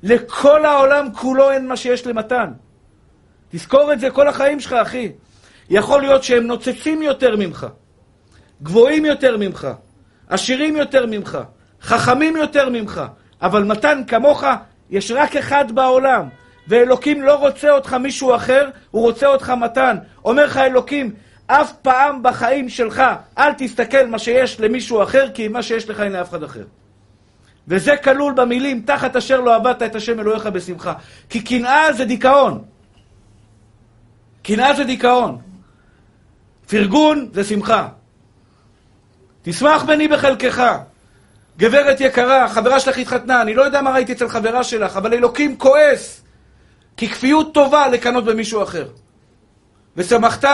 לכל 0.03 0.65
העולם 0.65 1.13
כולו 1.13 1.51
אין 1.51 1.67
מה 1.67 1.77
שיש 1.77 2.07
למתן. 2.07 2.51
תזכור 3.51 3.93
את 3.93 3.99
זה 3.99 4.09
כל 4.09 4.27
החיים 4.27 4.59
שלך, 4.59 4.73
אחי. 4.73 5.11
יכול 5.69 6.01
להיות 6.01 6.23
שהם 6.23 6.47
נוצצים 6.47 7.01
יותר 7.01 7.35
ממך, 7.35 7.67
גבוהים 8.63 9.05
יותר 9.05 9.37
ממך, 9.37 9.67
עשירים 10.29 10.75
יותר 10.75 11.05
ממך, 11.05 11.37
חכמים 11.81 12.37
יותר 12.37 12.69
ממך, 12.69 13.01
אבל 13.41 13.63
מתן 13.63 14.01
כמוך 14.07 14.43
יש 14.89 15.11
רק 15.11 15.35
אחד 15.35 15.71
בעולם, 15.71 16.29
ואלוקים 16.67 17.21
לא 17.21 17.35
רוצה 17.35 17.71
אותך 17.71 17.93
מישהו 17.93 18.35
אחר, 18.35 18.69
הוא 18.91 19.01
רוצה 19.01 19.27
אותך 19.27 19.49
מתן. 19.49 19.97
אומר 20.25 20.45
לך 20.45 20.57
אלוקים, 20.57 21.13
אף 21.47 21.73
פעם 21.81 22.23
בחיים 22.23 22.69
שלך 22.69 23.03
אל 23.37 23.53
תסתכל 23.57 24.07
מה 24.07 24.19
שיש 24.19 24.59
למישהו 24.59 25.03
אחר, 25.03 25.27
כי 25.33 25.47
מה 25.47 25.63
שיש 25.63 25.89
לך 25.89 25.99
אין 25.99 26.11
לאף 26.11 26.29
אחד 26.29 26.43
אחר. 26.43 26.63
וזה 27.67 27.97
כלול 27.97 28.33
במילים, 28.33 28.81
תחת 28.85 29.15
אשר 29.15 29.41
לא 29.41 29.55
עבדת 29.55 29.83
את 29.83 29.95
השם 29.95 30.19
אלוהיך 30.19 30.45
בשמחה. 30.45 30.93
כי 31.29 31.41
קנאה 31.41 31.93
זה 31.93 32.05
דיכאון. 32.05 32.63
קנאה 34.47 34.73
זה 34.73 34.83
דיכאון. 34.83 35.37
פרגון 36.67 37.29
זה 37.33 37.43
שמחה. 37.43 37.87
תשמח 39.41 39.83
בני 39.83 40.07
בחלקך. 40.07 40.63
גברת 41.57 42.01
יקרה, 42.01 42.49
חברה 42.49 42.79
שלך 42.79 42.97
התחתנה, 42.97 43.41
אני 43.41 43.53
לא 43.53 43.61
יודע 43.61 43.81
מה 43.81 43.91
ראיתי 43.91 44.13
אצל 44.13 44.29
חברה 44.29 44.63
שלך, 44.63 44.97
אבל 44.97 45.13
אלוקים 45.13 45.57
כועס. 45.57 46.23
כי 46.97 47.09
כפיות 47.09 47.53
טובה 47.53 47.87
לקנות 47.87 48.25
במישהו 48.25 48.63
אחר. 48.63 48.87
ושמחת, 49.97 50.45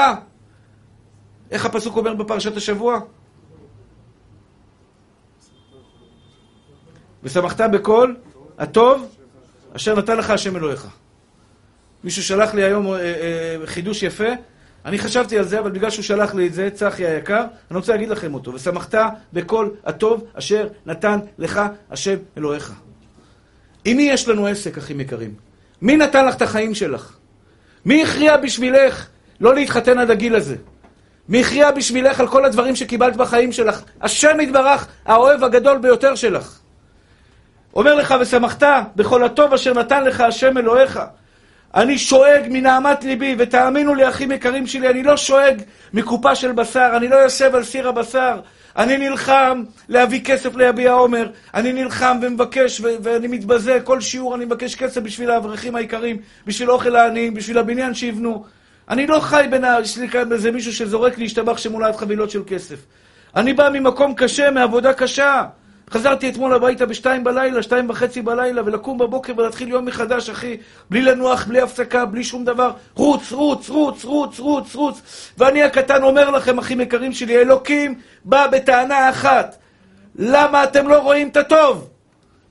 איך 1.52 1.66
הפסוק 1.66 1.98
אומר 1.98 2.14
בפרשת 2.14 2.58
השבוע? 2.58 3.00
ושמחת 7.24 7.62
בכל 7.62 8.14
הטוב 8.58 9.16
אשר 9.76 9.96
נתן 9.96 10.18
לך 10.18 10.30
השם 10.30 10.56
אלוהיך. 10.56 11.03
מישהו 12.04 12.24
שלח 12.24 12.54
לי 12.54 12.64
היום 12.64 12.88
אה, 12.88 13.00
אה, 13.00 13.58
חידוש 13.66 14.04
יפה, 14.04 14.30
אני 14.86 14.98
חשבתי 14.98 15.38
על 15.38 15.44
זה, 15.44 15.60
אבל 15.60 15.72
בגלל 15.72 15.90
שהוא 15.90 16.04
שלח 16.04 16.36
לי 16.36 16.48
את 16.48 16.54
זה, 16.54 16.70
צחי 16.74 17.06
היקר, 17.06 17.44
אני 17.72 17.78
רוצה 17.78 17.92
להגיד 17.92 18.10
לכם 18.10 18.34
אותו. 18.34 18.54
ושמחת 18.54 18.96
בכל 19.34 19.70
הטוב 19.86 20.24
אשר 20.34 20.68
נתן 20.86 21.20
לך 21.38 21.62
השם 21.92 22.16
אלוהיך. 22.38 22.74
עם 23.86 23.98
מי 23.98 24.04
יש 24.04 24.28
לנו 24.28 24.48
עסק, 24.48 24.78
אחים 24.78 25.00
יקרים? 25.00 25.34
מי 25.82 25.98
נתן 25.98 26.26
לך 26.26 26.36
את 26.36 26.42
החיים 26.42 26.76
שלך? 26.76 27.18
מי 27.86 28.04
הכריע 28.04 28.38
בשבילך 28.38 29.08
לא 29.42 29.56
להתחתן 29.56 30.00
עד 30.00 30.12
הגיל 30.12 30.36
הזה? 30.36 30.56
מי 31.30 31.42
הכריע 31.42 31.72
בשבילך 31.72 32.20
על 32.20 32.28
כל 32.28 32.46
הדברים 32.46 32.76
שקיבלת 32.76 33.16
בחיים 33.16 33.52
שלך? 33.52 33.82
השם 34.02 34.40
יתברך, 34.40 34.88
האוהב 35.06 35.44
הגדול 35.44 35.78
ביותר 35.78 36.16
שלך. 36.16 36.60
אומר 37.76 37.96
לך, 37.96 38.16
ושמחת 38.22 38.64
בכל 38.96 39.24
הטוב 39.24 39.54
אשר 39.54 39.74
נתן 39.74 40.04
לך 40.04 40.22
השם 40.22 40.58
אלוהיך. 40.58 41.00
אני 41.76 41.98
שואג 41.98 42.42
מנהמת 42.50 43.04
ליבי, 43.04 43.36
ותאמינו 43.38 43.96
לי, 43.96 44.10
אחים 44.10 44.32
יקרים 44.32 44.68
שלי, 44.68 44.90
אני 44.90 45.04
לא 45.04 45.18
שואג 45.18 45.62
מקופה 45.94 46.36
של 46.36 46.52
בשר, 46.52 46.94
אני 46.98 47.08
לא 47.08 47.16
יושב 47.16 47.56
על 47.56 47.64
סיר 47.64 47.88
הבשר. 47.90 48.40
אני 48.78 48.98
נלחם 48.98 49.64
להביא 49.90 50.22
כסף 50.24 50.56
ליביע 50.56 50.92
עומר, 50.92 51.30
אני 51.54 51.74
נלחם 51.74 52.20
ומבקש 52.22 52.80
ו- 52.80 52.96
ואני 53.04 53.28
מתבזה, 53.28 53.80
כל 53.84 54.02
שיעור 54.02 54.36
אני 54.36 54.46
מבקש 54.46 54.76
כסף 54.76 55.02
בשביל 55.02 55.32
האברכים 55.32 55.76
היקרים, 55.76 56.18
בשביל 56.48 56.72
אוכל 56.72 56.96
העניים, 56.96 57.34
בשביל 57.34 57.58
הבניין 57.58 57.94
שיבנו. 57.94 58.46
אני 58.90 59.08
לא 59.08 59.20
חי 59.20 59.46
בין 59.50 59.64
ה... 59.64 59.78
יש 59.82 59.98
לי 59.98 60.10
כאן 60.10 60.32
איזה 60.32 60.52
מישהו 60.52 60.74
שזורק 60.74 61.18
לי 61.18 61.26
השתבח 61.26 61.58
שמולד 61.58 61.96
חבילות 61.96 62.30
של 62.30 62.42
כסף. 62.48 62.76
אני 63.36 63.54
בא 63.54 63.70
ממקום 63.74 64.14
קשה, 64.14 64.52
מעבודה 64.52 64.94
קשה. 64.94 65.44
חזרתי 65.94 66.30
אתמול 66.30 66.54
הביתה 66.54 66.86
בשתיים 66.86 67.24
בלילה, 67.24 67.64
שתיים 67.64 67.90
וחצי 67.90 68.22
בלילה, 68.22 68.62
ולקום 68.66 68.98
בבוקר 68.98 69.34
ולהתחיל 69.38 69.70
יום 69.70 69.86
מחדש, 69.86 70.30
אחי, 70.30 70.58
בלי 70.90 71.02
לנוח, 71.02 71.46
בלי 71.46 71.62
הפסקה, 71.62 72.06
בלי 72.06 72.24
שום 72.24 72.46
דבר. 72.46 72.72
רוץ, 72.96 73.32
רוץ, 73.32 73.70
רוץ, 73.70 74.06
רוץ, 74.06 74.40
רוץ, 74.40 74.76
רוץ. 74.76 75.02
ואני 75.38 75.64
הקטן 75.64 76.04
אומר 76.04 76.30
לכם, 76.30 76.58
אחים 76.58 76.82
יקרים 76.82 77.14
שלי, 77.14 77.38
אלוקים 77.38 77.96
בא 78.26 78.48
בטענה 78.48 79.10
אחת. 79.10 79.56
למה 80.16 80.64
אתם 80.64 80.88
לא 80.88 81.00
רואים 81.00 81.28
את 81.28 81.38
הטוב? 81.38 81.90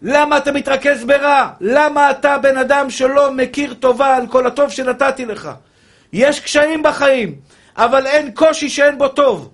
למה 0.03 0.37
אתה 0.37 0.53
מתרכז 0.53 1.05
ברע? 1.05 1.49
למה 1.61 2.11
אתה 2.11 2.39
בן 2.39 2.57
אדם 2.57 2.91
שלא 2.91 3.33
מכיר 3.33 3.75
טובה 3.75 4.17
על 4.17 4.27
כל 4.27 4.47
הטוב 4.47 4.71
שנתתי 4.71 5.27
לך? 5.27 5.51
יש 6.13 6.41
קשיים 6.41 6.83
בחיים, 6.83 7.35
אבל 7.77 8.07
אין 8.07 8.31
קושי 8.31 8.69
שאין 8.69 8.99
בו 8.99 9.09
טוב. 9.09 9.51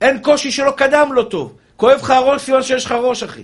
אין 0.00 0.18
קושי 0.18 0.50
שלא 0.50 0.70
קדם 0.70 1.12
לו 1.12 1.24
טוב. 1.24 1.56
כואב 1.80 1.98
לך 2.02 2.10
הראש, 2.10 2.42
סימן 2.42 2.62
שיש 2.62 2.84
לך 2.84 2.92
ראש, 2.92 3.22
אחי. 3.22 3.42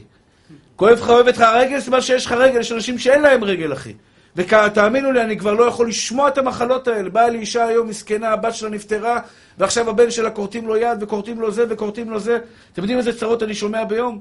כואב 0.76 0.99
לך, 0.99 1.09
אוהב 1.09 1.28
לך 1.28 1.41
הרגל, 1.41 1.80
סימן 1.80 2.01
שיש 2.01 2.26
לך 2.26 2.32
רגל. 2.32 2.61
יש 2.61 2.72
אנשים 2.72 2.99
שאין 2.99 3.22
להם 3.22 3.45
רגל, 3.45 3.72
אחי. 3.72 3.93
ותאמינו 4.37 5.12
לי, 5.12 5.22
אני 5.22 5.39
כבר 5.39 5.53
לא 5.53 5.64
יכול 5.64 5.89
לשמוע 5.89 6.28
את 6.28 6.39
המחלות 6.39 6.89
האלה. 6.89 7.11
באה 7.11 7.28
לי 7.28 7.39
אישה 7.39 7.64
היום 7.64 7.89
מסכנה, 7.89 8.28
הבת 8.28 8.55
שלה 8.55 8.70
נפטרה, 8.70 9.18
ועכשיו 9.59 9.91
הבן 9.91 10.11
שלה 10.11 10.30
כורתים 10.30 10.66
לו 10.66 10.76
יד, 10.76 11.03
וכורתים 11.03 11.41
לו 11.41 11.51
זה, 11.51 11.64
וכורתים 11.68 12.11
לו 12.11 12.20
זה. 12.20 12.39
אתם 12.72 12.82
יודעים 12.82 12.99
איזה 12.99 13.18
צרות 13.18 13.43
אני 13.43 13.55
שומע 13.55 13.84
ביום? 13.84 14.20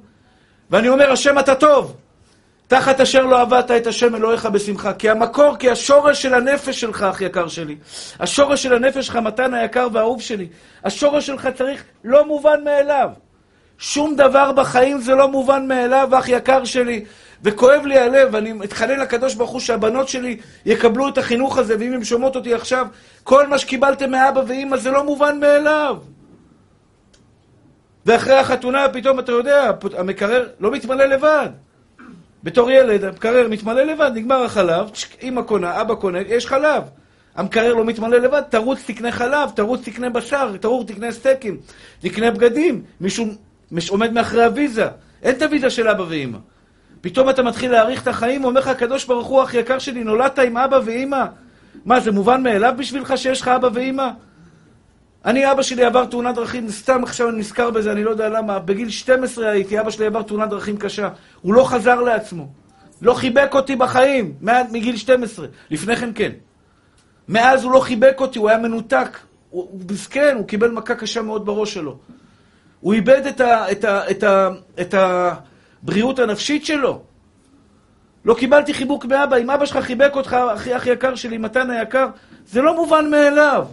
ואני 0.72 0.89
אומר, 0.89 1.11
השם 1.11 1.39
אתה 1.39 1.55
טוב. 1.55 1.95
תחת 2.68 3.01
אשר 3.01 3.26
לא 3.26 3.41
עבדת 3.41 3.72
את 3.72 3.88
השם 3.88 4.16
אלוהיך 4.16 4.45
בשמחה. 4.45 4.93
כי 4.93 5.09
המקור, 5.09 5.55
כי 5.59 5.70
השורש 5.70 6.22
של 6.22 6.34
הנפש 6.34 6.82
שלך, 6.82 7.03
אח 7.03 7.22
יקר 7.22 7.47
שלי. 7.47 7.76
השורש 8.20 8.63
של 8.63 8.74
הנפש 8.74 9.05
שלך, 9.05 9.16
מתן 9.16 9.53
היקר 9.53 9.88
והאהוב 9.93 10.22
שלי. 10.22 10.47
השורש 10.84 11.26
שלך 11.26 11.49
צריך 11.57 11.84
לא 12.03 12.26
מובן 12.26 12.63
מאליו. 12.63 13.09
שום 13.78 14.16
דבר 14.16 14.52
בחיים 14.52 15.02
זה 15.02 15.16
לא 15.16 15.28
מובן 15.28 15.68
מאליו, 15.68 16.10
אח 16.20 16.30
יקר 16.30 16.66
שלי. 16.66 17.06
וכואב 17.44 17.86
לי 17.86 18.00
הלב, 18.00 18.30
ואני 18.32 18.54
מתחנן 18.54 19.00
לקדוש 19.00 19.36
ברוך 19.36 19.52
הוא 19.52 19.60
שהבנות 19.60 20.10
שלי 20.10 20.38
יקבלו 20.66 21.10
את 21.10 21.18
החינוך 21.18 21.58
הזה, 21.58 21.76
ואם 21.80 21.94
הן 21.94 22.04
שומעות 22.04 22.36
אותי 22.36 22.54
עכשיו, 22.54 22.88
כל 23.24 23.48
מה 23.48 23.58
שקיבלתם 23.58 24.12
מאבא 24.12 24.42
ואימא 24.48 24.78
זה 24.78 24.92
לא 24.92 25.04
מובן 25.04 25.40
מאליו. 25.40 25.98
ואחרי 28.06 28.34
החתונה 28.34 28.90
פתאום, 28.94 29.20
אתה 29.20 29.32
יודע, 29.32 29.72
המקרר 29.98 30.48
לא 30.60 30.72
מתמלא 30.72 31.06
לבד. 31.06 31.50
בתור 32.44 32.72
ילד, 32.72 33.04
המקרר 33.04 33.48
מתמלא 33.48 33.84
לבד, 33.84 34.12
נגמר 34.14 34.44
החלב, 34.44 34.90
אמא 35.24 35.42
קונה, 35.42 35.82
אבא 35.82 35.96
קונה, 35.96 36.20
יש 36.22 36.48
חלב. 36.48 36.84
המקרר 37.36 37.74
לא 37.74 37.86
מתמלא 37.86 38.18
לבד, 38.18 38.42
תרוץ 38.50 38.80
תקנה 38.86 39.12
חלב, 39.12 39.50
תרוץ 39.56 39.82
תקנה 39.84 40.10
בשר, 40.10 40.58
תרוץ 40.58 40.88
תקנה 40.88 41.12
סטייקים, 41.12 41.58
תקנה 42.00 42.32
בגדים. 42.32 42.82
מישהו 43.02 43.26
עומד 43.90 44.14
מאחורי 44.14 44.44
הוויזה. 44.44 44.88
אין 45.24 45.36
את 45.36 45.42
הוויזה 45.42 45.70
של 45.70 45.88
אבא 45.88 46.04
ואימא. 46.08 46.38
פתאום 47.02 47.30
אתה 47.30 47.44
מתחיל 47.44 47.72
להעריך 47.72 48.02
את 48.02 48.08
החיים, 48.08 48.46
אומר 48.46 48.60
לך 48.60 48.68
הקדוש 48.68 49.06
ברוך 49.06 49.28
הוא, 49.28 49.44
אח 49.44 49.54
יקר 49.54 49.80
שלי, 49.80 50.04
נולדת 50.04 50.40
עם 50.40 50.58
אבא 50.58 50.80
ואימא? 50.86 51.26
מה, 51.86 52.00
זה 52.00 52.12
מובן 52.12 52.44
מאליו 52.44 52.74
בשבילך 52.78 53.14
שיש 53.18 53.42
לך 53.42 53.48
אבא 53.48 53.70
ואימא? 53.74 54.10
אני, 55.26 55.52
אבא 55.52 55.62
שלי 55.62 55.84
עבר 55.84 56.06
תאונת 56.06 56.36
דרכים, 56.36 56.70
סתם 56.70 57.04
עכשיו 57.04 57.30
אני 57.30 57.40
נזכר 57.40 57.70
בזה, 57.70 57.92
אני 57.92 58.04
לא 58.04 58.10
יודע 58.10 58.30
למה. 58.30 58.60
בגיל 58.60 58.90
12 58.90 59.50
הייתי, 59.50 59.80
אבא 59.80 59.90
שלי 59.90 60.06
עבר 60.06 60.22
תאונת 60.22 60.50
דרכים 60.50 60.78
קשה. 60.78 61.10
הוא 61.42 61.54
לא 61.54 61.64
חזר 61.64 62.02
לעצמו. 62.02 62.48
לא 63.02 63.14
חיבק 63.14 63.50
אותי 63.54 63.76
בחיים, 63.76 64.34
מגיל 64.72 64.98
12. 64.98 65.48
לפני 65.72 65.96
כן 65.96 66.10
כן. 66.16 66.32
מאז 67.30 67.64
הוא 67.64 67.72
לא 67.72 67.80
חיבק 67.80 68.16
אותי, 68.20 68.40
הוא 68.40 68.50
היה 68.50 68.58
מנותק. 68.58 69.18
הוא 69.50 69.80
מסכן, 69.90 70.36
הוא 70.38 70.48
קיבל 70.48 70.72
מכה 70.72 70.96
קשה 70.96 71.22
מאוד 71.22 71.46
בראש 71.46 71.74
שלו. 71.74 71.98
הוא 72.86 72.94
איבד 72.94 73.28
את, 73.28 73.42
ה, 73.42 73.72
את, 73.72 73.84
ה, 73.84 74.12
את, 74.12 74.24
ה, 74.24 74.50
את 74.82 74.96
הבריאות 74.98 76.20
הנפשית 76.20 76.66
שלו. 76.66 77.02
לא 78.26 78.34
קיבלתי 78.34 78.74
חיבוק 78.74 79.06
מאבא. 79.06 79.38
אם 79.38 79.50
אבא 79.50 79.66
שלך 79.66 79.78
חיבק 79.78 80.12
אותך, 80.16 80.38
אחי 80.54 80.74
הכי 80.74 80.90
יקר 80.90 81.16
שלי, 81.16 81.38
מתן 81.38 81.70
היקר, 81.70 82.08
זה 82.48 82.62
לא 82.62 82.76
מובן 82.76 83.10
מאליו. 83.10 83.66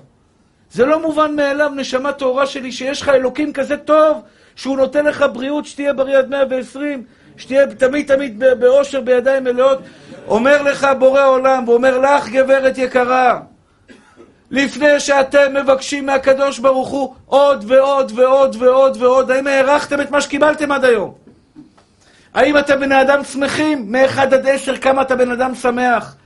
זה 0.71 0.87
לא 0.87 1.03
מובן 1.03 1.37
מאליו, 1.37 1.73
נשמה 1.77 2.13
טהורה 2.13 2.47
שלי, 2.47 2.73
שיש 2.73 3.03
לך 3.03 3.09
אלוקים 3.09 3.53
כזה 3.53 3.77
טוב, 3.77 4.23
שהוא 4.57 4.77
נותן 4.77 5.05
לך 5.05 5.25
בריאות, 5.33 5.67
שתהיה 5.67 5.93
בריא 5.93 6.19
עד 6.19 6.31
120, 6.31 7.05
שתהיה 7.37 7.67
תמיד 7.67 8.15
תמיד 8.15 8.45
באושר 8.59 9.01
בידיים 9.01 9.45
מלאות. 9.45 9.79
אומר 10.27 10.63
לך 10.63 10.87
בורא 10.99 11.27
עולם, 11.27 11.69
ואומר 11.69 11.99
לך, 11.99 12.29
גברת 12.29 12.79
יקרה, 12.79 13.41
לפני 14.53 15.01
שאתם 15.01 15.55
מבקשים 15.55 16.07
מהקדוש 16.07 16.59
ברוך 16.59 16.89
הוא 16.89 17.15
עוד 17.27 17.65
ועוד 17.69 18.13
ועוד 18.15 18.57
ועוד 18.59 18.97
ועוד, 19.03 19.31
האם 19.31 19.47
הערכתם 19.47 20.01
את 20.01 20.11
מה 20.11 20.21
שקיבלתם 20.21 20.73
עד 20.73 20.85
היום? 20.85 21.15
האם 22.35 22.59
אתם 22.59 22.81
בני 22.81 23.01
אדם 23.01 23.25
שמחים? 23.25 23.93
מ-1 23.93 24.21
עד 24.21 24.47
10 24.47 24.77
כמה 24.77 25.03
אתה 25.03 25.17
בן 25.17 25.31
אדם 25.31 25.55
שמח? 25.55 26.17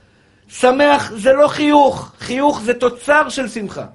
שמח 0.47 1.11
זה 1.15 1.33
לא 1.33 1.47
חיוך, 1.47 2.11
חיוך 2.19 2.61
זה 2.61 2.73
תוצר 2.73 3.29
של 3.29 3.47
שמחה. 3.47 3.85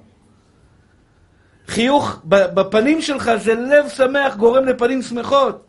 חיוך 1.67 2.21
בפנים 2.25 3.01
שלך 3.01 3.31
זה 3.35 3.53
לב 3.53 3.89
שמח 3.89 4.35
גורם 4.35 4.65
לפנים 4.65 5.01
שמחות. 5.01 5.65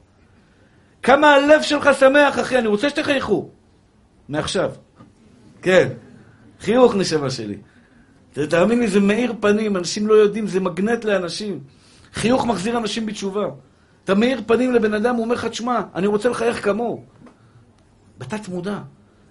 כמה 1.02 1.34
הלב 1.34 1.62
שלך 1.62 1.90
שמח, 2.00 2.38
אחי, 2.38 2.58
אני 2.58 2.66
רוצה 2.66 2.90
שתחייכו. 2.90 3.48
מעכשיו. 4.28 4.70
כן. 5.62 5.88
חיוך, 6.60 6.94
נשמה 6.94 7.30
שלי. 7.30 7.56
תאמין 8.34 8.78
לי, 8.80 8.88
זה 8.88 9.00
מאיר 9.00 9.34
פנים, 9.40 9.76
אנשים 9.76 10.06
לא 10.06 10.14
יודעים, 10.14 10.46
זה 10.46 10.60
מגנט 10.60 11.04
לאנשים. 11.04 11.60
חיוך 12.14 12.46
מחזיר 12.46 12.78
אנשים 12.78 13.06
בתשובה. 13.06 13.46
אתה 14.04 14.14
מאיר 14.14 14.40
פנים 14.46 14.72
לבן 14.72 14.94
אדם, 14.94 15.14
הוא 15.14 15.24
אומר 15.24 15.34
לך, 15.34 15.44
תשמע, 15.44 15.80
אני 15.94 16.06
רוצה 16.06 16.28
לחייך 16.28 16.64
כמוהו. 16.64 17.02
בתת 18.18 18.48
מודע. 18.48 18.78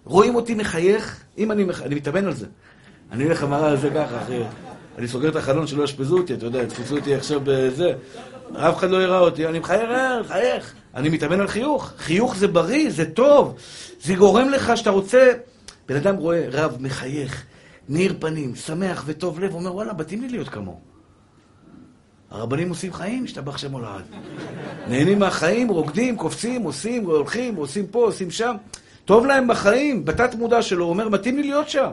רואים 0.05 0.35
אותי 0.35 0.55
מחייך, 0.55 1.23
אם 1.37 1.51
אני 1.51 1.63
מחייך, 1.63 1.85
אני 1.87 1.95
מתאמן 1.95 2.25
על 2.25 2.33
זה. 2.33 2.45
אני 3.11 3.23
הולך 3.23 3.43
למראה 3.43 3.69
על 3.69 3.77
זה 3.77 3.89
ככה, 3.89 4.21
אחי. 4.21 4.39
אני 4.97 5.07
סוגר 5.07 5.29
את 5.29 5.35
החלון 5.35 5.67
שלא 5.67 5.81
יאשפזו 5.81 6.17
אותי, 6.17 6.33
אתה 6.33 6.45
יודע, 6.45 6.63
יתפסו 6.63 6.97
אותי 6.97 7.15
עכשיו 7.15 7.41
בזה. 7.43 7.93
אף 8.55 8.77
אחד 8.77 8.89
לא 8.89 9.03
יראה 9.03 9.19
אותי, 9.19 9.47
אני 9.47 9.59
מחייך, 9.59 9.89
אה, 9.89 10.21
מחייך. 10.21 10.73
אני 10.95 11.09
מתאמן 11.09 11.39
על 11.39 11.47
חיוך. 11.47 11.93
חיוך 11.97 12.35
זה 12.35 12.47
בריא, 12.47 12.89
זה 12.89 13.05
טוב. 13.05 13.55
זה 14.01 14.15
גורם 14.15 14.49
לך 14.49 14.77
שאתה 14.77 14.89
רוצה... 14.89 15.31
בן 15.87 15.95
אדם 15.95 16.15
רואה 16.15 16.45
רב 16.51 16.77
מחייך, 16.79 17.43
מאיר 17.89 18.15
פנים, 18.19 18.55
שמח 18.55 19.03
וטוב 19.05 19.39
לב, 19.39 19.53
אומר, 19.53 19.75
וואלה, 19.75 19.93
מתאים 19.93 20.21
לי 20.21 20.29
להיות 20.29 20.49
כמוהו. 20.49 20.79
הרבנים 22.31 22.69
עושים 22.69 22.93
חיים, 22.93 23.23
השתבח 23.23 23.57
שם 23.57 23.71
הולד. 23.71 24.03
נהנים 24.87 25.19
מהחיים, 25.19 25.69
רוקדים, 25.69 26.17
קופצים, 26.17 26.63
עושים, 26.63 27.05
הולכים, 27.05 27.55
עושים 27.55 27.87
פה, 27.87 28.05
עושים 28.05 28.31
שם. 28.31 28.55
טוב 29.05 29.25
להם 29.25 29.47
בחיים, 29.47 30.05
בתת 30.05 30.35
מודע 30.35 30.61
שלו, 30.61 30.85
אומר, 30.85 31.09
מתאים 31.09 31.37
לי 31.37 31.43
להיות 31.43 31.69
שם. 31.69 31.89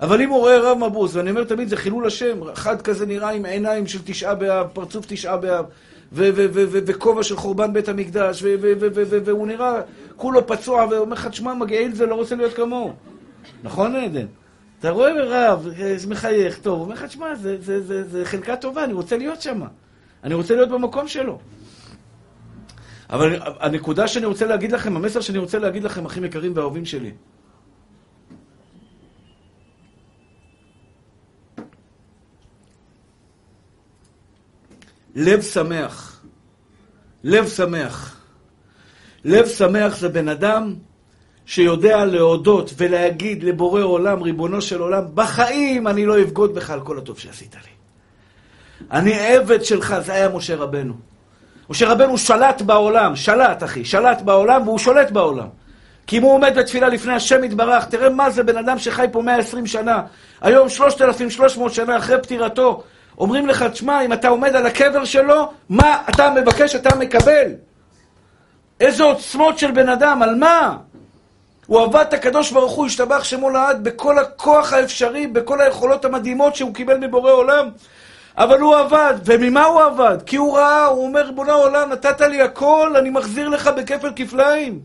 אבל 0.00 0.22
אם 0.22 0.30
הוא 0.30 0.38
רואה 0.38 0.58
רב 0.58 0.78
מבוס, 0.78 1.14
ואני 1.14 1.30
אומר 1.30 1.44
תמיד, 1.44 1.68
זה 1.68 1.76
חילול 1.76 2.06
השם, 2.06 2.48
אחד 2.52 2.82
כזה 2.82 3.06
נראה 3.06 3.30
עם 3.30 3.44
עיניים 3.44 3.86
של 3.86 3.98
תשעה 4.04 4.34
באב, 4.34 4.66
פרצוף 4.72 5.06
תשעה 5.08 5.36
באב, 5.36 5.64
וכובע 6.12 7.22
של 7.22 7.36
חורבן 7.36 7.72
בית 7.72 7.88
המקדש, 7.88 8.42
והוא 9.24 9.46
נראה 9.46 9.80
כולו 10.16 10.46
פצוע, 10.46 10.86
ואומר 10.90 11.12
לך, 11.12 11.26
תשמע, 11.26 11.54
מגעיל 11.54 11.94
זה, 11.94 12.06
לא 12.06 12.14
רוצה 12.14 12.34
להיות 12.34 12.54
כמוהו. 12.54 12.92
נכון, 13.62 13.96
עדן? 13.96 14.26
אתה 14.80 14.90
רואה 14.90 15.10
רב, 15.24 15.68
אה, 15.78 15.96
מחייך, 16.08 16.58
טוב, 16.58 16.74
הוא 16.74 16.84
אומר 16.84 16.94
לך, 16.94 17.04
תשמע, 17.04 17.34
זה, 17.34 17.60
זה, 17.60 17.82
זה, 17.82 18.08
זה 18.08 18.24
חלקה 18.24 18.56
טובה, 18.56 18.84
אני 18.84 18.92
רוצה 18.92 19.16
להיות 19.16 19.42
שם. 19.42 19.62
אני 20.24 20.34
רוצה 20.34 20.54
להיות 20.54 20.68
במקום 20.68 21.08
שלו. 21.08 21.38
אבל 23.10 23.40
הנקודה 23.60 24.08
שאני 24.08 24.26
רוצה 24.26 24.46
להגיד 24.46 24.72
לכם, 24.72 24.96
המסר 24.96 25.20
שאני 25.20 25.38
רוצה 25.38 25.58
להגיד 25.58 25.84
לכם, 25.84 26.06
אחים 26.06 26.24
יקרים 26.24 26.52
ואהובים 26.56 26.84
שלי, 26.84 27.12
לב 35.14 35.40
שמח. 35.42 36.22
לב 37.24 37.48
שמח. 37.48 38.20
לב 39.24 39.46
שמח 39.46 39.96
זה 39.96 40.08
בן 40.08 40.28
אדם 40.28 40.74
שיודע 41.50 42.04
להודות 42.04 42.72
ולהגיד 42.76 43.42
לבורא 43.42 43.82
עולם, 43.82 44.22
ריבונו 44.22 44.62
של 44.62 44.80
עולם, 44.80 45.02
בחיים 45.14 45.86
אני 45.86 46.06
לא 46.06 46.20
אבגוד 46.22 46.54
בך 46.54 46.70
על 46.70 46.80
כל 46.80 46.98
הטוב 46.98 47.18
שעשית 47.18 47.54
לי. 47.54 47.70
אני 48.90 49.14
עבד 49.14 49.64
שלך, 49.64 49.96
זה 50.04 50.12
היה 50.12 50.28
משה 50.28 50.56
רבנו. 50.56 50.94
משה 51.70 51.88
רבנו 51.88 52.18
שלט 52.18 52.62
בעולם, 52.62 53.16
שלט 53.16 53.62
אחי, 53.62 53.84
שלט 53.84 54.22
בעולם 54.22 54.62
והוא 54.68 54.78
שולט 54.78 55.10
בעולם. 55.10 55.46
כי 56.06 56.18
אם 56.18 56.22
הוא 56.22 56.32
עומד 56.32 56.58
בתפילה 56.58 56.88
לפני 56.88 57.12
השם 57.12 57.44
יתברך, 57.44 57.84
תראה 57.84 58.10
מה 58.10 58.30
זה 58.30 58.42
בן 58.42 58.56
אדם 58.56 58.78
שחי 58.78 59.06
פה 59.12 59.22
120 59.22 59.66
שנה. 59.66 60.02
היום 60.40 60.68
3,300 60.68 61.74
שנה 61.74 61.96
אחרי 61.96 62.22
פטירתו, 62.22 62.82
אומרים 63.18 63.46
לך, 63.46 63.62
תשמע, 63.62 64.04
אם 64.04 64.12
אתה 64.12 64.28
עומד 64.28 64.56
על 64.56 64.66
הקבר 64.66 65.04
שלו, 65.04 65.50
מה 65.68 66.02
אתה 66.08 66.30
מבקש, 66.30 66.74
אתה 66.74 66.96
מקבל. 66.96 67.52
איזה 68.80 69.04
עוצמות 69.04 69.58
של 69.58 69.70
בן 69.70 69.88
אדם, 69.88 70.22
על 70.22 70.34
מה? 70.34 70.76
הוא 71.70 71.80
עבד 71.80 72.04
את 72.08 72.12
הקדוש 72.12 72.50
ברוך 72.50 72.72
הוא, 72.72 72.86
השתבח 72.86 73.24
שמו 73.24 73.50
לעד, 73.50 73.84
בכל 73.84 74.18
הכוח 74.18 74.72
האפשרי, 74.72 75.26
בכל 75.26 75.60
היכולות 75.60 76.04
המדהימות 76.04 76.56
שהוא 76.56 76.74
קיבל 76.74 76.98
מבורא 76.98 77.32
עולם. 77.32 77.68
אבל 78.36 78.60
הוא 78.60 78.76
עבד, 78.76 79.14
וממה 79.24 79.64
הוא 79.64 79.82
עבד? 79.82 80.18
כי 80.26 80.36
הוא 80.36 80.56
ראה, 80.56 80.84
הוא 80.84 81.06
אומר, 81.06 81.26
ריבונו 81.26 81.50
העולם, 81.50 81.92
נתת 81.92 82.20
לי 82.20 82.42
הכל, 82.42 82.94
אני 82.98 83.10
מחזיר 83.10 83.48
לך 83.48 83.66
בכפל 83.66 84.12
כפליים. 84.16 84.80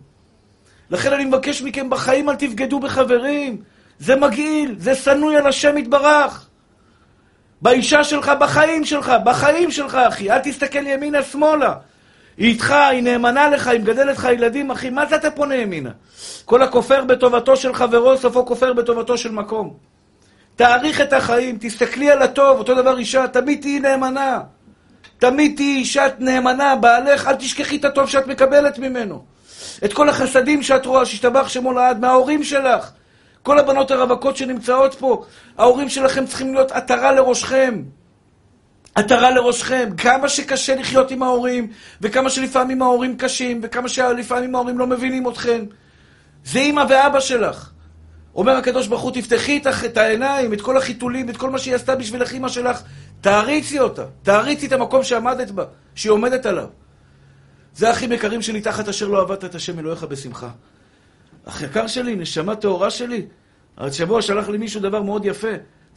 לכן 0.89 1.13
אני 1.13 1.25
מבקש 1.25 1.61
מכם, 1.61 1.89
בחיים 1.89 2.29
אל 2.29 2.35
תבגדו 2.35 2.79
בחברים. 2.79 3.57
זה 3.99 4.15
מגעיל, 4.15 4.75
זה 4.77 4.95
שנוי 4.95 5.37
על 5.37 5.47
השם 5.47 5.77
יתברך. 5.77 6.47
באישה 7.61 8.03
שלך, 8.03 8.31
בחיים 8.39 8.85
שלך, 8.85 9.13
בחיים 9.23 9.71
שלך, 9.71 9.95
אחי. 9.95 10.31
אל 10.31 10.39
תסתכל 10.39 10.87
ימינה-שמאלה. 10.87 11.73
היא 12.37 12.49
איתך, 12.49 12.71
היא 12.71 13.03
נאמנה 13.03 13.49
לך, 13.49 13.67
היא 13.67 13.79
מגדלת 13.79 14.17
לך 14.17 14.27
ילדים, 14.33 14.71
אחי. 14.71 14.89
מה 14.89 15.05
זה 15.05 15.15
אתה 15.15 15.31
פונה 15.31 15.55
ימינה? 15.55 15.89
כל 16.45 16.61
הכופר 16.61 17.03
בטובתו 17.03 17.57
של 17.57 17.73
חברו, 17.73 18.17
סופו 18.17 18.45
כופר 18.45 18.73
בטובתו 18.73 19.17
של 19.17 19.31
מקום. 19.31 19.73
תאריך 20.55 21.01
את 21.01 21.13
החיים, 21.13 21.57
תסתכלי 21.61 22.11
על 22.11 22.21
הטוב, 22.21 22.59
אותו 22.59 22.75
דבר 22.75 22.97
אישה, 22.97 23.27
תמיד 23.27 23.61
תהיי 23.61 23.79
נאמנה. 23.79 24.39
תמיד 25.19 25.55
תהיי 25.55 25.75
אישה 25.75 26.05
נאמנה, 26.19 26.75
בעלך, 26.75 27.27
אל 27.27 27.35
תשכחי 27.35 27.77
את 27.77 27.85
הטוב 27.85 28.09
שאת 28.09 28.27
מקבלת 28.27 28.79
ממנו. 28.79 29.23
את 29.85 29.93
כל 29.93 30.09
החסדים 30.09 30.63
שאת 30.63 30.85
רואה, 30.85 31.05
שישתבח 31.05 31.47
שמו 31.47 31.73
לעד, 31.73 31.99
מההורים 31.99 32.43
שלך. 32.43 32.91
כל 33.43 33.59
הבנות 33.59 33.91
הרווקות 33.91 34.37
שנמצאות 34.37 34.93
פה, 34.93 35.23
ההורים 35.57 35.89
שלכם 35.89 36.25
צריכים 36.25 36.53
להיות 36.53 36.71
עטרה 36.71 37.11
לראשכם. 37.11 37.81
עטרה 38.95 39.31
לראשכם. 39.31 39.89
כמה 39.97 40.29
שקשה 40.29 40.75
לחיות 40.75 41.11
עם 41.11 41.23
ההורים, 41.23 41.71
וכמה 42.01 42.29
שלפעמים 42.29 42.81
ההורים 42.81 43.17
קשים, 43.17 43.61
וכמה 43.63 43.89
שלפעמים 43.89 44.55
ההורים 44.55 44.79
לא 44.79 44.87
מבינים 44.87 45.29
אתכם. 45.29 45.65
זה 46.45 46.59
אימא 46.59 46.83
ואבא 46.89 47.19
שלך. 47.19 47.71
אומר 48.35 48.51
הקדוש 48.51 48.87
ברוך 48.87 49.01
הוא, 49.01 49.11
תפתחי 49.11 49.61
את 49.85 49.97
העיניים, 49.97 50.53
את 50.53 50.61
כל 50.61 50.77
החיתולים, 50.77 51.29
את 51.29 51.37
כל 51.37 51.49
מה 51.49 51.59
שהיא 51.59 51.75
עשתה 51.75 51.95
בשבילך 51.95 52.31
אימא 52.33 52.49
שלך, 52.49 52.81
תעריצי 53.21 53.79
אותה. 53.79 54.05
תעריצי 54.23 54.67
את 54.67 54.71
המקום 54.71 55.03
שעמדת 55.03 55.51
בה, 55.51 55.63
שהיא 55.95 56.11
עומדת 56.11 56.45
עליו. 56.45 56.67
זה 57.75 57.89
האחים 57.89 58.11
יקרים 58.11 58.41
שלי, 58.41 58.61
תחת 58.61 58.87
אשר 58.87 59.07
לא 59.07 59.21
עבדת 59.21 59.45
את 59.45 59.55
השם 59.55 59.79
אלוהיך 59.79 60.03
בשמחה. 60.03 60.49
אח 61.45 61.61
יקר 61.61 61.87
שלי, 61.87 62.15
נשמה 62.15 62.55
טהורה 62.55 62.91
שלי. 62.91 63.25
השבוע 63.77 64.21
שלח 64.21 64.49
לי 64.49 64.57
מישהו 64.57 64.81
דבר 64.81 65.01
מאוד 65.01 65.25
יפה. 65.25 65.47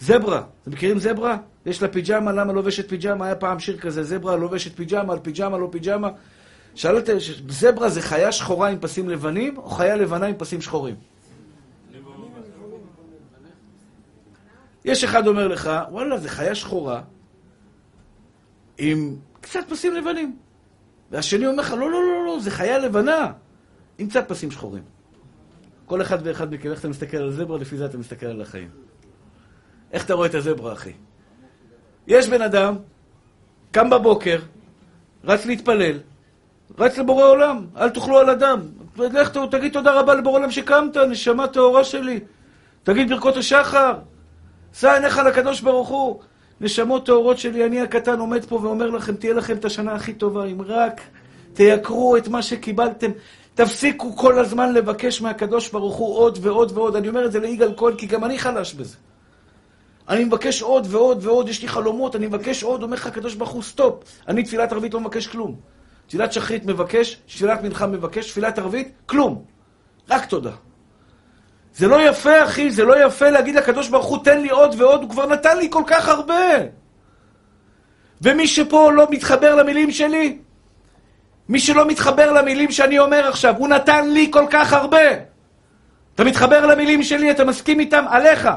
זברה. 0.00 0.42
אתם 0.62 0.70
מכירים 0.70 0.98
זברה? 0.98 1.36
יש 1.66 1.82
לה 1.82 1.88
פיג'מה, 1.88 2.32
למה 2.32 2.52
לובשת 2.52 2.88
פיג'מה? 2.88 3.24
היה 3.24 3.34
פעם 3.34 3.58
שיר 3.58 3.78
כזה, 3.78 4.02
זברה 4.02 4.36
לובשת 4.36 4.76
פיג'מה, 4.76 5.12
על 5.12 5.18
פיג'מה, 5.18 5.58
לא 5.58 5.68
פיג'מה. 5.72 6.10
שאלת, 6.74 7.08
זברה 7.48 7.88
זה 7.88 8.02
חיה 8.02 8.32
שחורה 8.32 8.68
עם 8.68 8.78
פסים 8.80 9.08
לבנים, 9.08 9.56
או 9.56 9.70
חיה 9.70 9.96
לבנה 9.96 10.26
עם 10.26 10.34
פסים 10.38 10.60
שחורים? 10.60 10.94
יש 14.84 15.04
אחד 15.04 15.26
אומר 15.26 15.48
לך, 15.48 15.70
וואלה, 15.90 16.18
זה 16.18 16.28
חיה 16.28 16.54
שחורה 16.54 17.02
עם 18.78 19.16
קצת 19.40 19.60
פסים 19.68 19.94
לבנים. 19.94 20.36
והשני 21.10 21.46
אומר 21.46 21.62
לך, 21.62 21.70
לא, 21.72 21.78
לא, 21.78 21.90
לא, 21.90 22.26
לא, 22.26 22.40
זה 22.40 22.50
חיה 22.50 22.78
לבנה 22.78 23.32
עם 23.98 24.08
קצת 24.08 24.28
פסים 24.28 24.50
שחורים. 24.50 24.82
כל 25.86 26.02
אחד 26.02 26.18
ואחד 26.24 26.54
מכם, 26.54 26.70
איך 26.70 26.80
אתה 26.80 26.88
מסתכל 26.88 27.16
על 27.16 27.32
זברה, 27.32 27.58
לפי 27.58 27.76
זה 27.76 27.86
אתה 27.86 27.98
מסתכל 27.98 28.26
על 28.26 28.42
החיים. 28.42 28.87
איך 29.92 30.04
אתה 30.04 30.14
רואה 30.14 30.26
את 30.26 30.34
הזברה, 30.34 30.72
אחי? 30.72 30.92
יש 32.06 32.28
בן 32.28 32.42
אדם, 32.42 32.76
קם 33.70 33.90
בבוקר, 33.90 34.38
רץ 35.24 35.46
להתפלל, 35.46 35.98
רץ 36.78 36.98
לבורא 36.98 37.24
עולם, 37.24 37.66
אל 37.76 37.90
תאכלו 37.90 38.18
על 38.18 38.30
אדם. 38.30 38.60
לך 38.96 39.38
תגיד 39.50 39.72
תודה 39.72 40.00
רבה 40.00 40.14
לבורא 40.14 40.38
עולם 40.38 40.50
שקמת, 40.50 40.96
נשמה 40.96 41.46
טהורה 41.46 41.84
שלי. 41.84 42.20
תגיד 42.82 43.08
ברכות 43.08 43.36
השחר. 43.36 43.94
שא 44.74 44.92
עיניך 44.92 45.18
לקדוש 45.18 45.60
ברוך 45.60 45.88
הוא. 45.88 46.20
נשמות 46.60 47.06
טהורות 47.06 47.38
שלי, 47.38 47.66
אני 47.66 47.80
הקטן 47.80 48.18
עומד 48.18 48.44
פה 48.44 48.54
ואומר 48.62 48.90
לכם, 48.90 49.14
תהיה 49.14 49.34
לכם 49.34 49.56
את 49.56 49.64
השנה 49.64 49.92
הכי 49.92 50.12
טובה, 50.12 50.44
אם 50.44 50.62
רק 50.62 51.00
תייקרו 51.52 52.16
את 52.16 52.28
מה 52.28 52.42
שקיבלתם. 52.42 53.10
תפסיקו 53.54 54.16
כל 54.16 54.38
הזמן 54.38 54.74
לבקש 54.74 55.22
מהקדוש 55.22 55.70
ברוך 55.70 55.96
הוא 55.96 56.16
עוד 56.16 56.38
ועוד 56.42 56.72
ועוד. 56.74 56.96
אני 56.96 57.08
אומר 57.08 57.24
את 57.24 57.32
זה 57.32 57.40
ליגאל 57.40 57.72
כהן, 57.76 57.96
כי 57.96 58.06
גם 58.06 58.24
אני 58.24 58.38
חלש 58.38 58.74
בזה. 58.74 58.96
אני 60.08 60.24
מבקש 60.24 60.62
עוד 60.62 60.86
ועוד 60.90 61.26
ועוד, 61.26 61.48
יש 61.48 61.62
לי 61.62 61.68
חלומות, 61.68 62.16
אני 62.16 62.26
מבקש 62.26 62.62
עוד, 62.62 62.82
אומר 62.82 62.94
לך 62.94 63.06
הקדוש 63.06 63.34
ברוך 63.34 63.50
הוא, 63.50 63.62
סטופ. 63.62 64.04
אני 64.28 64.42
תפילת 64.42 64.72
ערבית 64.72 64.94
לא 64.94 65.00
מבקש 65.00 65.26
כלום. 65.26 65.56
תפילת 66.06 66.32
שחרית 66.32 66.66
מבקש, 66.66 67.14
תפילת 67.26 67.62
מנחה 67.62 67.86
מבקש, 67.86 68.30
תפילת 68.30 68.58
ערבית, 68.58 68.92
כלום. 69.06 69.44
רק 70.10 70.24
תודה. 70.24 70.50
זה 71.74 71.88
לא 71.88 72.08
יפה, 72.08 72.44
אחי, 72.44 72.70
זה 72.70 72.84
לא 72.84 73.06
יפה 73.06 73.30
להגיד 73.30 73.54
לקדוש 73.54 73.88
ברוך 73.88 74.06
הוא, 74.06 74.24
תן 74.24 74.40
לי 74.40 74.48
עוד 74.48 74.74
ועוד, 74.78 75.02
הוא 75.02 75.10
כבר 75.10 75.26
נתן 75.26 75.58
לי 75.58 75.68
כל 75.70 75.82
כך 75.86 76.08
הרבה. 76.08 76.56
ומי 78.22 78.46
שפה 78.46 78.92
לא 78.92 79.06
מתחבר 79.10 79.54
למילים 79.54 79.90
שלי, 79.90 80.38
מי 81.48 81.60
שלא 81.60 81.86
מתחבר 81.86 82.32
למילים 82.32 82.70
שאני 82.70 82.98
אומר 82.98 83.28
עכשיו, 83.28 83.54
הוא 83.58 83.68
נתן 83.68 84.10
לי 84.10 84.28
כל 84.32 84.46
כך 84.50 84.72
הרבה. 84.72 85.08
אתה 86.14 86.24
מתחבר 86.24 86.66
למילים 86.66 87.02
שלי, 87.02 87.30
אתה 87.30 87.44
מסכים 87.44 87.80
איתם 87.80 88.04
עליך. 88.08 88.48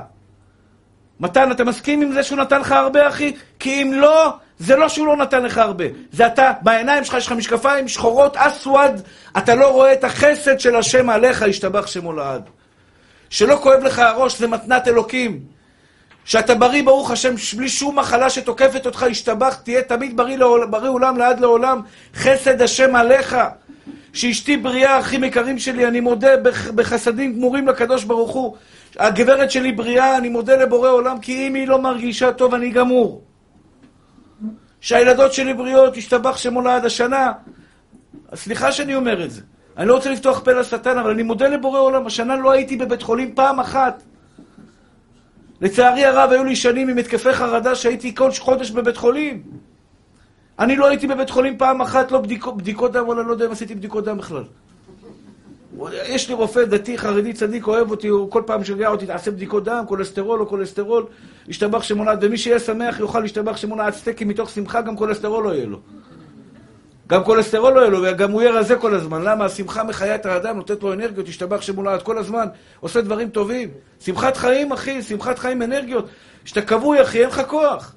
מתן, 1.21 1.51
אתה 1.51 1.63
מסכים 1.63 2.01
עם 2.01 2.11
זה 2.11 2.23
שהוא 2.23 2.37
נתן 2.37 2.61
לך 2.61 2.71
הרבה, 2.71 3.07
אחי? 3.07 3.33
כי 3.59 3.81
אם 3.81 3.93
לא, 3.93 4.33
זה 4.59 4.75
לא 4.75 4.89
שהוא 4.89 5.07
לא 5.07 5.17
נתן 5.17 5.43
לך 5.43 5.57
הרבה. 5.57 5.85
זה 6.11 6.27
אתה, 6.27 6.51
בעיניים 6.61 7.03
שלך 7.03 7.13
יש 7.17 7.25
לך 7.25 7.31
משקפיים 7.31 7.87
שחורות, 7.87 8.37
אסווד, 8.37 9.01
אתה 9.37 9.55
לא 9.55 9.71
רואה 9.71 9.93
את 9.93 10.03
החסד 10.03 10.59
של 10.59 10.75
השם 10.75 11.09
עליך, 11.09 11.43
השתבח 11.43 11.87
שמו 11.87 12.13
לעד. 12.13 12.41
שלא 13.29 13.59
כואב 13.63 13.83
לך 13.83 13.99
הראש, 13.99 14.39
זה 14.39 14.47
מתנת 14.47 14.87
אלוקים. 14.87 15.39
שאתה 16.25 16.55
בריא, 16.55 16.83
ברוך 16.83 17.11
השם, 17.11 17.33
בלי 17.57 17.69
שום 17.69 17.99
מחלה 17.99 18.29
שתוקפת 18.29 18.85
אותך, 18.85 19.03
השתבח, 19.03 19.55
תהיה 19.63 19.81
תמיד 19.81 20.17
בריא, 20.17 20.37
לעול, 20.37 20.65
בריא 20.65 20.89
עולם 20.89 21.17
לעד 21.17 21.39
לעולם. 21.39 21.81
חסד 22.15 22.61
השם 22.61 22.95
עליך. 22.95 23.37
שאשתי 24.13 24.57
בריאה, 24.57 24.99
אחים 24.99 25.23
יקרים 25.23 25.59
שלי, 25.59 25.87
אני 25.87 25.99
מודה 25.99 26.37
בחסדים 26.75 27.33
גמורים 27.33 27.67
לקדוש 27.67 28.03
ברוך 28.03 28.31
הוא. 28.31 28.55
הגברת 28.99 29.51
שלי 29.51 29.71
בריאה, 29.71 30.17
אני 30.17 30.29
מודה 30.29 30.55
לבורא 30.55 30.89
עולם, 30.89 31.19
כי 31.19 31.47
אם 31.47 31.53
היא 31.53 31.67
לא 31.67 31.81
מרגישה 31.81 32.31
טוב, 32.31 32.53
אני 32.53 32.69
גמור. 32.69 33.23
שהילדות 34.81 35.33
שלי 35.33 35.53
בריאות, 35.53 35.97
השתבח 35.97 36.37
שמו 36.37 36.61
לעד 36.61 36.85
השנה. 36.85 37.31
סליחה 38.35 38.71
שאני 38.71 38.95
אומר 38.95 39.25
את 39.25 39.31
זה. 39.31 39.41
אני 39.77 39.87
לא 39.87 39.95
רוצה 39.95 40.11
לפתוח 40.11 40.39
פה 40.39 40.51
לשטן, 40.51 40.97
אבל 40.97 41.09
אני 41.09 41.23
מודה 41.23 41.47
לבורא 41.47 41.79
עולם, 41.79 42.07
השנה 42.07 42.35
לא 42.35 42.51
הייתי 42.51 42.77
בבית 42.77 43.01
חולים 43.01 43.35
פעם 43.35 43.59
אחת. 43.59 44.03
לצערי 45.61 46.05
הרב, 46.05 46.31
היו 46.31 46.43
לי 46.43 46.55
שנים 46.55 46.89
עם 46.89 46.97
התקפי 46.97 47.33
חרדה 47.33 47.75
שהייתי 47.75 48.15
כל 48.15 48.31
חודש 48.39 48.71
בבית 48.71 48.97
חולים. 48.97 49.43
אני 50.59 50.75
לא 50.75 50.87
הייתי 50.87 51.07
בבית 51.07 51.29
חולים 51.29 51.57
פעם 51.57 51.81
אחת, 51.81 52.11
לא 52.11 52.19
בדיקות, 52.19 52.57
בדיקות 52.57 52.91
דם, 52.91 53.07
וואלה, 53.07 53.21
לא 53.21 53.31
יודע 53.31 53.45
אם 53.45 53.51
עשיתי 53.51 53.75
בדיקות 53.75 54.05
דם 54.05 54.17
בכלל. 54.17 54.43
יש 56.05 56.29
לי 56.29 56.33
רופא 56.33 56.65
דתי, 56.65 56.97
חרדי, 56.97 57.33
צדיק, 57.33 57.67
אוהב 57.67 57.91
אותי, 57.91 58.07
הוא 58.07 58.31
כל 58.31 58.43
פעם 58.45 58.63
שגע 58.63 58.89
אותי, 58.89 59.05
תעשה 59.05 59.31
בדיקות 59.31 59.63
דם, 59.63 59.83
כולסטרול 59.87 60.39
או 60.39 60.47
כולסטרול, 60.47 61.05
ישתבח 61.47 61.83
שמונעת, 61.83 62.19
ומי 62.21 62.37
שיהיה 62.37 62.59
שמח 62.59 62.99
יוכל 62.99 63.19
להשתבח 63.19 63.57
שמונעת 63.57 63.93
סטייקים 63.93 64.27
מתוך 64.27 64.49
שמחה, 64.49 64.81
גם 64.81 64.97
כולסטרול 64.97 65.43
לא 65.43 65.49
יהיה 65.49 65.65
לו. 65.65 65.79
גם 67.07 67.23
כולסטרול 67.23 67.73
לא 67.73 67.79
יהיה 67.79 67.89
לו, 67.89 67.99
וגם 68.03 68.31
הוא 68.31 68.41
יהיה 68.41 68.51
רזה 68.51 68.75
כל 68.75 68.95
הזמן. 68.95 69.21
למה? 69.21 69.45
השמחה 69.45 69.83
מחיה 69.83 70.15
את 70.15 70.25
האדם, 70.25 70.55
נותנת 70.55 70.83
לו 70.83 70.93
אנרגיות, 70.93 71.27
השתבח 71.27 71.61
שמולד 71.61 72.01
כל 72.01 72.17
הזמן, 72.17 72.47
עושה 72.79 73.01
דברים 73.01 73.29
טובים. 73.29 73.69
שמחת 73.99 74.37
חיים, 74.37 74.71
אחי, 74.71 75.01
שמחת 75.01 75.39
חיים, 75.39 75.61
אנרגיות. 75.61 76.05
כשאתה 76.43 76.61
כבוי, 76.61 77.01
אחי, 77.01 77.19
אין 77.19 77.29
לך 77.29 77.41
כוח. 77.47 77.95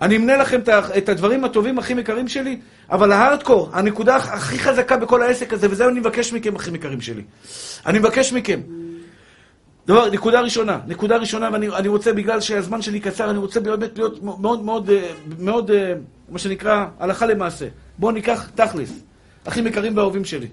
אני 0.00 0.16
אמנה 0.16 0.36
לכם 0.36 0.60
את 0.98 1.08
הדברים 1.08 1.44
הטובים, 1.44 1.78
הכי 1.78 1.92
יקרים 1.92 2.28
שלי, 2.28 2.60
אבל 2.90 3.12
ההארדקור, 3.12 3.70
הנקודה 3.72 4.16
הכי 4.16 4.58
חזקה 4.58 4.96
בכל 4.96 5.22
העסק 5.22 5.52
הזה, 5.52 5.70
וזה 5.70 5.88
אני 5.88 6.00
מבקש 6.00 6.32
מכם, 6.32 6.56
אחים 6.56 6.74
יקרים 6.74 7.00
שלי. 7.00 7.22
אני 7.86 7.98
מבקש 7.98 8.32
מכם. 8.32 8.60
דבר, 9.86 10.10
נקודה 10.10 10.40
ראשונה, 10.40 10.80
נקודה 10.86 11.16
ראשונה, 11.16 11.48
ואני 11.52 11.88
רוצה, 11.88 12.12
בגלל 12.12 12.40
שהזמן 12.40 12.82
שלי 12.82 13.00
קצר, 13.00 13.30
אני 13.30 13.38
רוצה 13.38 13.60
באמת 13.60 13.98
להיות 13.98 14.22
מאוד 14.22 14.62
מאוד, 14.62 14.90
אה, 14.90 15.12
מאוד, 15.38 15.70
אה, 15.70 15.94
מה 16.28 16.38
שנקרא, 16.38 16.86
הלכה 16.98 17.26
למעשה. 17.26 17.68
בואו 17.98 18.12
ניקח 18.12 18.50
תכלס. 18.54 18.92
אחים 19.44 19.66
יקרים 19.66 19.96
ואהובים 19.96 20.24
שלי. 20.24 20.48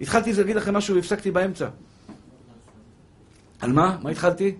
התחלתי 0.00 0.32
להגיד 0.32 0.56
לכם 0.56 0.74
משהו 0.74 0.94
והפסקתי 0.94 1.30
באמצע. 1.30 1.66
על 3.60 3.72
מה? 3.72 3.96
מה 4.02 4.10
התחלתי? 4.10 4.54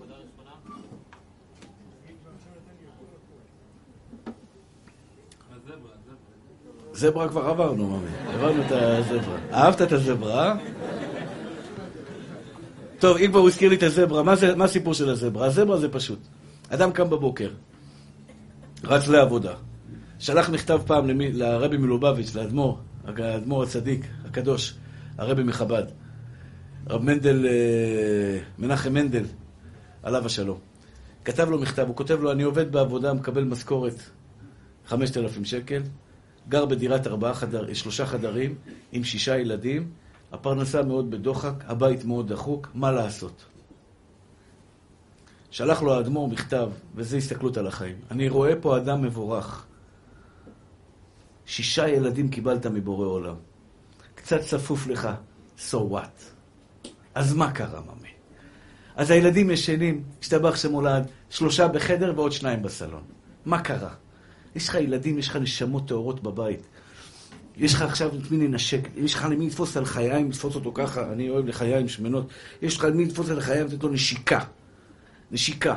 זברה 7.01 7.29
כבר 7.29 7.45
עברנו, 7.45 7.87
ממי. 7.87 8.33
עברנו 8.33 8.61
את 8.61 8.71
הזברה. 8.71 9.37
אהבת 9.53 9.81
את 9.81 9.91
הזברה? 9.91 10.55
טוב, 12.99 13.17
אם 13.17 13.29
כבר 13.29 13.39
הוא 13.39 13.49
הזכיר 13.49 13.69
לי 13.69 13.75
את 13.75 13.83
הזברה, 13.83 14.23
מה, 14.23 14.35
זה, 14.35 14.55
מה 14.55 14.65
הסיפור 14.65 14.93
של 14.93 15.09
הזברה? 15.09 15.45
הזברה 15.45 15.77
זה 15.77 15.89
פשוט. 15.89 16.19
אדם 16.69 16.91
קם 16.91 17.09
בבוקר, 17.09 17.49
רץ 18.83 19.07
לעבודה, 19.07 19.53
שלח 20.19 20.49
מכתב 20.49 20.81
פעם 20.85 21.07
למי, 21.07 21.31
לרבי 21.31 21.77
מלובביץ', 21.77 22.35
לאדמו"ר, 22.35 22.77
האדמו"ר 23.05 23.63
הצדיק, 23.63 24.05
הקדוש, 24.25 24.73
הרבי 25.17 25.43
מחב"ד, 25.43 25.85
רב 26.89 27.01
מנדל, 27.03 27.45
אה, 27.45 28.39
מנחם 28.59 28.93
מנדל, 28.93 29.23
עליו 30.03 30.25
השלום. 30.25 30.57
כתב 31.25 31.49
לו 31.49 31.59
מכתב, 31.59 31.87
הוא 31.87 31.95
כותב 31.95 32.21
לו, 32.21 32.31
אני 32.31 32.43
עובד 32.43 32.71
בעבודה, 32.71 33.13
מקבל 33.13 33.43
משכורת 33.43 33.95
5,000 34.87 35.45
שקל, 35.45 35.81
גר 36.49 36.65
בדירת 36.65 37.07
ארבעה 37.07 37.33
חדר, 37.33 37.73
שלושה 37.73 38.05
חדרים, 38.05 38.55
עם 38.91 39.03
שישה 39.03 39.37
ילדים, 39.37 39.91
הפרנסה 40.31 40.83
מאוד 40.83 41.11
בדוחק, 41.11 41.53
הבית 41.67 42.05
מאוד 42.05 42.33
דחוק, 42.33 42.67
מה 42.73 42.91
לעשות? 42.91 43.45
שלח 45.51 45.81
לו 45.81 45.93
האדמו"ר 45.93 46.27
מכתב, 46.27 46.69
וזו 46.95 47.17
הסתכלות 47.17 47.57
על 47.57 47.67
החיים. 47.67 47.95
אני 48.11 48.29
רואה 48.29 48.53
פה 48.61 48.77
אדם 48.77 49.01
מבורך. 49.01 49.65
שישה 51.45 51.87
ילדים 51.87 52.29
קיבלת 52.29 52.65
מבורא 52.65 53.05
עולם. 53.05 53.35
קצת 54.15 54.41
צפוף 54.41 54.87
לך, 54.87 55.09
so 55.57 55.75
what? 55.91 56.21
אז 57.15 57.33
מה 57.33 57.51
קרה, 57.51 57.81
ממי? 57.81 58.09
אז 58.95 59.11
הילדים 59.11 59.49
ישנים, 59.49 60.03
השתבח 60.21 60.55
שמולד, 60.55 61.07
שלושה 61.29 61.67
בחדר 61.67 62.13
ועוד 62.15 62.31
שניים 62.31 62.61
בסלון. 62.61 63.03
מה 63.45 63.61
קרה? 63.61 63.93
יש 64.55 64.69
לך 64.69 64.75
ילדים, 64.75 65.19
יש 65.19 65.27
לך 65.27 65.35
נשמות 65.35 65.87
טהורות 65.87 66.23
בבית. 66.23 66.67
יש 67.57 67.73
לך 67.73 67.81
עכשיו 67.81 68.07
את 68.07 68.31
מי 68.31 68.47
לנשק, 68.47 68.87
יש 68.97 69.13
לך 69.13 69.27
למי 69.31 69.47
לתפוס 69.47 69.77
על 69.77 69.85
חיים, 69.85 70.29
לתפוס 70.29 70.55
אותו 70.55 70.71
ככה, 70.73 71.11
אני 71.13 71.29
אוהב 71.29 71.47
לחיים 71.47 71.87
שמנות, 71.87 72.27
יש 72.61 72.77
לך 72.77 72.83
למי 72.83 73.05
לתפוס 73.05 73.29
על 73.29 73.41
חיים 73.41 73.65
לתת 73.65 73.83
לו 73.83 73.89
נשיקה. 73.89 74.39
נשיקה. 75.31 75.75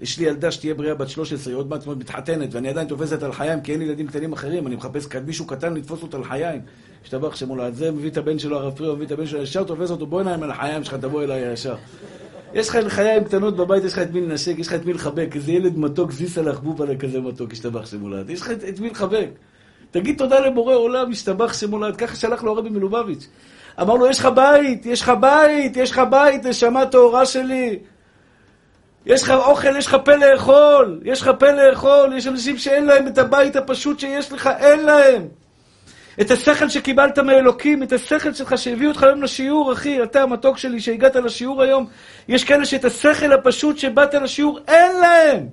יש 0.00 0.18
לי 0.18 0.26
ילדה 0.26 0.50
שתהיה 0.50 0.74
בריאה 0.74 0.94
בת 0.94 1.08
13, 1.08 1.52
היא 1.52 1.58
עוד 1.58 1.68
מעט 1.68 1.86
מתחתנת, 1.86 2.54
ואני 2.54 2.68
עדיין 2.68 2.88
תופסת 2.88 3.22
על 3.22 3.32
חיים, 3.32 3.60
כי 3.60 3.72
אין 3.72 3.80
לי 3.80 3.86
ילדים 3.86 4.06
קטנים 4.06 4.32
אחרים, 4.32 4.66
אני 4.66 4.76
מחפש 4.76 5.06
מישהו 5.26 5.46
קטן 5.46 5.74
לתפוס 5.74 6.02
אותו 6.02 6.16
על 6.16 6.24
חיים. 6.24 6.60
השתבח 7.04 7.36
שמולה, 7.36 7.66
על 7.66 7.74
זה 7.74 7.90
מביא 7.90 8.10
את 8.10 8.16
הבן 8.16 8.38
שלו, 8.38 8.56
הרב 8.56 8.76
פריאו, 8.76 8.96
מביא 8.96 9.06
את 9.06 9.12
הבן 9.12 9.26
שלו, 9.26 9.42
ישר 9.42 9.64
תופס 9.64 9.90
אותו, 9.90 10.06
בוא 10.06 10.22
נעים 10.22 10.42
על 10.42 10.50
החיים 10.50 10.84
שלך, 10.84 10.94
תבוא 10.94 11.22
אליי 11.22 11.52
ישר. 11.52 11.76
יש 12.54 12.68
לך 12.68 12.78
חיים 12.88 13.24
קטנות 13.24 13.56
בבית, 13.56 13.84
יש 13.84 13.92
לך 13.92 13.98
את 13.98 14.10
מי 14.12 14.20
לנשק, 14.20 14.58
יש 14.58 14.66
לך 14.68 14.74
את 14.74 14.84
מי 14.84 14.92
לחבק, 14.92 15.28
איזה 15.34 15.52
ילד 15.52 15.78
מתוק, 15.78 16.12
זיסה 16.12 16.42
לך 16.42 16.60
בובה 16.60 16.96
כזה 16.96 17.20
מתוק, 17.20 17.52
השתבח 17.52 17.86
שמולד. 17.86 18.30
יש 18.30 18.40
לך 18.40 18.50
את 18.68 18.80
מי 18.80 18.90
לחבק. 18.90 19.28
תגיד 19.90 20.18
תודה 20.18 20.40
לבורא 20.40 20.74
עולם, 20.74 21.10
השתבח 21.10 21.52
שמולד. 21.52 21.96
ככה 21.96 22.16
שלח 22.16 22.42
לו 22.42 22.52
הרבי 22.52 22.70
מלובביץ'. 22.70 23.28
אמר 23.80 23.94
לו, 23.94 24.06
יש 24.06 24.20
לך 24.20 24.26
בית, 24.26 24.86
יש 24.86 25.02
לך 25.02 25.12
בית, 25.20 25.76
יש 25.76 25.90
לך 25.90 26.02
בית, 26.10 26.46
נשמה 26.46 26.86
טהורה 26.86 27.26
שלי. 27.26 27.78
יש 29.06 29.22
לך 29.22 29.30
אוכל, 29.30 29.76
יש 29.76 29.86
לך 29.86 29.96
פה 30.04 30.16
לאכול, 30.16 31.00
יש 31.04 31.22
לך 31.22 31.30
פה 31.38 31.50
לאכול, 31.50 32.12
יש 32.16 32.26
אנשים 32.26 32.58
שאין 32.58 32.86
להם 32.86 33.06
את 33.06 33.18
הבית 33.18 33.56
הפשוט 33.56 34.00
שיש 34.00 34.32
לך, 34.32 34.50
אין 34.58 34.84
להם. 34.84 35.28
את 36.20 36.30
השכל 36.30 36.68
שקיבלת 36.68 37.18
מאלוקים, 37.18 37.82
את 37.82 37.92
השכל 37.92 38.32
שלך 38.32 38.58
שהביאו 38.58 38.90
אותך 38.90 39.02
היום 39.02 39.22
לשיעור, 39.22 39.72
אחי, 39.72 40.02
אתה 40.02 40.22
המתוק 40.22 40.58
שלי 40.58 40.80
שהגעת 40.80 41.16
לשיעור 41.16 41.62
היום, 41.62 41.86
יש 42.28 42.44
כאלה 42.44 42.64
שאת 42.64 42.84
השכל 42.84 43.32
הפשוט 43.32 43.78
שבאת 43.78 44.14
לשיעור, 44.14 44.58
אין 44.68 45.00
להם. 45.00 45.46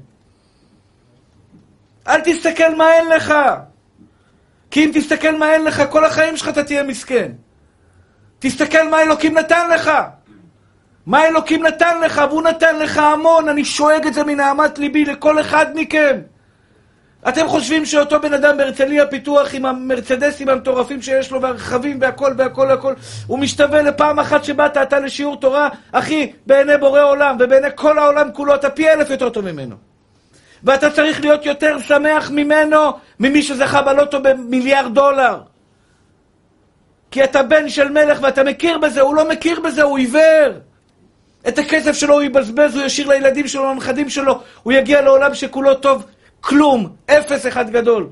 אל 2.07 2.21
תסתכל 2.21 2.75
מה 2.75 2.93
אין 2.93 3.07
לך. 3.07 3.33
כי 4.71 4.85
אם 4.85 4.91
תסתכל 4.93 5.37
מה 5.37 5.53
אין 5.53 5.63
לך, 5.63 5.83
כל 5.89 6.05
החיים 6.05 6.37
שלך 6.37 6.49
אתה 6.49 6.63
תהיה 6.63 6.83
מסכן. 6.83 7.31
תסתכל 8.39 8.89
מה 8.89 9.01
אלוקים 9.01 9.37
נתן 9.37 9.69
לך. 9.69 9.91
מה 11.05 11.27
אלוקים 11.27 11.67
נתן 11.67 12.01
לך, 12.01 12.21
והוא 12.29 12.41
נתן 12.41 12.79
לך 12.79 12.97
המון, 12.97 13.49
אני 13.49 13.65
שואג 13.65 14.07
את 14.07 14.13
זה 14.13 14.23
מנהמת 14.23 14.79
ליבי 14.79 15.05
לכל 15.05 15.39
אחד 15.41 15.65
מכם. 15.75 16.19
אתם 17.29 17.47
חושבים 17.47 17.85
שאותו 17.85 18.19
בן 18.19 18.33
אדם 18.33 18.57
בהרצליה 18.57 19.07
פיתוח 19.07 19.53
עם 19.53 19.65
המרצדסים 19.65 20.49
המטורפים 20.49 21.01
שיש 21.01 21.31
לו 21.31 21.41
והרכבים 21.41 21.97
והכל 22.01 22.33
והכל 22.37 22.67
והכל 22.69 22.93
הוא 23.27 23.39
משתווה 23.39 23.81
לפעם 23.81 24.19
אחת 24.19 24.43
שבאת 24.43 24.77
אתה 24.77 24.99
לשיעור 24.99 25.35
תורה 25.39 25.69
אחי 25.91 26.31
בעיני 26.45 26.77
בורא 26.77 27.01
עולם 27.01 27.37
ובעיני 27.39 27.67
כל 27.75 27.99
העולם 27.99 28.31
כולו 28.33 28.55
אתה 28.55 28.69
פי 28.69 28.89
אלף 28.89 29.09
יותר 29.09 29.29
טוב 29.29 29.51
ממנו. 29.51 29.75
ואתה 30.63 30.89
צריך 30.89 31.21
להיות 31.21 31.45
יותר 31.45 31.79
שמח 31.79 32.31
ממנו 32.31 32.79
ממי 33.19 33.41
שזכה 33.41 33.81
בלוטו 33.81 34.21
במיליארד 34.21 34.93
דולר. 34.93 35.39
כי 37.11 37.23
אתה 37.23 37.43
בן 37.43 37.69
של 37.69 37.89
מלך 37.91 38.19
ואתה 38.21 38.43
מכיר 38.43 38.77
בזה, 38.77 39.01
הוא 39.01 39.15
לא 39.15 39.29
מכיר 39.29 39.59
בזה, 39.59 39.83
הוא 39.83 39.97
עיוור. 39.97 40.51
את 41.47 41.57
הכסף 41.57 41.93
שלו 41.93 42.13
הוא 42.13 42.21
יבזבז, 42.21 42.75
הוא 42.75 42.83
ישאיר 42.83 43.07
לילדים 43.07 43.47
שלו, 43.47 43.73
לנכדים 43.73 44.09
שלו, 44.09 44.39
הוא 44.63 44.73
יגיע 44.73 45.01
לעולם 45.01 45.33
שכולו 45.33 45.75
טוב 45.75 46.05
כלום, 46.41 46.89
אפס 47.05 47.47
אחד 47.47 47.69
גדול. 47.69 48.07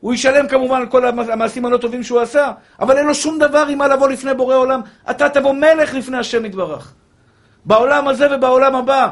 הוא 0.00 0.14
ישלם 0.14 0.48
כמובן 0.48 0.76
על 0.76 0.86
כל 0.86 1.04
המעשים 1.04 1.66
הלא 1.66 1.76
טובים 1.76 2.02
שהוא 2.02 2.20
עשה, 2.20 2.52
אבל 2.80 2.98
אין 2.98 3.06
לו 3.06 3.14
שום 3.14 3.38
דבר 3.38 3.66
עם 3.68 3.78
מה 3.78 3.88
לבוא 3.88 4.08
לפני 4.08 4.34
בורא 4.34 4.56
עולם. 4.56 4.80
אתה 5.10 5.28
תבוא 5.28 5.52
מלך 5.52 5.94
לפני 5.94 6.18
השם 6.18 6.44
יתברך. 6.44 6.92
בעולם 7.64 8.08
הזה 8.08 8.36
ובעולם 8.36 8.76
הבא. 8.76 9.08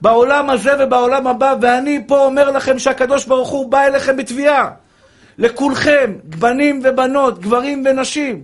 בעולם 0.00 0.50
הזה 0.50 0.72
ובעולם 0.78 1.26
הבא, 1.26 1.54
ואני 1.60 2.04
פה 2.06 2.24
אומר 2.24 2.50
לכם 2.50 2.78
שהקדוש 2.78 3.24
ברוך 3.24 3.48
הוא 3.48 3.70
בא 3.70 3.82
אליכם 3.82 4.16
בתביעה. 4.16 4.70
לכולכם, 5.38 6.12
בנים 6.24 6.80
ובנות, 6.84 7.38
גברים 7.38 7.84
ונשים, 7.86 8.42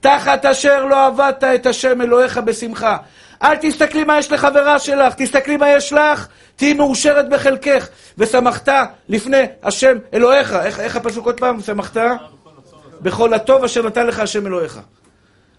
תחת 0.00 0.44
אשר 0.44 0.84
לא 0.84 1.06
עבדת 1.06 1.44
את 1.44 1.66
השם 1.66 2.00
אלוהיך 2.00 2.38
בשמחה. 2.38 2.96
אל 3.42 3.56
תסתכלי 3.56 4.04
מה 4.04 4.18
יש 4.18 4.32
לחברה 4.32 4.78
שלך, 4.78 5.14
תסתכלי 5.14 5.56
מה 5.56 5.70
יש 5.70 5.92
לך, 5.92 6.28
תהיי 6.56 6.72
מאושרת 6.72 7.28
בחלקך. 7.28 7.88
ושמחת 8.18 8.68
לפני 9.08 9.42
השם 9.62 9.96
אלוהיך. 10.14 10.52
איך, 10.52 10.80
איך 10.80 10.96
הפסוק 10.96 11.26
עוד 11.26 11.40
פעם? 11.40 11.60
שמחת? 11.60 11.96
בכל 13.00 13.34
הטוב 13.34 13.64
אשר 13.64 13.82
נתן 13.82 14.06
לך 14.06 14.18
השם 14.18 14.46
אלוהיך. 14.46 14.80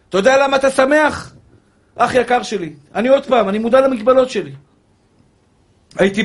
אתה 0.09 0.17
יודע 0.17 0.38
למה 0.38 0.57
אתה 0.57 0.69
שמח? 0.69 1.34
אח 1.95 2.15
יקר 2.15 2.43
שלי. 2.43 2.73
אני 2.95 3.07
עוד 3.07 3.25
פעם, 3.25 3.49
אני 3.49 3.59
מודע 3.59 3.82
למגבלות 3.82 4.30
שלי. 4.30 4.51
הייתי 5.97 6.23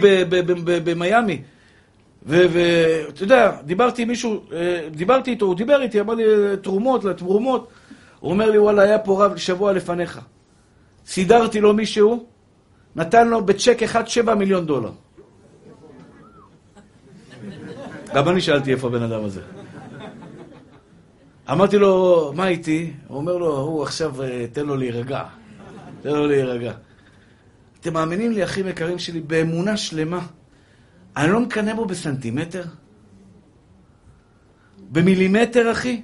במיאמי, 0.85 1.43
ואתה 2.27 3.23
יודע, 3.23 3.53
דיברתי 3.65 4.03
עם 4.03 4.09
מישהו, 4.09 4.41
אה, 4.53 4.89
דיברתי 4.91 5.31
איתו, 5.31 5.47
הוא 5.47 5.55
דיבר 5.55 5.83
איתי, 5.83 6.01
אמר 6.01 6.15
לי 6.15 6.25
תרומות, 6.63 7.05
לתרומות. 7.05 7.69
הוא 8.21 8.31
אומר 8.31 8.51
לי, 8.51 8.59
וואלה, 8.59 8.83
היה 8.83 8.99
פה 8.99 9.25
רב 9.25 9.37
שבוע 9.37 9.73
לפניך. 9.73 10.21
סידרתי 11.07 11.61
לו 11.61 11.75
מישהו, 11.75 12.27
נתן 12.97 13.29
לו 13.29 13.45
בצ'ק 13.45 13.83
אחד 13.83 14.09
שבע 14.09 14.35
מיליון 14.35 14.67
דולר. 14.67 14.91
גם 18.15 18.29
אני 18.29 18.41
שאלתי 18.41 18.73
איפה 18.73 18.87
הבן 18.87 19.03
אדם 19.03 19.25
הזה. 19.25 19.41
אמרתי 21.51 21.79
לו, 21.79 22.33
מה 22.37 22.49
איתי? 22.49 22.93
הוא 23.09 23.19
אומר 23.19 23.37
לו, 23.37 23.57
הוא 23.57 23.83
עכשיו, 23.83 24.23
אה, 24.23 24.47
תן 24.53 24.67
לו 24.67 24.77
להירגע. 24.77 25.25
תן 26.03 26.11
לו 26.11 26.27
להירגע. 26.27 26.73
אתם 27.81 27.93
מאמינים 27.93 28.33
לי, 28.33 28.45
אחים 28.45 28.69
יקרים 28.69 28.99
שלי, 28.99 29.21
באמונה 29.21 29.77
שלמה. 29.77 30.27
אני 31.17 31.33
לא 31.33 31.41
מקנא 31.41 31.75
בו 31.75 31.85
בסנטימטר? 31.85 32.63
במילימטר, 34.93 35.73
אחי? 35.73 36.03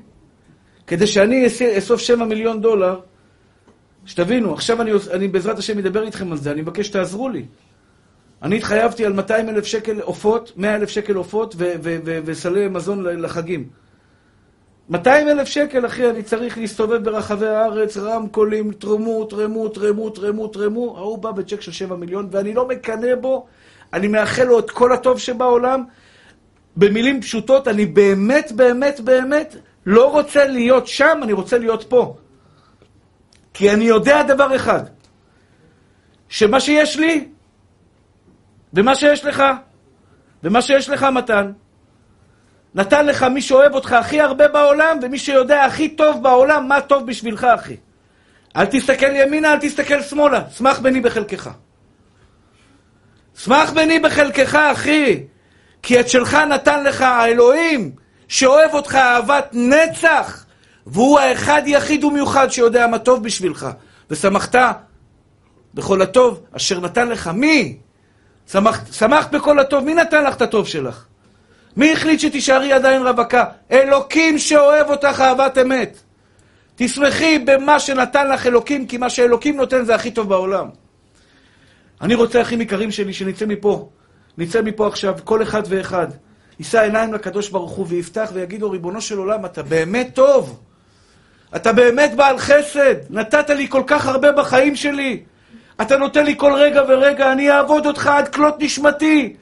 כדי 0.86 1.06
שאני 1.06 1.46
אאסוף 1.76 2.00
שבע 2.00 2.24
מיליון 2.24 2.60
דולר, 2.60 3.00
שתבינו, 4.08 4.54
עכשיו 4.54 4.82
אני, 4.82 4.90
אני 5.12 5.28
בעזרת 5.28 5.58
השם 5.58 5.78
אדבר 5.78 6.02
איתכם 6.02 6.32
על 6.32 6.38
זה, 6.38 6.50
אני 6.50 6.62
מבקש 6.62 6.86
שתעזרו 6.86 7.28
לי. 7.28 7.44
אני 8.42 8.56
התחייבתי 8.56 9.06
על 9.06 9.12
200 9.12 9.48
אלף 9.48 9.64
שקל 9.64 10.00
עופות, 10.00 10.52
100 10.56 10.76
אלף 10.76 10.88
שקל 10.88 11.14
עופות 11.14 11.54
וסלי 12.24 12.68
מזון 12.68 13.04
לחגים. 13.04 13.68
200 14.90 15.28
אלף 15.28 15.48
שקל, 15.48 15.86
אחי, 15.86 16.10
אני 16.10 16.22
צריך 16.22 16.58
להסתובב 16.58 17.04
ברחבי 17.04 17.46
הארץ, 17.46 17.96
רמקולים, 17.96 18.72
תרמו, 18.72 19.24
תרמו, 19.24 19.68
תרמו, 19.68 20.10
תרמו, 20.10 20.48
תרמו. 20.48 20.96
ההוא 20.96 21.18
בא 21.18 21.30
בצ'ק 21.30 21.60
של 21.60 21.72
7 21.72 21.96
מיליון, 21.96 22.28
ואני 22.30 22.54
לא 22.54 22.68
מקנא 22.68 23.14
בו, 23.20 23.46
אני 23.92 24.08
מאחל 24.08 24.44
לו 24.44 24.58
את 24.58 24.70
כל 24.70 24.92
הטוב 24.92 25.18
שבעולם. 25.18 25.84
במילים 26.76 27.20
פשוטות, 27.20 27.68
אני 27.68 27.86
באמת, 27.86 28.52
באמת, 28.52 29.00
באמת 29.00 29.56
לא 29.86 30.12
רוצה 30.12 30.46
להיות 30.46 30.86
שם, 30.86 31.20
אני 31.22 31.32
רוצה 31.32 31.58
להיות 31.58 31.84
פה. 31.88 32.16
כי 33.58 33.70
אני 33.70 33.84
יודע 33.84 34.22
דבר 34.22 34.56
אחד, 34.56 34.82
שמה 36.28 36.60
שיש 36.60 36.96
לי, 36.96 37.28
ומה 38.74 38.94
שיש 38.94 39.24
לך, 39.24 39.44
ומה 40.44 40.62
שיש 40.62 40.88
לך 40.88 41.02
מתן, 41.02 41.52
נתן 42.74 43.06
לך 43.06 43.22
מי 43.22 43.42
שאוהב 43.42 43.74
אותך 43.74 43.92
הכי 43.92 44.20
הרבה 44.20 44.48
בעולם, 44.48 44.98
ומי 45.02 45.18
שיודע 45.18 45.64
הכי 45.64 45.88
טוב 45.88 46.22
בעולם 46.22 46.68
מה 46.68 46.80
טוב 46.80 47.06
בשבילך, 47.06 47.44
אחי. 47.44 47.76
אל 48.56 48.66
תסתכל 48.66 49.16
ימינה, 49.16 49.52
אל 49.52 49.58
תסתכל 49.60 50.02
שמאלה. 50.02 50.50
שמח 50.50 50.78
בני 50.78 51.00
בחלקך. 51.00 51.50
שמח 53.38 53.70
בני 53.70 53.98
בחלקך, 53.98 54.54
אחי. 54.54 55.22
כי 55.82 56.00
את 56.00 56.08
שלך 56.08 56.34
נתן 56.34 56.84
לך 56.84 57.02
האלוהים, 57.02 57.90
שאוהב 58.28 58.74
אותך 58.74 58.94
אהבת 58.94 59.48
נצח, 59.52 60.44
והוא 60.88 61.18
האחד 61.18 61.62
יחיד 61.66 62.04
ומיוחד 62.04 62.50
שיודע 62.50 62.86
מה 62.86 62.98
טוב 62.98 63.22
בשבילך. 63.22 63.66
ושמחת 64.10 64.54
בכל 65.74 66.02
הטוב 66.02 66.40
אשר 66.52 66.80
נתן 66.80 67.08
לך. 67.08 67.28
מי? 67.34 67.76
שמחת, 68.52 68.92
שמחת 68.92 69.34
בכל 69.34 69.58
הטוב. 69.58 69.84
מי 69.84 69.94
נתן 69.94 70.24
לך 70.24 70.36
את 70.36 70.42
הטוב 70.42 70.66
שלך? 70.66 71.04
מי 71.76 71.92
החליט 71.92 72.20
שתישארי 72.20 72.72
עדיין 72.72 73.06
רווקה? 73.06 73.44
אלוקים 73.72 74.38
שאוהב 74.38 74.90
אותך 74.90 75.20
אהבת 75.20 75.58
אמת. 75.58 75.98
תשמחי 76.76 77.38
במה 77.38 77.80
שנתן 77.80 78.30
לך 78.30 78.46
אלוקים, 78.46 78.86
כי 78.86 78.96
מה 78.96 79.10
שאלוקים 79.10 79.56
נותן 79.56 79.84
זה 79.84 79.94
הכי 79.94 80.10
טוב 80.10 80.28
בעולם. 80.28 80.68
אני 82.00 82.14
רוצה, 82.14 82.42
אחים 82.42 82.60
יקרים 82.60 82.90
שלי, 82.90 83.12
שנצא 83.12 83.46
מפה. 83.46 83.88
נצא 84.38 84.62
מפה 84.62 84.86
עכשיו, 84.86 85.14
כל 85.24 85.42
אחד 85.42 85.62
ואחד. 85.68 86.06
יישא 86.58 86.80
עיניים 86.80 87.14
לקדוש 87.14 87.48
ברוך 87.48 87.70
הוא 87.70 87.86
ויפתח 87.88 88.30
ויגידו, 88.32 88.70
ריבונו 88.70 89.00
של 89.00 89.18
עולם, 89.18 89.44
אתה 89.44 89.62
באמת 89.62 90.10
טוב. 90.14 90.60
אתה 91.56 91.72
באמת 91.72 92.14
בעל 92.14 92.38
חסד. 92.38 92.94
נתת 93.10 93.50
לי 93.50 93.68
כל 93.68 93.82
כך 93.86 94.06
הרבה 94.06 94.32
בחיים 94.32 94.76
שלי. 94.76 95.22
אתה 95.80 95.96
נותן 95.96 96.24
לי 96.24 96.34
כל 96.36 96.52
רגע 96.52 96.82
ורגע, 96.88 97.32
אני 97.32 97.50
אעבוד 97.50 97.86
אותך 97.86 98.06
עד 98.06 98.28
כלות 98.28 98.54
נשמתי. 98.58 99.36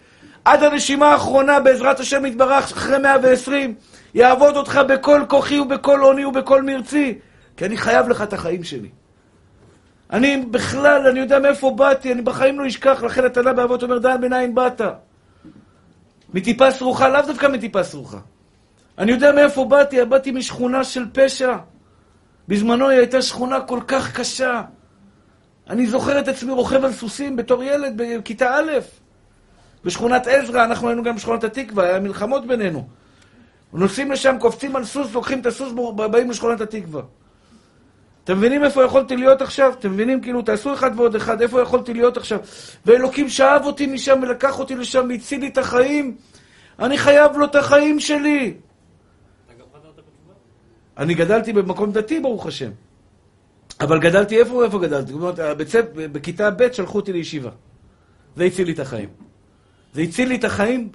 עד 0.45 0.63
הנשימה 0.63 1.13
האחרונה, 1.13 1.61
בעזרת 1.61 2.01
השם 2.01 2.27
יתברך, 2.27 2.73
אחרי 2.73 2.99
120, 2.99 3.75
יעבוד 4.15 4.57
אותך 4.57 4.81
בכל 4.89 5.23
כוחי 5.29 5.59
ובכל 5.59 6.01
עוני 6.01 6.25
ובכל 6.25 6.63
מרצי, 6.63 7.19
כי 7.57 7.65
אני 7.65 7.77
חייב 7.77 8.09
לך 8.09 8.23
את 8.23 8.33
החיים 8.33 8.65
שלי. 8.65 8.89
אני 10.13 10.37
בכלל, 10.51 11.07
אני 11.07 11.21
יודע 11.21 11.39
מאיפה 11.39 11.71
באתי, 11.71 12.13
אני 12.13 12.23
בחיים 12.23 12.61
לא 12.61 12.67
אשכח, 12.67 13.03
לכן 13.03 13.25
התנא 13.25 13.53
באבות 13.53 13.83
אומר, 13.83 13.99
דן 13.99 14.21
ביניים 14.21 14.55
באת. 14.55 14.81
מטיפה 16.35 16.71
סרוחה, 16.71 17.09
לאו 17.09 17.23
דווקא 17.27 17.47
מטיפה 17.47 17.83
סרוחה. 17.83 18.19
אני 18.99 19.13
יודע 19.13 19.33
מאיפה 19.33 19.65
באתי, 19.65 20.05
באתי 20.05 20.31
משכונה 20.31 20.85
של 20.85 21.05
פשע. 21.13 21.57
בזמנו 22.49 22.89
היא 22.89 22.99
הייתה 22.99 23.23
שכונה 23.23 23.61
כל 23.61 23.81
כך 23.89 24.17
קשה. 24.17 24.63
אני 25.71 25.87
זוכר 25.87 26.21
את 26.21 26.29
עצמי 26.29 26.53
רוכב 26.53 26.85
על 26.85 26.93
סוסים 26.93 27.37
בתור 27.37 27.63
ילד 27.63 27.93
בכיתה 27.97 28.55
א', 28.55 28.73
בשכונת 29.85 30.27
עזרא, 30.27 30.65
אנחנו 30.65 30.89
היינו 30.89 31.03
גם 31.03 31.17
בשכונת 31.17 31.45
התקווה, 31.45 31.85
היה 31.85 32.01
מלחמות 32.01 32.47
בינינו. 32.47 32.89
נוסעים 33.73 34.13
לשם, 34.13 34.37
קופצים 34.41 34.77
על 34.77 34.85
סוס, 34.85 35.15
לוקחים 35.15 35.41
את 35.41 35.47
הסוס, 35.47 35.73
באים 36.11 36.31
לשכונת 36.31 36.61
התקווה. 36.61 37.03
אתם 38.25 38.39
מבינים 38.39 38.65
איפה 38.65 38.85
יכולתי 38.85 39.17
להיות 39.17 39.43
עכשיו? 39.43 39.73
אתם 39.79 39.93
מבינים, 39.93 40.21
כאילו, 40.21 40.43
תעשו 40.43 40.75
אחד 40.75 40.91
ועוד 40.97 41.15
אחד, 41.15 41.43
איפה 41.43 41.63
יכולתי 41.63 41.95
להיות 41.95 42.17
עכשיו? 42.17 42.39
ואלוקים 42.87 43.29
שאב 43.29 43.65
אותי 43.65 43.87
משם 43.87 44.19
ולקח 44.23 44.59
אותי 44.59 44.75
לשם 44.75 45.09
והציל 45.09 45.41
לי 45.41 45.49
את 45.49 45.59
החיים. 45.59 46.17
אני 46.79 46.99
חייב 46.99 47.37
לו 47.37 47.45
את 47.45 47.55
החיים 47.55 48.01
שלי. 48.01 48.55
אני 50.99 51.15
גדלתי 51.15 51.53
במקום 51.53 51.93
דתי, 51.93 52.21
ברוך 52.21 52.47
השם. 52.47 52.71
אבל 53.81 54.01
גדלתי 54.01 54.39
איפה 54.39 54.55
ואיפה 54.55 54.79
גדלתי? 54.79 55.13
זאת 55.13 55.39
אומרת, 55.39 55.93
בכיתה 55.95 56.51
ב' 56.51 56.73
שלחו 56.73 56.99
אותי 56.99 57.13
לישיבה. 57.13 57.51
זה 58.37 58.45
הציל 58.45 58.67
לי 58.67 58.73
את 58.73 58.79
החיים. 58.79 59.09
זה 59.95 60.03
הציל 60.03 60.29
לי 60.29 60.37
את 60.37 60.45
החיים. 60.45 60.89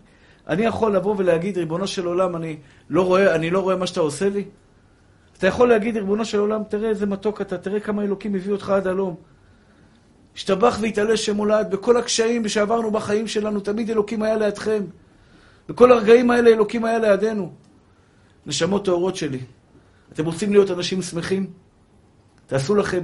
אני 0.47 0.65
יכול 0.65 0.95
לבוא 0.95 1.15
ולהגיד, 1.17 1.57
ריבונו 1.57 1.87
של 1.87 2.05
עולם, 2.05 2.35
אני 2.35 2.57
לא 2.89 3.05
רואה, 3.05 3.35
אני 3.35 3.49
לא 3.49 3.59
רואה 3.59 3.75
מה 3.75 3.87
שאתה 3.87 3.99
עושה 3.99 4.29
לי. 4.29 4.45
אתה 5.37 5.47
יכול 5.47 5.69
להגיד, 5.69 5.97
ריבונו 5.97 6.25
של 6.25 6.39
עולם, 6.39 6.61
תראה 6.69 6.89
איזה 6.89 7.05
מתוק 7.05 7.41
אתה, 7.41 7.57
תראה 7.57 7.79
כמה 7.79 8.03
אלוקים 8.03 8.35
הביא 8.35 8.51
אותך 8.51 8.69
עד 8.69 8.87
הלום. 8.87 9.15
השתבח 10.35 10.77
והתעלה 10.81 11.17
שמולד, 11.17 11.71
בכל 11.71 11.97
הקשיים 11.97 12.47
שעברנו 12.49 12.91
בחיים 12.91 13.27
שלנו, 13.27 13.59
תמיד 13.59 13.89
אלוקים 13.89 14.23
היה 14.23 14.37
לידכם. 14.37 14.83
בכל 15.69 15.91
הרגעים 15.91 16.31
האלה 16.31 16.49
אלוקים 16.49 16.85
היה 16.85 16.99
לידינו. 16.99 17.51
נשמות 18.45 18.85
טהורות 18.85 19.15
שלי, 19.15 19.39
אתם 20.13 20.25
רוצים 20.25 20.51
להיות 20.51 20.71
אנשים 20.71 21.01
שמחים? 21.01 21.47
תעשו 22.47 22.75
לכם 22.75 23.03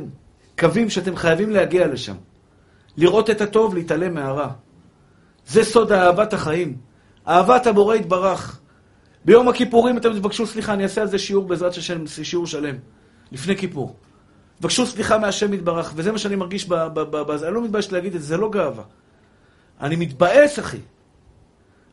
קווים 0.59 0.89
שאתם 0.89 1.15
חייבים 1.15 1.49
להגיע 1.49 1.87
לשם. 1.87 2.15
לראות 2.97 3.29
את 3.29 3.41
הטוב, 3.41 3.75
להתעלם 3.75 4.13
מהרע. 4.13 4.49
זה 5.47 5.63
סוד 5.63 5.91
אהבת 5.91 6.33
החיים. 6.33 6.77
אהבת 7.27 7.67
הבורא 7.67 7.95
יתברך. 7.95 8.59
ביום 9.25 9.47
הכיפורים 9.47 9.97
אתם 9.97 10.13
תבקשו 10.13 10.47
סליחה, 10.47 10.73
אני 10.73 10.83
אעשה 10.83 11.01
על 11.01 11.07
זה 11.07 11.19
שיעור 11.19 11.47
בעזרת 11.47 11.77
השם, 11.77 12.07
שיעור 12.07 12.47
שלם, 12.47 12.75
לפני 13.31 13.57
כיפור. 13.57 13.95
תבקשו 14.59 14.85
סליחה 14.85 15.17
מהשם 15.17 15.53
יתברך, 15.53 15.93
וזה 15.95 16.11
מה 16.11 16.17
שאני 16.17 16.35
מרגיש 16.35 16.67
בזה. 16.93 17.47
אני 17.47 17.55
לא 17.55 17.63
מתבייש 17.63 17.91
להגיד 17.91 18.15
את 18.15 18.21
זה, 18.21 18.27
זה 18.27 18.37
לא 18.37 18.49
גאווה. 18.49 18.83
אני 19.81 19.95
מתבאס, 19.95 20.59
אחי. 20.59 20.79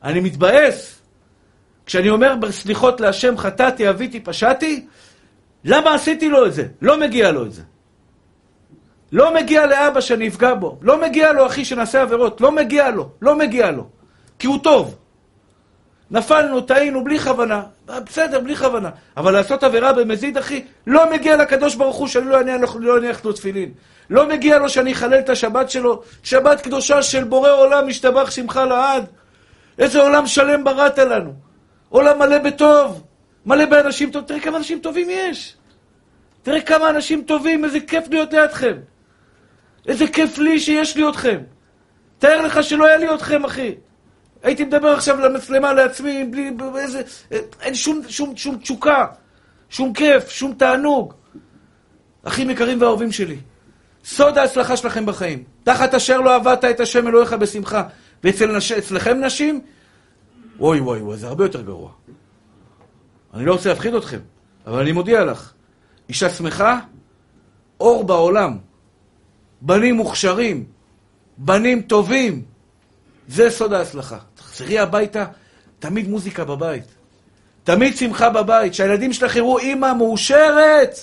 אני 0.03 0.19
מתבאס. 0.19 1.01
כשאני 1.85 2.09
אומר 2.09 2.35
סליחות 2.51 3.01
להשם, 3.01 3.37
חטאתי, 3.37 3.89
אביתי, 3.89 4.19
פשעתי, 4.19 4.85
למה 5.65 5.93
עשיתי 5.93 6.29
לו 6.29 6.45
את 6.45 6.53
זה? 6.53 6.65
לא 6.81 6.99
מגיע 6.99 7.31
לו 7.31 7.45
את 7.45 7.53
זה. 7.53 7.61
לא 9.11 9.33
מגיע 9.33 9.65
לאבא 9.65 10.01
שאני 10.01 10.27
אפגע 10.27 10.53
בו. 10.53 10.77
לא 10.81 11.01
מגיע 11.01 11.33
לו, 11.33 11.45
אחי, 11.45 11.65
שנעשה 11.65 12.01
עבירות. 12.01 12.41
לא 12.41 12.51
מגיע 12.51 12.91
לו. 12.91 13.09
לא 13.21 13.35
מגיע 13.35 13.71
לו. 13.71 13.87
כי 14.39 14.47
הוא 14.47 14.59
טוב. 14.63 14.95
נפלנו, 16.11 16.61
טעינו, 16.61 17.03
בלי 17.03 17.19
כוונה. 17.19 17.63
בסדר, 17.85 18.39
בלי 18.39 18.55
כוונה. 18.55 18.89
אבל 19.17 19.31
לעשות 19.33 19.63
עבירה 19.63 19.93
במזיד, 19.93 20.37
אחי, 20.37 20.63
לא 20.87 21.11
מגיע 21.11 21.37
לקדוש 21.37 21.75
ברוך 21.75 21.95
הוא 21.95 22.07
שאני 22.07 22.25
לא 22.25 22.41
אניח 22.41 22.75
לא 22.79 22.99
לו 23.23 23.33
תפילין. 23.33 23.71
לא 24.09 24.27
מגיע 24.29 24.59
לו 24.59 24.69
שאני 24.69 24.93
אחלל 24.93 25.19
את 25.19 25.29
השבת 25.29 25.69
שלו, 25.69 26.01
שבת 26.23 26.61
קדושה 26.61 27.01
של 27.01 27.23
בורא 27.23 27.51
עולם, 27.51 27.87
משתבח 27.87 28.31
שמך 28.31 28.61
לעד. 28.69 29.05
איזה 29.79 30.01
עולם 30.01 30.27
שלם 30.27 30.63
בראת 30.63 30.97
לנו. 30.97 31.33
עולם 31.89 32.19
מלא 32.19 32.37
בטוב, 32.37 33.03
מלא 33.45 33.65
באנשים 33.65 34.11
טובים. 34.11 34.27
תראה 34.27 34.39
כמה 34.39 34.57
אנשים 34.57 34.79
טובים 34.79 35.07
יש. 35.09 35.55
תראה 36.43 36.61
כמה 36.61 36.89
אנשים 36.89 37.23
טובים, 37.23 37.65
איזה 37.65 37.79
כיף 37.79 38.03
להיות 38.09 38.33
לידכם. 38.33 38.77
איזה 39.87 40.07
כיף 40.07 40.37
לי 40.37 40.59
שיש 40.59 40.97
לי 40.97 41.09
אתכם. 41.09 41.37
תאר 42.19 42.41
לך 42.41 42.63
שלא 42.63 42.85
היה 42.85 42.97
לי 42.97 43.13
אתכם, 43.13 43.45
אחי. 43.45 43.75
הייתי 44.43 44.63
מדבר 44.63 44.87
עכשיו 44.87 45.19
למצלמה 45.19 45.73
לעצמי, 45.73 46.23
בלי, 46.23 46.51
איזה, 46.77 47.01
אין 47.61 47.75
שום, 47.75 48.01
שום, 48.07 48.37
שום 48.37 48.57
תשוקה, 48.57 49.05
שום 49.69 49.93
כיף, 49.93 50.29
שום 50.29 50.53
תענוג. 50.53 51.13
אחים 52.23 52.49
יקרים 52.49 52.81
ואהובים 52.81 53.11
שלי, 53.11 53.37
סוד 54.05 54.37
ההצלחה 54.37 54.77
שלכם 54.77 55.05
בחיים, 55.05 55.43
תחת 55.63 55.93
אשר 55.93 56.21
לא 56.21 56.35
עבדת 56.35 56.65
את 56.65 56.79
השם 56.79 57.07
אלוהיך 57.07 57.33
בשמחה, 57.33 57.83
ואצלכם 58.23 59.23
נשים, 59.23 59.61
וואי 60.59 60.79
וואי 60.79 61.01
וואי, 61.01 61.17
זה 61.17 61.27
הרבה 61.27 61.45
יותר 61.45 61.61
גרוע. 61.61 61.91
אני 63.35 63.45
לא 63.45 63.53
רוצה 63.53 63.69
להפחיד 63.69 63.93
אתכם, 63.93 64.19
אבל 64.67 64.79
אני 64.79 64.91
מודיע 64.91 65.25
לך, 65.25 65.53
אישה 66.09 66.29
שמחה, 66.29 66.79
אור 67.79 68.03
בעולם, 68.03 68.57
בנים 69.61 69.95
מוכשרים, 69.95 70.63
בנים 71.37 71.81
טובים, 71.81 72.41
זה 73.27 73.49
סוד 73.49 73.73
ההצלחה. 73.73 74.17
תחזרי 74.35 74.79
הביתה, 74.79 75.25
תמיד 75.79 76.09
מוזיקה 76.09 76.43
בבית. 76.43 76.83
תמיד 77.63 77.97
שמחה 77.97 78.29
בבית. 78.29 78.73
שהילדים 78.73 79.13
שלך 79.13 79.35
יראו 79.35 79.59
אימא 79.59 79.93
מאושרת. 79.93 80.99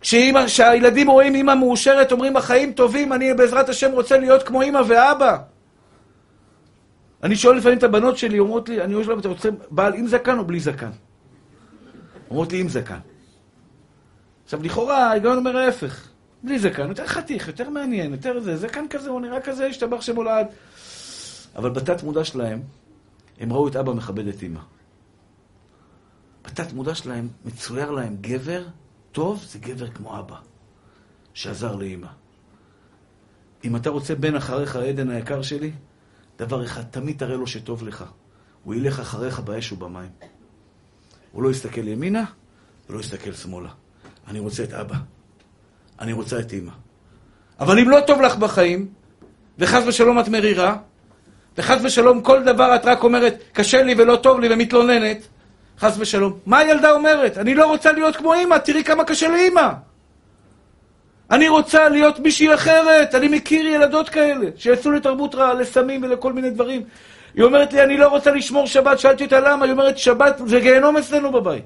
כשהילדים 0.00 1.10
רואים 1.10 1.34
אימא 1.34 1.54
מאושרת, 1.54 2.12
אומרים 2.12 2.36
החיים 2.36 2.72
טובים, 2.72 3.12
אני 3.12 3.34
בעזרת 3.34 3.68
השם 3.68 3.92
רוצה 3.92 4.18
להיות 4.18 4.42
כמו 4.42 4.62
אימא 4.62 4.80
ואבא. 4.88 5.36
אני 7.22 7.36
שואל 7.36 7.56
לפעמים 7.56 7.78
את 7.78 7.82
הבנות 7.82 8.18
שלי, 8.18 8.38
אומרות 8.38 8.68
לי, 8.68 8.82
אני 8.82 8.92
שואל 8.92 9.08
להם, 9.08 9.18
אתה 9.18 9.28
רוצה 9.28 9.48
בעל 9.70 9.94
עם 9.94 10.06
זקן 10.06 10.38
או 10.38 10.44
בלי 10.44 10.60
זקן? 10.60 10.90
אומרות 12.30 12.52
לי 12.52 12.60
עם 12.60 12.68
זקן. 12.68 12.98
עכשיו, 14.44 14.62
לכאורה, 14.62 15.10
ההיגיון 15.10 15.38
אומר 15.38 15.56
ההפך. 15.56 16.08
בלי 16.42 16.58
זקן, 16.58 16.88
יותר 16.88 17.06
חתיך, 17.06 17.48
יותר 17.48 17.70
מעניין, 17.70 18.12
יותר 18.12 18.40
זה, 18.40 18.56
זקן 18.56 18.84
כזה, 18.90 19.10
הוא 19.10 19.20
נראה 19.20 19.40
כזה, 19.40 19.66
השתבח 19.66 20.00
שמולד. 20.00 20.46
אבל 21.56 21.70
בתת 21.70 22.02
מודע 22.02 22.24
שלהם, 22.24 22.62
הם 23.40 23.52
ראו 23.52 23.68
את 23.68 23.76
אבא 23.76 23.92
מכבד 23.92 24.28
את 24.28 24.42
אמא. 24.42 24.60
בתת 26.44 26.72
מודע 26.72 26.94
שלהם 26.94 27.28
מצויר 27.44 27.90
להם 27.90 28.16
גבר 28.20 28.66
טוב, 29.12 29.44
זה 29.48 29.58
גבר 29.58 29.90
כמו 29.90 30.18
אבא, 30.18 30.36
שעזר 31.34 31.76
לאמא. 31.76 32.08
אם 33.64 33.76
אתה 33.76 33.90
רוצה 33.90 34.14
בן 34.14 34.34
אחריך, 34.34 34.76
עדן 34.76 35.10
היקר 35.10 35.42
שלי, 35.42 35.72
דבר 36.38 36.64
אחד, 36.64 36.82
תמיד 36.82 37.18
תראה 37.18 37.36
לו 37.36 37.46
שטוב 37.46 37.82
לך. 37.82 38.04
הוא 38.64 38.74
ילך 38.74 39.00
אחריך 39.00 39.40
באש 39.40 39.72
ובמים. 39.72 40.10
הוא 41.32 41.42
לא 41.42 41.50
יסתכל 41.50 41.88
ימינה 41.88 42.24
ולא 42.90 43.00
יסתכל 43.00 43.32
שמאלה. 43.32 43.68
אני 44.28 44.38
רוצה 44.38 44.62
את 44.62 44.72
אבא. 44.72 44.96
אני 46.00 46.12
רוצה 46.12 46.38
את 46.38 46.52
אמא. 46.52 46.72
אבל 47.60 47.78
אם 47.78 47.90
לא 47.90 48.00
טוב 48.06 48.20
לך 48.20 48.36
בחיים, 48.36 48.88
וחס 49.58 49.82
ושלום 49.86 50.20
את 50.20 50.28
מרירה, 50.28 50.76
וחס 51.58 51.78
ושלום 51.84 52.22
כל 52.22 52.42
דבר 52.42 52.76
את 52.76 52.84
רק 52.84 53.04
אומרת, 53.04 53.42
קשה 53.52 53.82
לי 53.82 53.94
ולא 53.98 54.16
טוב 54.16 54.40
לי 54.40 54.54
ומתלוננת, 54.54 55.26
חס 55.78 55.96
ושלום. 55.98 56.38
מה 56.46 56.58
הילדה 56.58 56.92
אומרת? 56.92 57.38
אני 57.38 57.54
לא 57.54 57.66
רוצה 57.66 57.92
להיות 57.92 58.16
כמו 58.16 58.34
אימא, 58.34 58.58
תראי 58.58 58.84
כמה 58.84 59.04
קשה 59.04 59.28
לאימא. 59.28 59.68
אני 61.30 61.48
רוצה 61.48 61.88
להיות 61.88 62.18
מישהי 62.18 62.54
אחרת. 62.54 63.14
אני 63.14 63.28
מכיר 63.28 63.66
ילדות 63.66 64.08
כאלה, 64.08 64.46
שיצאו 64.56 64.90
לתרבות 64.90 65.34
רעה, 65.34 65.54
לסמים 65.54 66.02
ולכל 66.02 66.32
מיני 66.32 66.50
דברים. 66.50 66.82
היא 67.36 67.44
אומרת 67.44 67.72
לי, 67.72 67.82
אני 67.82 67.96
לא 67.96 68.08
רוצה 68.08 68.30
לשמור 68.30 68.66
שבת. 68.66 68.98
שאלתי 68.98 69.24
אותה 69.24 69.40
למה, 69.40 69.64
היא 69.64 69.72
אומרת, 69.72 69.98
שבת 69.98 70.40
זה 70.46 70.60
גיהנום 70.60 70.96
אצלנו 70.96 71.32
בבית. 71.32 71.64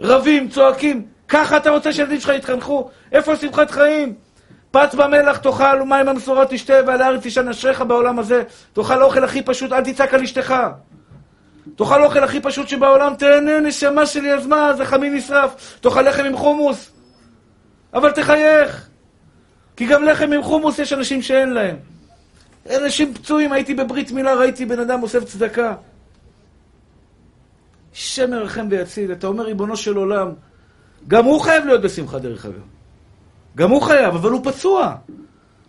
רבים, 0.00 0.48
צועקים, 0.48 1.06
ככה 1.28 1.56
אתה 1.56 1.70
רוצה 1.70 1.92
שהילדים 1.92 2.20
שלך 2.20 2.32
יתחנכו? 2.36 2.90
איפה 3.12 3.36
שמחת 3.36 3.70
חיים? 3.70 4.14
פץ 4.70 4.94
במלח 4.94 5.36
תאכל 5.36 5.80
ומים 5.82 6.06
במשורה 6.06 6.46
תשתה 6.46 6.74
ועל 6.86 7.02
הארץ 7.02 7.20
תשען 7.22 7.48
אשריך 7.48 7.80
בעולם 7.80 8.18
הזה. 8.18 8.42
תאכל 8.72 9.02
אוכל 9.02 9.24
הכי 9.24 9.42
פשוט, 9.42 9.72
אל 9.72 9.84
תצעק 9.84 10.14
על 10.14 10.22
אשתך. 10.22 10.54
תאכל 11.76 12.04
אוכל 12.04 12.24
הכי 12.24 12.40
פשוט 12.40 12.68
שבעולם, 12.68 13.14
תהנה 13.14 13.60
נשמה 13.60 14.06
שלי, 14.06 14.32
אז 14.32 14.46
מה, 14.46 14.74
זה 14.76 14.84
חמין 14.84 15.14
נשרף. 15.14 15.78
תאכל 15.80 16.02
לחם 16.02 16.24
עם 16.24 16.36
חומוס. 16.36 16.90
אבל 17.94 18.10
תחייך. 18.10 18.88
כי 19.76 19.86
גם 19.86 20.04
לחם 20.04 20.32
עם 20.32 20.42
חומוס 20.42 20.78
יש 20.78 20.92
אנשים 20.92 21.22
שאין 21.22 21.52
להם. 21.52 21.95
אנשים 22.70 23.14
פצועים, 23.14 23.52
הייתי 23.52 23.74
בברית 23.74 24.10
מילה, 24.10 24.34
ראיתי 24.34 24.66
בן 24.66 24.78
אדם 24.78 25.02
אוסף 25.02 25.24
צדקה. 25.24 25.74
השם 27.94 28.32
ירחם 28.32 28.66
ויציל. 28.70 29.12
אתה 29.12 29.26
אומר, 29.26 29.44
ריבונו 29.44 29.76
של 29.76 29.96
עולם, 29.96 30.32
גם 31.08 31.24
הוא 31.24 31.40
חייב 31.40 31.66
להיות 31.66 31.82
בשמחה, 31.82 32.18
דרך 32.18 32.46
אגב. 32.46 32.62
גם 33.56 33.70
הוא 33.70 33.82
חייב, 33.82 34.14
אבל 34.14 34.30
הוא 34.30 34.40
פצוע. 34.44 34.94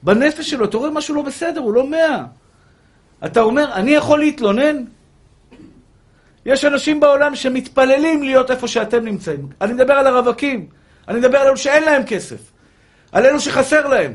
בנפש 0.03 0.49
שלו, 0.49 0.65
אתה 0.65 0.77
רואה 0.77 0.89
משהו 0.89 1.15
לא 1.15 1.21
בסדר, 1.21 1.61
הוא 1.61 1.73
לא 1.73 1.87
מאה. 1.87 2.23
אתה 3.25 3.41
אומר, 3.41 3.73
אני 3.73 3.91
יכול 3.91 4.19
להתלונן? 4.19 4.83
יש 6.45 6.65
אנשים 6.65 6.99
בעולם 6.99 7.35
שמתפללים 7.35 8.23
להיות 8.23 8.51
איפה 8.51 8.67
שאתם 8.67 9.05
נמצאים. 9.05 9.49
אני 9.61 9.73
מדבר 9.73 9.93
על 9.93 10.07
הרווקים, 10.07 10.65
אני 11.07 11.19
מדבר 11.19 11.37
על 11.37 11.47
אלו 11.47 11.57
שאין 11.57 11.83
להם 11.83 12.03
כסף, 12.07 12.51
על 13.11 13.25
אלו 13.25 13.39
שחסר 13.39 13.87
להם. 13.87 14.13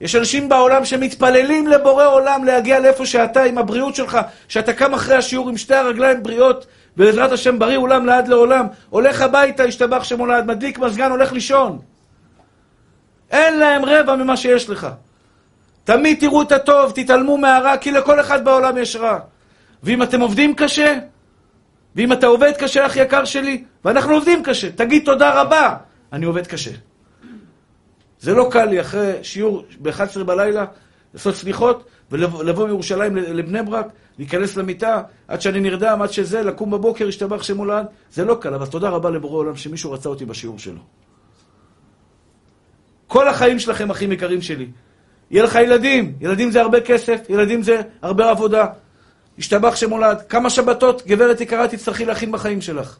יש 0.00 0.14
אנשים 0.14 0.48
בעולם 0.48 0.84
שמתפללים 0.84 1.66
לבורא 1.66 2.06
עולם 2.06 2.44
להגיע 2.44 2.80
לאיפה 2.80 3.06
שאתה 3.06 3.42
עם 3.42 3.58
הבריאות 3.58 3.94
שלך, 3.94 4.18
שאתה 4.48 4.72
קם 4.72 4.94
אחרי 4.94 5.14
השיעור 5.14 5.48
עם 5.48 5.56
שתי 5.56 5.74
הרגליים 5.74 6.22
בריאות, 6.22 6.66
בעזרת 6.96 7.32
השם 7.32 7.58
בריא 7.58 7.78
עולם 7.78 8.06
לעד 8.06 8.28
לעולם, 8.28 8.66
הולך 8.90 9.20
הביתה, 9.20 9.64
השתבח 9.64 10.04
שמולד, 10.04 10.46
מדליק 10.46 10.78
מזגן, 10.78 11.10
הולך 11.10 11.32
לישון. 11.32 11.78
אין 13.30 13.58
להם 13.58 13.84
רבע 13.84 14.16
ממה 14.16 14.36
שיש 14.36 14.70
לך. 14.70 14.86
תמיד 15.84 16.20
תראו 16.20 16.42
את 16.42 16.52
הטוב, 16.52 16.92
תתעלמו 16.94 17.38
מהרע, 17.38 17.76
כי 17.76 17.90
לכל 17.90 18.20
אחד 18.20 18.44
בעולם 18.44 18.78
יש 18.78 18.96
רע. 18.96 19.18
ואם 19.82 20.02
אתם 20.02 20.20
עובדים 20.20 20.54
קשה, 20.54 20.98
ואם 21.96 22.12
אתה 22.12 22.26
עובד 22.26 22.52
קשה, 22.58 22.86
אח 22.86 22.96
יקר 22.96 23.24
שלי, 23.24 23.64
ואנחנו 23.84 24.14
עובדים 24.14 24.42
קשה, 24.42 24.72
תגיד 24.72 25.02
תודה 25.04 25.40
רבה, 25.40 25.74
אני 26.12 26.26
עובד 26.26 26.46
קשה. 26.46 26.70
זה 28.20 28.34
לא 28.34 28.48
קל 28.50 28.64
לי 28.64 28.80
אחרי 28.80 29.12
שיעור 29.22 29.64
ב-11 29.82 30.24
בלילה, 30.24 30.64
לעשות 31.14 31.34
סליחות, 31.34 31.84
ולבוא 32.10 32.66
מירושלים 32.66 33.16
לבני 33.16 33.62
ברק, 33.62 33.86
להיכנס 34.18 34.56
למיטה, 34.56 35.02
עד 35.28 35.40
שאני 35.40 35.60
נרדם, 35.60 36.02
עד 36.02 36.12
שזה, 36.12 36.42
לקום 36.42 36.70
בבוקר, 36.70 37.08
השתבח 37.08 37.42
שמולד, 37.42 37.86
זה 38.12 38.24
לא 38.24 38.34
קל, 38.40 38.54
אבל 38.54 38.66
תודה 38.66 38.88
רבה 38.88 39.10
לבורא 39.10 39.38
עולם 39.38 39.56
שמישהו 39.56 39.92
רצה 39.92 40.08
אותי 40.08 40.24
בשיעור 40.24 40.58
שלו. 40.58 40.80
כל 43.06 43.28
החיים 43.28 43.58
שלכם, 43.58 43.90
אחים 43.90 44.12
יקרים 44.12 44.42
שלי. 44.42 44.68
יהיה 45.30 45.44
לך 45.44 45.54
ילדים, 45.54 46.12
ילדים 46.20 46.50
זה 46.50 46.60
הרבה 46.60 46.80
כסף, 46.80 47.20
ילדים 47.28 47.62
זה 47.62 47.80
הרבה 48.02 48.30
עבודה. 48.30 48.66
השתבח 49.38 49.76
שמולד. 49.76 50.22
כמה 50.28 50.50
שבתות, 50.50 51.06
גברת 51.06 51.40
יקרה, 51.40 51.68
תצטרכי 51.68 52.04
להכין 52.04 52.32
בחיים 52.32 52.60
שלך. 52.60 52.96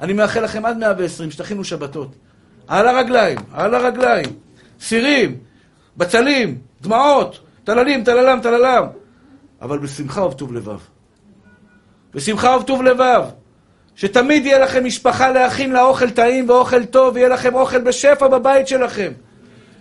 אני 0.00 0.12
מאחל 0.12 0.44
לכם 0.44 0.66
עד 0.66 0.76
120, 0.76 1.30
שתכינו 1.30 1.64
שבתות. 1.64 2.14
על 2.68 2.88
הרגליים, 2.88 3.38
על 3.52 3.74
הרגליים. 3.74 4.45
סירים, 4.80 5.36
בצלים, 5.96 6.58
דמעות, 6.80 7.38
טללים, 7.64 8.04
טללם, 8.04 8.40
טללם. 8.42 8.84
אבל 9.62 9.78
בשמחה 9.78 10.22
ובטוב 10.22 10.52
לבב. 10.52 10.78
בשמחה 12.14 12.56
ובטוב 12.56 12.82
לבב. 12.82 13.24
שתמיד 13.96 14.46
יהיה 14.46 14.58
לכם 14.58 14.84
משפחה 14.84 15.30
להכין 15.30 15.72
לה 15.72 15.82
אוכל 15.82 16.10
טעים 16.10 16.50
ואוכל 16.50 16.84
טוב, 16.84 17.14
ויהיה 17.14 17.28
לכם 17.28 17.54
אוכל 17.54 17.80
בשפע 17.80 18.28
בבית 18.28 18.68
שלכם. 18.68 19.12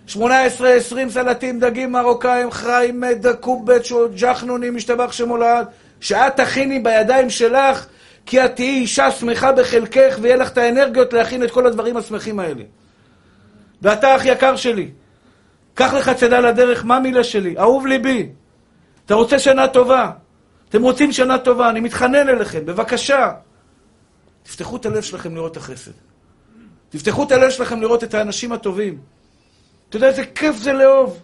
18, 0.08 0.70
20 0.70 1.10
סלטים, 1.10 1.60
דגים 1.60 1.92
מרוקאים, 1.92 2.52
חיים, 2.52 3.04
דקובט, 3.06 3.82
ג'חנונים, 4.16 4.76
משתבח 4.76 5.12
שמולד, 5.12 5.66
שאת 6.00 6.36
תכיני 6.36 6.80
בידיים 6.80 7.30
שלך, 7.30 7.86
כי 8.26 8.46
את 8.46 8.56
תהיי 8.56 8.80
אישה 8.80 9.12
שמחה 9.12 9.52
בחלקך, 9.52 10.18
ויהיה 10.22 10.36
לך 10.36 10.52
את 10.52 10.58
האנרגיות 10.58 11.14
להכין 11.14 11.44
את 11.44 11.52
כל 11.52 11.68
הדברים 11.68 11.98
השמחים 11.98 12.40
האלה. 12.40 12.64
ואתה, 13.86 14.16
אח 14.16 14.26
יקר 14.26 14.56
שלי, 14.56 14.92
קח 15.74 15.94
לך 15.94 16.10
צידה 16.10 16.40
לדרך, 16.40 16.86
מה 16.86 17.00
מילה 17.00 17.24
שלי? 17.24 17.58
אהוב 17.60 17.88
ליבי. 17.88 18.30
אתה 19.06 19.14
רוצה 19.14 19.40
שנה 19.40 19.68
טובה? 19.68 20.12
אתם 20.70 20.82
רוצים 20.82 21.12
שנה 21.12 21.38
טובה, 21.38 21.70
אני 21.70 21.80
מתחנן 21.80 22.30
אליכם, 22.30 22.66
בבקשה. 22.66 23.32
תפתחו 24.44 24.76
את 24.76 24.86
הלב 24.86 25.02
שלכם 25.02 25.36
לראות 25.36 25.52
את 25.52 25.58
החסד. 25.58 25.92
תפתחו 26.90 27.24
את 27.24 27.32
הלב 27.32 27.50
שלכם 27.50 27.82
לראות 27.82 28.04
את 28.04 28.14
האנשים 28.14 28.52
הטובים. 28.52 28.98
אתה 29.90 29.98
יודע 29.98 30.08
איזה 30.08 30.26
כיף 30.26 30.56
זה 30.56 30.74
לאהוב? 30.74 31.20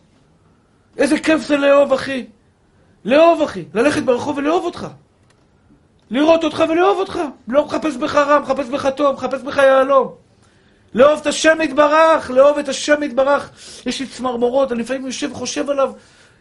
איזה 0.97 1.19
כיף 1.19 1.41
זה 1.41 1.57
לאהוב, 1.57 1.93
אחי. 1.93 2.25
לאהוב, 3.05 3.41
אחי. 3.41 3.65
ללכת 3.73 4.03
ברחוב 4.03 4.37
ולאהוב 4.37 4.65
אותך. 4.65 4.87
לראות 6.09 6.43
אותך 6.43 6.63
ולאהוב 6.69 6.97
אותך. 6.97 7.19
לא 7.47 7.65
מחפש 7.65 7.95
בך 7.95 8.15
רע, 8.15 8.39
מחפש 8.39 8.69
בך 8.69 8.89
טוב, 8.95 9.15
מחפש 9.15 9.41
בך 9.41 9.57
יהלום. 9.57 10.20
לאהוב 10.93 11.19
את 11.19 11.27
השם 11.27 11.57
יתברך, 11.61 12.31
לאהוב 12.31 12.57
את 12.57 12.69
השם 12.69 13.03
יתברך. 13.03 13.49
יש 13.85 13.99
לי 13.99 14.07
צמרמורות, 14.07 14.71
אני 14.71 14.81
לפעמים 14.81 15.05
יושב 15.05 15.31
וחושב 15.31 15.69
עליו. 15.69 15.91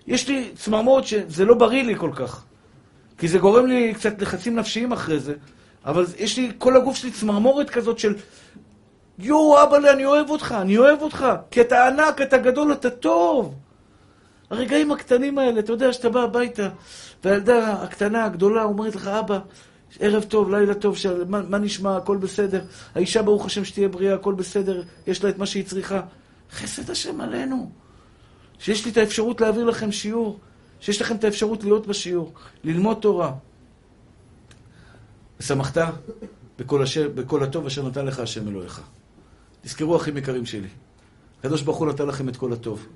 יש 0.06 0.28
לי 0.28 0.50
צמרמורות 0.54 1.06
שזה 1.06 1.44
לא 1.44 1.54
בריא 1.54 1.82
לי 1.82 1.96
כל 1.96 2.10
כך. 2.14 2.42
כי 3.18 3.28
זה 3.28 3.38
גורם 3.38 3.66
לי 3.66 3.94
קצת 3.94 4.22
לחצים 4.22 4.56
נפשיים 4.56 4.92
אחרי 4.92 5.20
זה. 5.20 5.34
אבל 5.86 6.06
יש 6.18 6.36
לי, 6.36 6.52
כל 6.58 6.76
הגוף 6.76 6.96
שלי 6.96 7.10
צמרמורת 7.10 7.70
כזאת 7.70 7.98
של 7.98 8.14
יואו, 9.18 9.62
אבא 9.62 9.78
לי, 9.78 9.90
אני 9.90 10.04
אוהב 10.04 10.30
אותך, 10.30 10.54
אני 10.60 10.78
אוהב 10.78 11.02
אותך, 11.02 11.26
כי 11.50 11.60
אתה 11.60 11.86
ענק, 11.86 12.22
אתה 12.22 12.38
גדול, 12.38 12.72
אתה 12.72 12.90
טוב. 12.90 13.54
הרגעים 14.50 14.92
הקטנים 14.92 15.38
האלה, 15.38 15.60
אתה 15.60 15.72
יודע 15.72 15.92
שאתה 15.92 16.08
בא 16.08 16.22
הביתה, 16.22 16.68
והילדה 17.24 17.72
הקטנה, 17.72 18.24
הגדולה, 18.24 18.62
אומרת 18.62 18.94
לך, 18.94 19.08
אבא, 19.08 19.38
ערב 19.98 20.22
טוב, 20.22 20.50
לילה 20.50 20.74
טוב, 20.74 20.96
של... 20.96 21.24
מה, 21.24 21.42
מה 21.42 21.58
נשמע, 21.58 21.96
הכל 21.96 22.16
בסדר. 22.16 22.64
האישה, 22.94 23.22
ברוך 23.22 23.46
השם, 23.46 23.64
שתהיה 23.64 23.88
בריאה, 23.88 24.14
הכל 24.14 24.34
בסדר, 24.34 24.82
יש 25.06 25.24
לה 25.24 25.30
את 25.30 25.38
מה 25.38 25.46
שהיא 25.46 25.64
צריכה. 25.64 26.00
חסד 26.52 26.90
השם 26.90 27.20
עלינו. 27.20 27.70
שיש 28.58 28.84
לי 28.84 28.90
את 28.90 28.96
האפשרות 28.96 29.40
להעביר 29.40 29.64
לכם 29.64 29.92
שיעור, 29.92 30.38
שיש 30.80 31.00
לכם 31.00 31.16
את 31.16 31.24
האפשרות 31.24 31.64
להיות 31.64 31.86
בשיעור, 31.86 32.32
ללמוד 32.64 32.98
תורה. 33.00 33.32
ושמחת 35.40 35.78
בכל, 36.58 36.82
השם, 36.82 37.14
בכל 37.14 37.42
הטוב 37.42 37.66
אשר 37.66 37.88
נתן 37.88 38.06
לך 38.06 38.18
השם 38.18 38.48
אלוהיך. 38.48 38.80
תזכרו, 39.62 39.96
אחים 39.96 40.16
יקרים 40.16 40.46
שלי, 40.46 40.68
הקדוש 41.38 41.62
ברוך 41.62 41.78
הוא 41.78 41.88
נתן 41.88 42.06
לכם 42.06 42.28
את 42.28 42.36
כל 42.36 42.52
הטוב. 42.52 42.86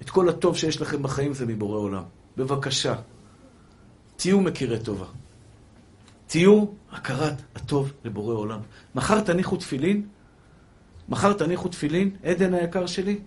את 0.00 0.10
כל 0.10 0.28
הטוב 0.28 0.56
שיש 0.56 0.80
לכם 0.80 1.02
בחיים 1.02 1.34
זה 1.34 1.46
מבורא 1.46 1.78
עולם. 1.78 2.02
בבקשה, 2.36 2.94
תהיו 4.16 4.40
מכירי 4.40 4.78
טובה. 4.78 5.06
תהיו 6.28 6.64
הכרת 6.90 7.42
הטוב 7.54 7.92
לבורא 8.04 8.34
עולם. 8.34 8.60
מחר 8.94 9.20
תניחו 9.20 9.56
תפילין, 9.56 10.08
מחר 11.08 11.32
תניחו 11.32 11.68
תפילין, 11.68 12.16
עדן 12.24 12.54
היקר 12.54 12.86
שלי, 12.86 13.20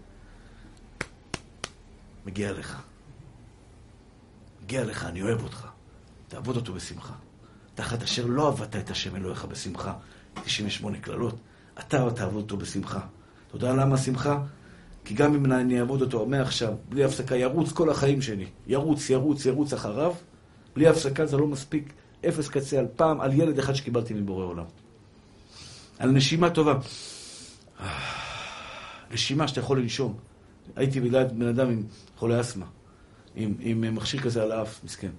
מגיע 2.25 2.51
לך. 2.51 2.81
מגיע 4.63 4.83
לך, 4.85 5.05
אני 5.05 5.21
אוהב 5.21 5.43
אותך. 5.43 5.67
תעבוד 6.27 6.55
אותו 6.55 6.73
בשמחה. 6.73 7.13
תחת 7.75 8.03
אשר 8.03 8.25
לא 8.25 8.47
עבדת 8.47 8.75
את 8.75 8.89
השם 8.89 9.15
אלוהיך 9.15 9.45
בשמחה. 9.45 9.93
98 10.43 10.99
קללות. 10.99 11.35
אתה 11.79 12.11
תעבוד 12.15 12.41
אותו 12.41 12.57
בשמחה. 12.57 12.99
אתה 13.47 13.55
יודע 13.55 13.73
למה 13.73 13.97
שמחה? 13.97 14.43
כי 15.05 15.13
גם 15.13 15.35
אם 15.35 15.45
אני 15.45 15.79
אעבוד 15.79 16.01
אותו 16.01 16.25
מעכשיו, 16.25 16.73
בלי 16.89 17.03
הפסקה, 17.03 17.35
ירוץ 17.35 17.71
כל 17.71 17.89
החיים 17.89 18.21
שלי. 18.21 18.45
ירוץ, 18.67 19.09
ירוץ, 19.09 19.45
ירוץ 19.45 19.73
אחריו. 19.73 20.13
בלי 20.75 20.87
הפסקה 20.87 21.25
זה 21.25 21.37
לא 21.37 21.47
מספיק. 21.47 21.93
אפס 22.27 22.49
קצה 22.49 22.79
על 22.79 22.87
פעם, 22.95 23.21
על 23.21 23.33
ילד 23.33 23.59
אחד 23.59 23.73
שקיבלתי 23.73 24.13
מבורא 24.13 24.45
עולם. 24.45 24.65
על 25.99 26.11
נשימה 26.11 26.49
טובה. 26.49 26.73
נשימה 29.11 29.47
שאתה 29.47 29.59
יכול 29.59 29.79
לנשום. 29.79 30.17
הייתי 30.75 30.99
ליד 30.99 31.39
בן 31.39 31.47
אדם 31.47 31.69
עם 31.69 31.83
חולה 32.17 32.41
אסתמה, 32.41 32.65
עם, 33.35 33.53
עם 33.59 33.95
מכשיר 33.95 34.19
כזה 34.21 34.43
על 34.43 34.51
האף, 34.51 34.83
מסכן. 34.83 35.11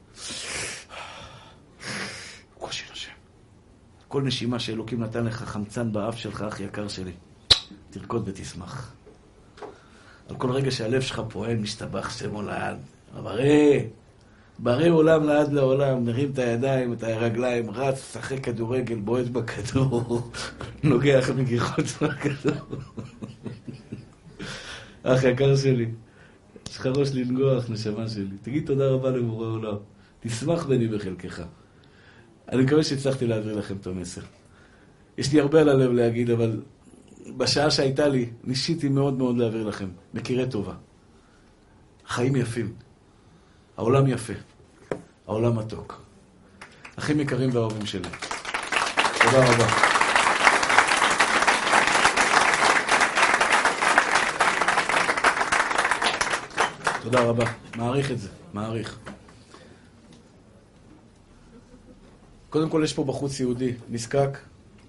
קושי 2.58 2.84
נושם. 2.90 3.12
כל 4.08 4.22
נשימה 4.22 4.58
שאלוקים 4.58 5.02
נתן 5.02 5.24
לך 5.24 5.42
חמצן 5.42 5.92
באף 5.92 6.16
שלך, 6.16 6.44
אח 6.48 6.60
יקר 6.60 6.88
שלי, 6.88 7.12
תרקוד 7.90 8.28
ותשמח. 8.28 8.92
על 10.28 10.36
כל 10.36 10.50
רגע 10.50 10.70
שהלב 10.70 11.00
שלך 11.00 11.22
פועל, 11.28 11.56
משתבח 11.56 12.18
שמו 12.18 12.42
לעד. 12.42 12.76
בריא, 13.22 13.80
בריא 14.62 14.90
עולם 14.90 15.24
לעד 15.24 15.52
לעולם, 15.52 16.04
מרים 16.04 16.30
את 16.30 16.38
הידיים, 16.38 16.92
את 16.92 17.02
הרגליים, 17.02 17.70
רץ, 17.70 18.12
שחק 18.12 18.44
כדורגל, 18.44 18.94
בועט 18.94 19.26
בכדור, 19.26 20.30
נוגח 20.84 21.30
מגיחות 21.36 21.84
בכדור. 22.02 22.76
אח 25.02 25.24
יקר 25.24 25.56
שלי, 25.56 25.88
יש 26.68 26.76
לך 26.76 26.86
ראש 26.86 27.10
לנגוח, 27.12 27.70
נשמה 27.70 28.08
שלי. 28.08 28.36
תגיד 28.42 28.66
תודה 28.66 28.88
רבה 28.88 29.10
לבורא 29.10 29.46
עולם. 29.46 29.76
תשמח 30.20 30.66
בני 30.66 30.88
בחלקך. 30.88 31.42
אני 32.52 32.62
מקווה 32.62 32.82
שהצלחתי 32.82 33.26
להעביר 33.26 33.56
לכם 33.58 33.76
את 33.80 33.86
המסר. 33.86 34.20
יש 35.18 35.32
לי 35.32 35.40
הרבה 35.40 35.60
על 35.60 35.68
הלב 35.68 35.92
להגיד, 35.92 36.30
אבל 36.30 36.60
בשעה 37.36 37.70
שהייתה 37.70 38.08
לי, 38.08 38.30
ניסיתי 38.44 38.88
מאוד 38.88 39.18
מאוד 39.18 39.36
להעביר 39.38 39.62
לכם. 39.62 39.88
מכירי 40.14 40.48
טובה. 40.48 40.74
חיים 42.06 42.36
יפים. 42.36 42.72
העולם 43.76 44.06
יפה. 44.06 44.51
העולם 45.32 45.58
מתוק. 45.58 46.00
אחים 46.96 47.20
יקרים 47.20 47.50
ואהובים 47.52 47.86
שלי. 47.86 48.08
תודה 49.20 49.52
רבה. 49.52 49.66
תודה 57.02 57.20
רבה. 57.20 57.44
מעריך 57.76 58.10
את 58.10 58.18
זה. 58.18 58.28
מעריך. 58.52 58.98
קודם 62.50 62.68
כל 62.70 62.80
יש 62.84 62.92
פה 62.92 63.04
בחוץ 63.04 63.40
יהודי 63.40 63.72
נזקק 63.90 64.38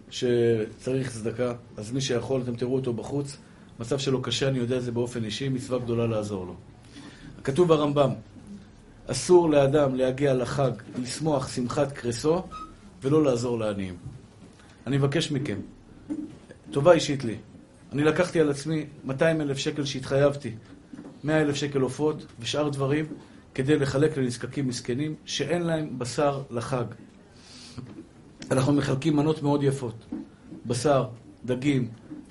שצריך 0.09 1.11
צדקה, 1.11 1.53
אז 1.77 1.91
מי 1.91 2.01
שיכול, 2.01 2.41
אתם 2.41 2.55
תראו 2.55 2.75
אותו 2.75 2.93
בחוץ. 2.93 3.37
מצב 3.79 3.97
שלו 3.97 4.21
קשה, 4.21 4.47
אני 4.47 4.59
יודע 4.59 4.77
את 4.77 4.83
זה 4.83 4.91
באופן 4.91 5.23
אישי, 5.23 5.49
מצווה 5.49 5.79
גדולה 5.79 6.07
לעזור 6.07 6.45
לו. 6.45 6.55
כתוב 7.43 7.67
ברמב"ם, 7.67 8.09
אסור 9.07 9.49
לאדם 9.49 9.95
להגיע 9.95 10.33
לחג, 10.33 10.71
לשמוח 11.01 11.47
שמחת 11.47 11.91
קרסו, 11.91 12.43
ולא 13.01 13.23
לעזור 13.23 13.59
לעניים. 13.59 13.95
אני 14.87 14.97
מבקש 14.97 15.31
מכם, 15.31 15.57
טובה 16.71 16.91
אישית 16.91 17.23
לי. 17.23 17.35
אני 17.91 18.03
לקחתי 18.03 18.39
על 18.39 18.49
עצמי 18.49 18.85
200 19.03 19.41
אלף 19.41 19.57
שקל 19.57 19.85
שהתחייבתי, 19.85 20.51
100 21.23 21.41
אלף 21.41 21.55
שקל 21.55 21.81
עופות 21.81 22.25
ושאר 22.39 22.69
דברים, 22.69 23.05
כדי 23.55 23.79
לחלק 23.79 24.17
לנזקקים 24.17 24.67
מסכנים 24.67 25.15
שאין 25.25 25.61
להם 25.61 25.99
בשר 25.99 26.41
לחג. 26.51 26.85
אנחנו 28.51 28.73
מחלקים 28.73 29.15
מנות 29.15 29.43
מאוד 29.43 29.63
יפות. 29.63 30.05
בשר, 30.65 31.05
דגים, 31.45 31.87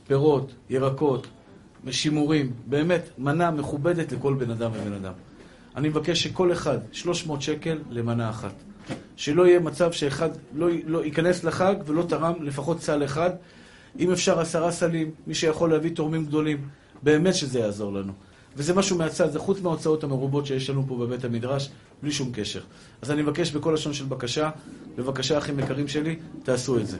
פירות, 0.06 0.52
ירקות, 0.70 1.26
שימורים. 1.90 2.52
באמת, 2.66 3.08
מנה 3.18 3.50
מכובדת 3.50 4.12
לכל 4.12 4.34
בן 4.34 4.50
אדם 4.50 4.70
ובן 4.74 4.92
אדם. 4.92 5.12
אני 5.76 5.88
מבקש 5.88 6.22
שכל 6.22 6.52
אחד, 6.52 6.78
300 6.92 7.42
שקל 7.42 7.78
למנה 7.90 8.30
אחת. 8.30 8.52
שלא 9.16 9.46
יהיה 9.46 9.60
מצב 9.60 9.92
שאחד 9.92 10.30
לא, 10.54 10.68
לא 10.86 11.04
ייכנס 11.04 11.44
לחג 11.44 11.74
ולא 11.86 12.02
תרם 12.02 12.32
לפחות 12.42 12.80
סל 12.80 13.04
אחד. 13.04 13.30
אם 13.98 14.12
אפשר 14.12 14.40
עשרה 14.40 14.72
סלים, 14.72 15.10
מי 15.26 15.34
שיכול 15.34 15.70
להביא 15.70 15.90
תורמים 15.94 16.24
גדולים, 16.26 16.68
באמת 17.02 17.34
שזה 17.34 17.58
יעזור 17.58 17.92
לנו. 17.92 18.12
וזה 18.56 18.74
משהו 18.74 18.98
מהצד, 18.98 19.32
זה 19.32 19.38
חוץ 19.38 19.60
מההוצאות 19.60 20.04
המרובות 20.04 20.46
שיש 20.46 20.70
לנו 20.70 20.84
פה 20.88 20.96
בבית 20.96 21.24
המדרש, 21.24 21.70
בלי 22.02 22.12
שום 22.12 22.30
קשר. 22.34 22.60
אז 23.02 23.10
אני 23.10 23.22
מבקש 23.22 23.50
בכל 23.50 23.72
לשון 23.74 23.92
של 23.92 24.04
בקשה, 24.04 24.50
בבקשה, 24.96 25.38
אחים 25.38 25.58
יקרים 25.58 25.88
שלי, 25.88 26.16
תעשו 26.42 26.78
את 26.78 26.86
זה. 26.86 26.96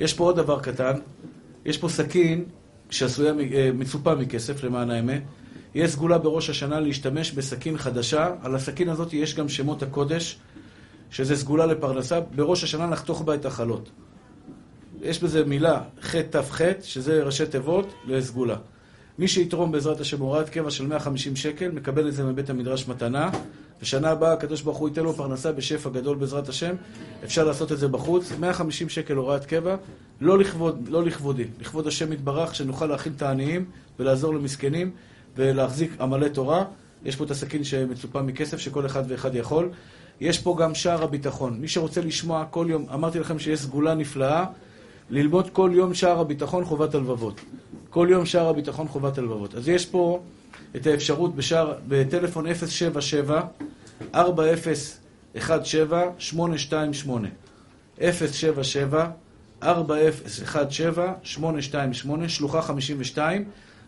יש 0.00 0.14
פה 0.14 0.24
עוד 0.24 0.36
דבר 0.36 0.60
קטן, 0.60 0.92
יש 1.64 1.78
פה 1.78 1.88
סכין 1.88 2.44
שעשויה, 2.90 3.32
אה, 3.54 3.70
מצופה 3.74 4.14
מכסף, 4.14 4.64
למען 4.64 4.90
האמת. 4.90 5.22
יש 5.76 5.90
סגולה 5.90 6.18
בראש 6.18 6.50
השנה 6.50 6.80
להשתמש 6.80 7.32
בסכין 7.32 7.78
חדשה. 7.78 8.34
על 8.42 8.54
הסכין 8.54 8.88
הזאת 8.88 9.12
יש 9.12 9.34
גם 9.34 9.48
שמות 9.48 9.82
הקודש, 9.82 10.38
שזה 11.10 11.36
סגולה 11.36 11.66
לפרנסה. 11.66 12.20
בראש 12.20 12.64
השנה 12.64 12.86
נחתוך 12.86 13.22
בה 13.22 13.34
את 13.34 13.44
החלות. 13.44 13.90
יש 15.02 15.22
בזה 15.22 15.44
מילה 15.44 15.82
ח'-ת'-ח', 16.02 16.60
שזה 16.82 17.22
ראשי 17.22 17.46
תיבות 17.46 17.94
לסגולה. 18.06 18.56
מי 19.18 19.28
שיתרום 19.28 19.72
בעזרת 19.72 20.00
השם 20.00 20.20
הוראת 20.20 20.48
קבע 20.48 20.70
של 20.70 20.86
150 20.86 21.36
שקל, 21.36 21.70
מקבל 21.70 22.08
את 22.08 22.14
זה 22.14 22.24
מבית 22.24 22.50
המדרש 22.50 22.88
מתנה. 22.88 23.30
ושנה 23.82 24.10
הבאה 24.10 24.32
הקדוש 24.32 24.62
ברוך 24.62 24.78
הוא 24.78 24.88
ייתן 24.88 25.02
לו 25.02 25.12
פרנסה 25.12 25.52
בשפע 25.52 25.90
גדול 25.90 26.16
בעזרת 26.16 26.48
השם. 26.48 26.74
אפשר 27.24 27.44
לעשות 27.44 27.72
את 27.72 27.78
זה 27.78 27.88
בחוץ. 27.88 28.32
150 28.40 28.88
שקל 28.88 29.14
הוראת 29.14 29.44
קבע, 29.44 29.76
לא, 30.20 30.38
לכבוד, 30.38 30.88
לא 30.88 31.04
לכבודי, 31.04 31.44
לכבוד 31.60 31.86
השם 31.86 32.12
יתברך, 32.12 32.54
שנוכל 32.54 32.86
להכיל 32.86 33.12
את 33.16 33.22
העניים 33.22 33.64
ולעזור 33.98 34.34
למסכנים 34.34 34.90
ולהחזיק 35.36 36.00
עמלי 36.00 36.30
תורה. 36.30 36.64
יש 37.04 37.16
פה 37.16 37.24
את 37.24 37.30
הסכין 37.30 37.64
שמצופה 37.64 38.22
מכסף, 38.22 38.58
שכל 38.58 38.86
אחד 38.86 39.02
ואחד 39.08 39.34
יכול. 39.34 39.68
יש 40.20 40.38
פה 40.38 40.56
גם 40.60 40.74
שער 40.74 41.02
הביטחון. 41.02 41.60
מי 41.60 41.68
שרוצה 41.68 42.00
לשמוע 42.00 42.44
כל 42.50 42.66
יום, 42.68 42.86
אמרתי 42.94 43.18
לכם 43.18 43.38
שיש 43.38 43.60
סגולה 43.60 43.94
נפלאה, 43.94 44.44
ללמוד 45.10 45.50
כל 45.52 45.70
יום 45.74 45.94
שער 45.94 46.20
הביטחון 46.20 46.64
חובת 46.64 46.94
הלבבות. 46.94 47.40
כל 47.90 48.08
יום 48.10 48.26
שער 48.26 48.48
הביטחון 48.48 48.88
חובת 48.88 49.18
הלבבות. 49.18 49.54
אז 49.54 49.68
יש 49.68 49.86
פה 49.86 50.22
את 50.76 50.86
האפשרות 50.86 51.34
בשער, 51.36 51.74
בטלפון 51.88 52.46
077 52.54 53.40
4017 54.14 56.10
828 56.18 57.28
077 58.00 59.10
4017 59.62 61.12
828 61.22 62.28
שלוחה 62.28 62.62
52 62.62 63.44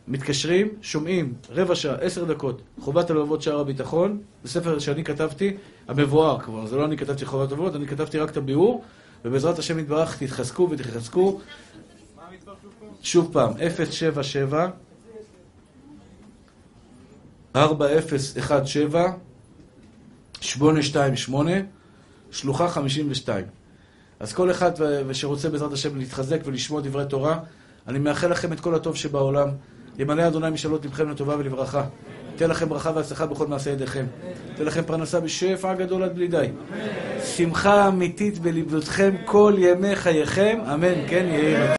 מתקשרים, 0.08 0.68
שומעים, 0.82 1.34
רבע 1.50 1.74
שעה, 1.74 1.94
עשר 1.94 2.24
דקות, 2.24 2.62
חובת 2.80 3.10
הלבבות 3.10 3.42
שער 3.42 3.60
הביטחון, 3.60 4.20
בספר 4.44 4.78
שאני 4.78 5.04
כתבתי, 5.04 5.56
המבואר 5.88 6.40
כבר, 6.40 6.66
זה 6.66 6.76
לא 6.76 6.84
אני 6.84 6.96
כתבתי 6.96 7.26
חובת 7.26 7.50
הלבבות, 7.50 7.76
אני 7.76 7.86
כתבתי 7.86 8.18
רק 8.18 8.30
את 8.30 8.36
הביאור, 8.36 8.84
ובעזרת 9.24 9.58
השם 9.58 9.78
יתברך 9.78 10.22
תתחזקו 10.22 10.68
ותתחזקו. 10.70 11.40
שוב 13.02 13.30
פעם, 13.32 13.52
077 13.90 14.70
4017 17.56 19.06
828 20.40 21.50
שלוחה 22.30 22.68
52. 22.68 23.44
אז 24.20 24.32
כל 24.32 24.50
אחד 24.50 24.70
שרוצה 25.12 25.50
בעזרת 25.50 25.72
השם 25.72 25.98
להתחזק 25.98 26.40
ולשמוע 26.44 26.80
דברי 26.80 27.04
תורה, 27.08 27.38
אני 27.88 27.98
מאחל 27.98 28.30
לכם 28.30 28.52
את 28.52 28.60
כל 28.60 28.74
הטוב 28.74 28.96
שבעולם. 28.96 29.48
ימלא 29.98 30.26
אדוני 30.26 30.50
משאלות 30.50 30.84
לבכם 30.84 31.10
לטובה 31.10 31.36
ולברכה. 31.38 31.84
ייתן 32.32 32.50
לכם 32.50 32.68
ברכה 32.68 32.90
והצלחה 32.94 33.26
בכל 33.26 33.46
מעשה 33.46 33.70
ידיכם. 33.70 34.04
ייתן 34.50 34.64
לכם 34.64 34.82
פרנסה 34.82 35.20
בשפע 35.20 35.74
גדול 35.74 36.02
עד 36.02 36.14
בלי 36.14 36.28
די. 36.28 36.46
שמחה 37.24 37.88
אמיתית 37.88 38.38
בלבותכם 38.38 39.10
כל 39.24 39.54
ימי 39.58 39.96
חייכם, 39.96 40.58
אמן, 40.74 41.08
כן 41.08 41.26
יהי 41.28 41.56
רצון. 41.56 41.76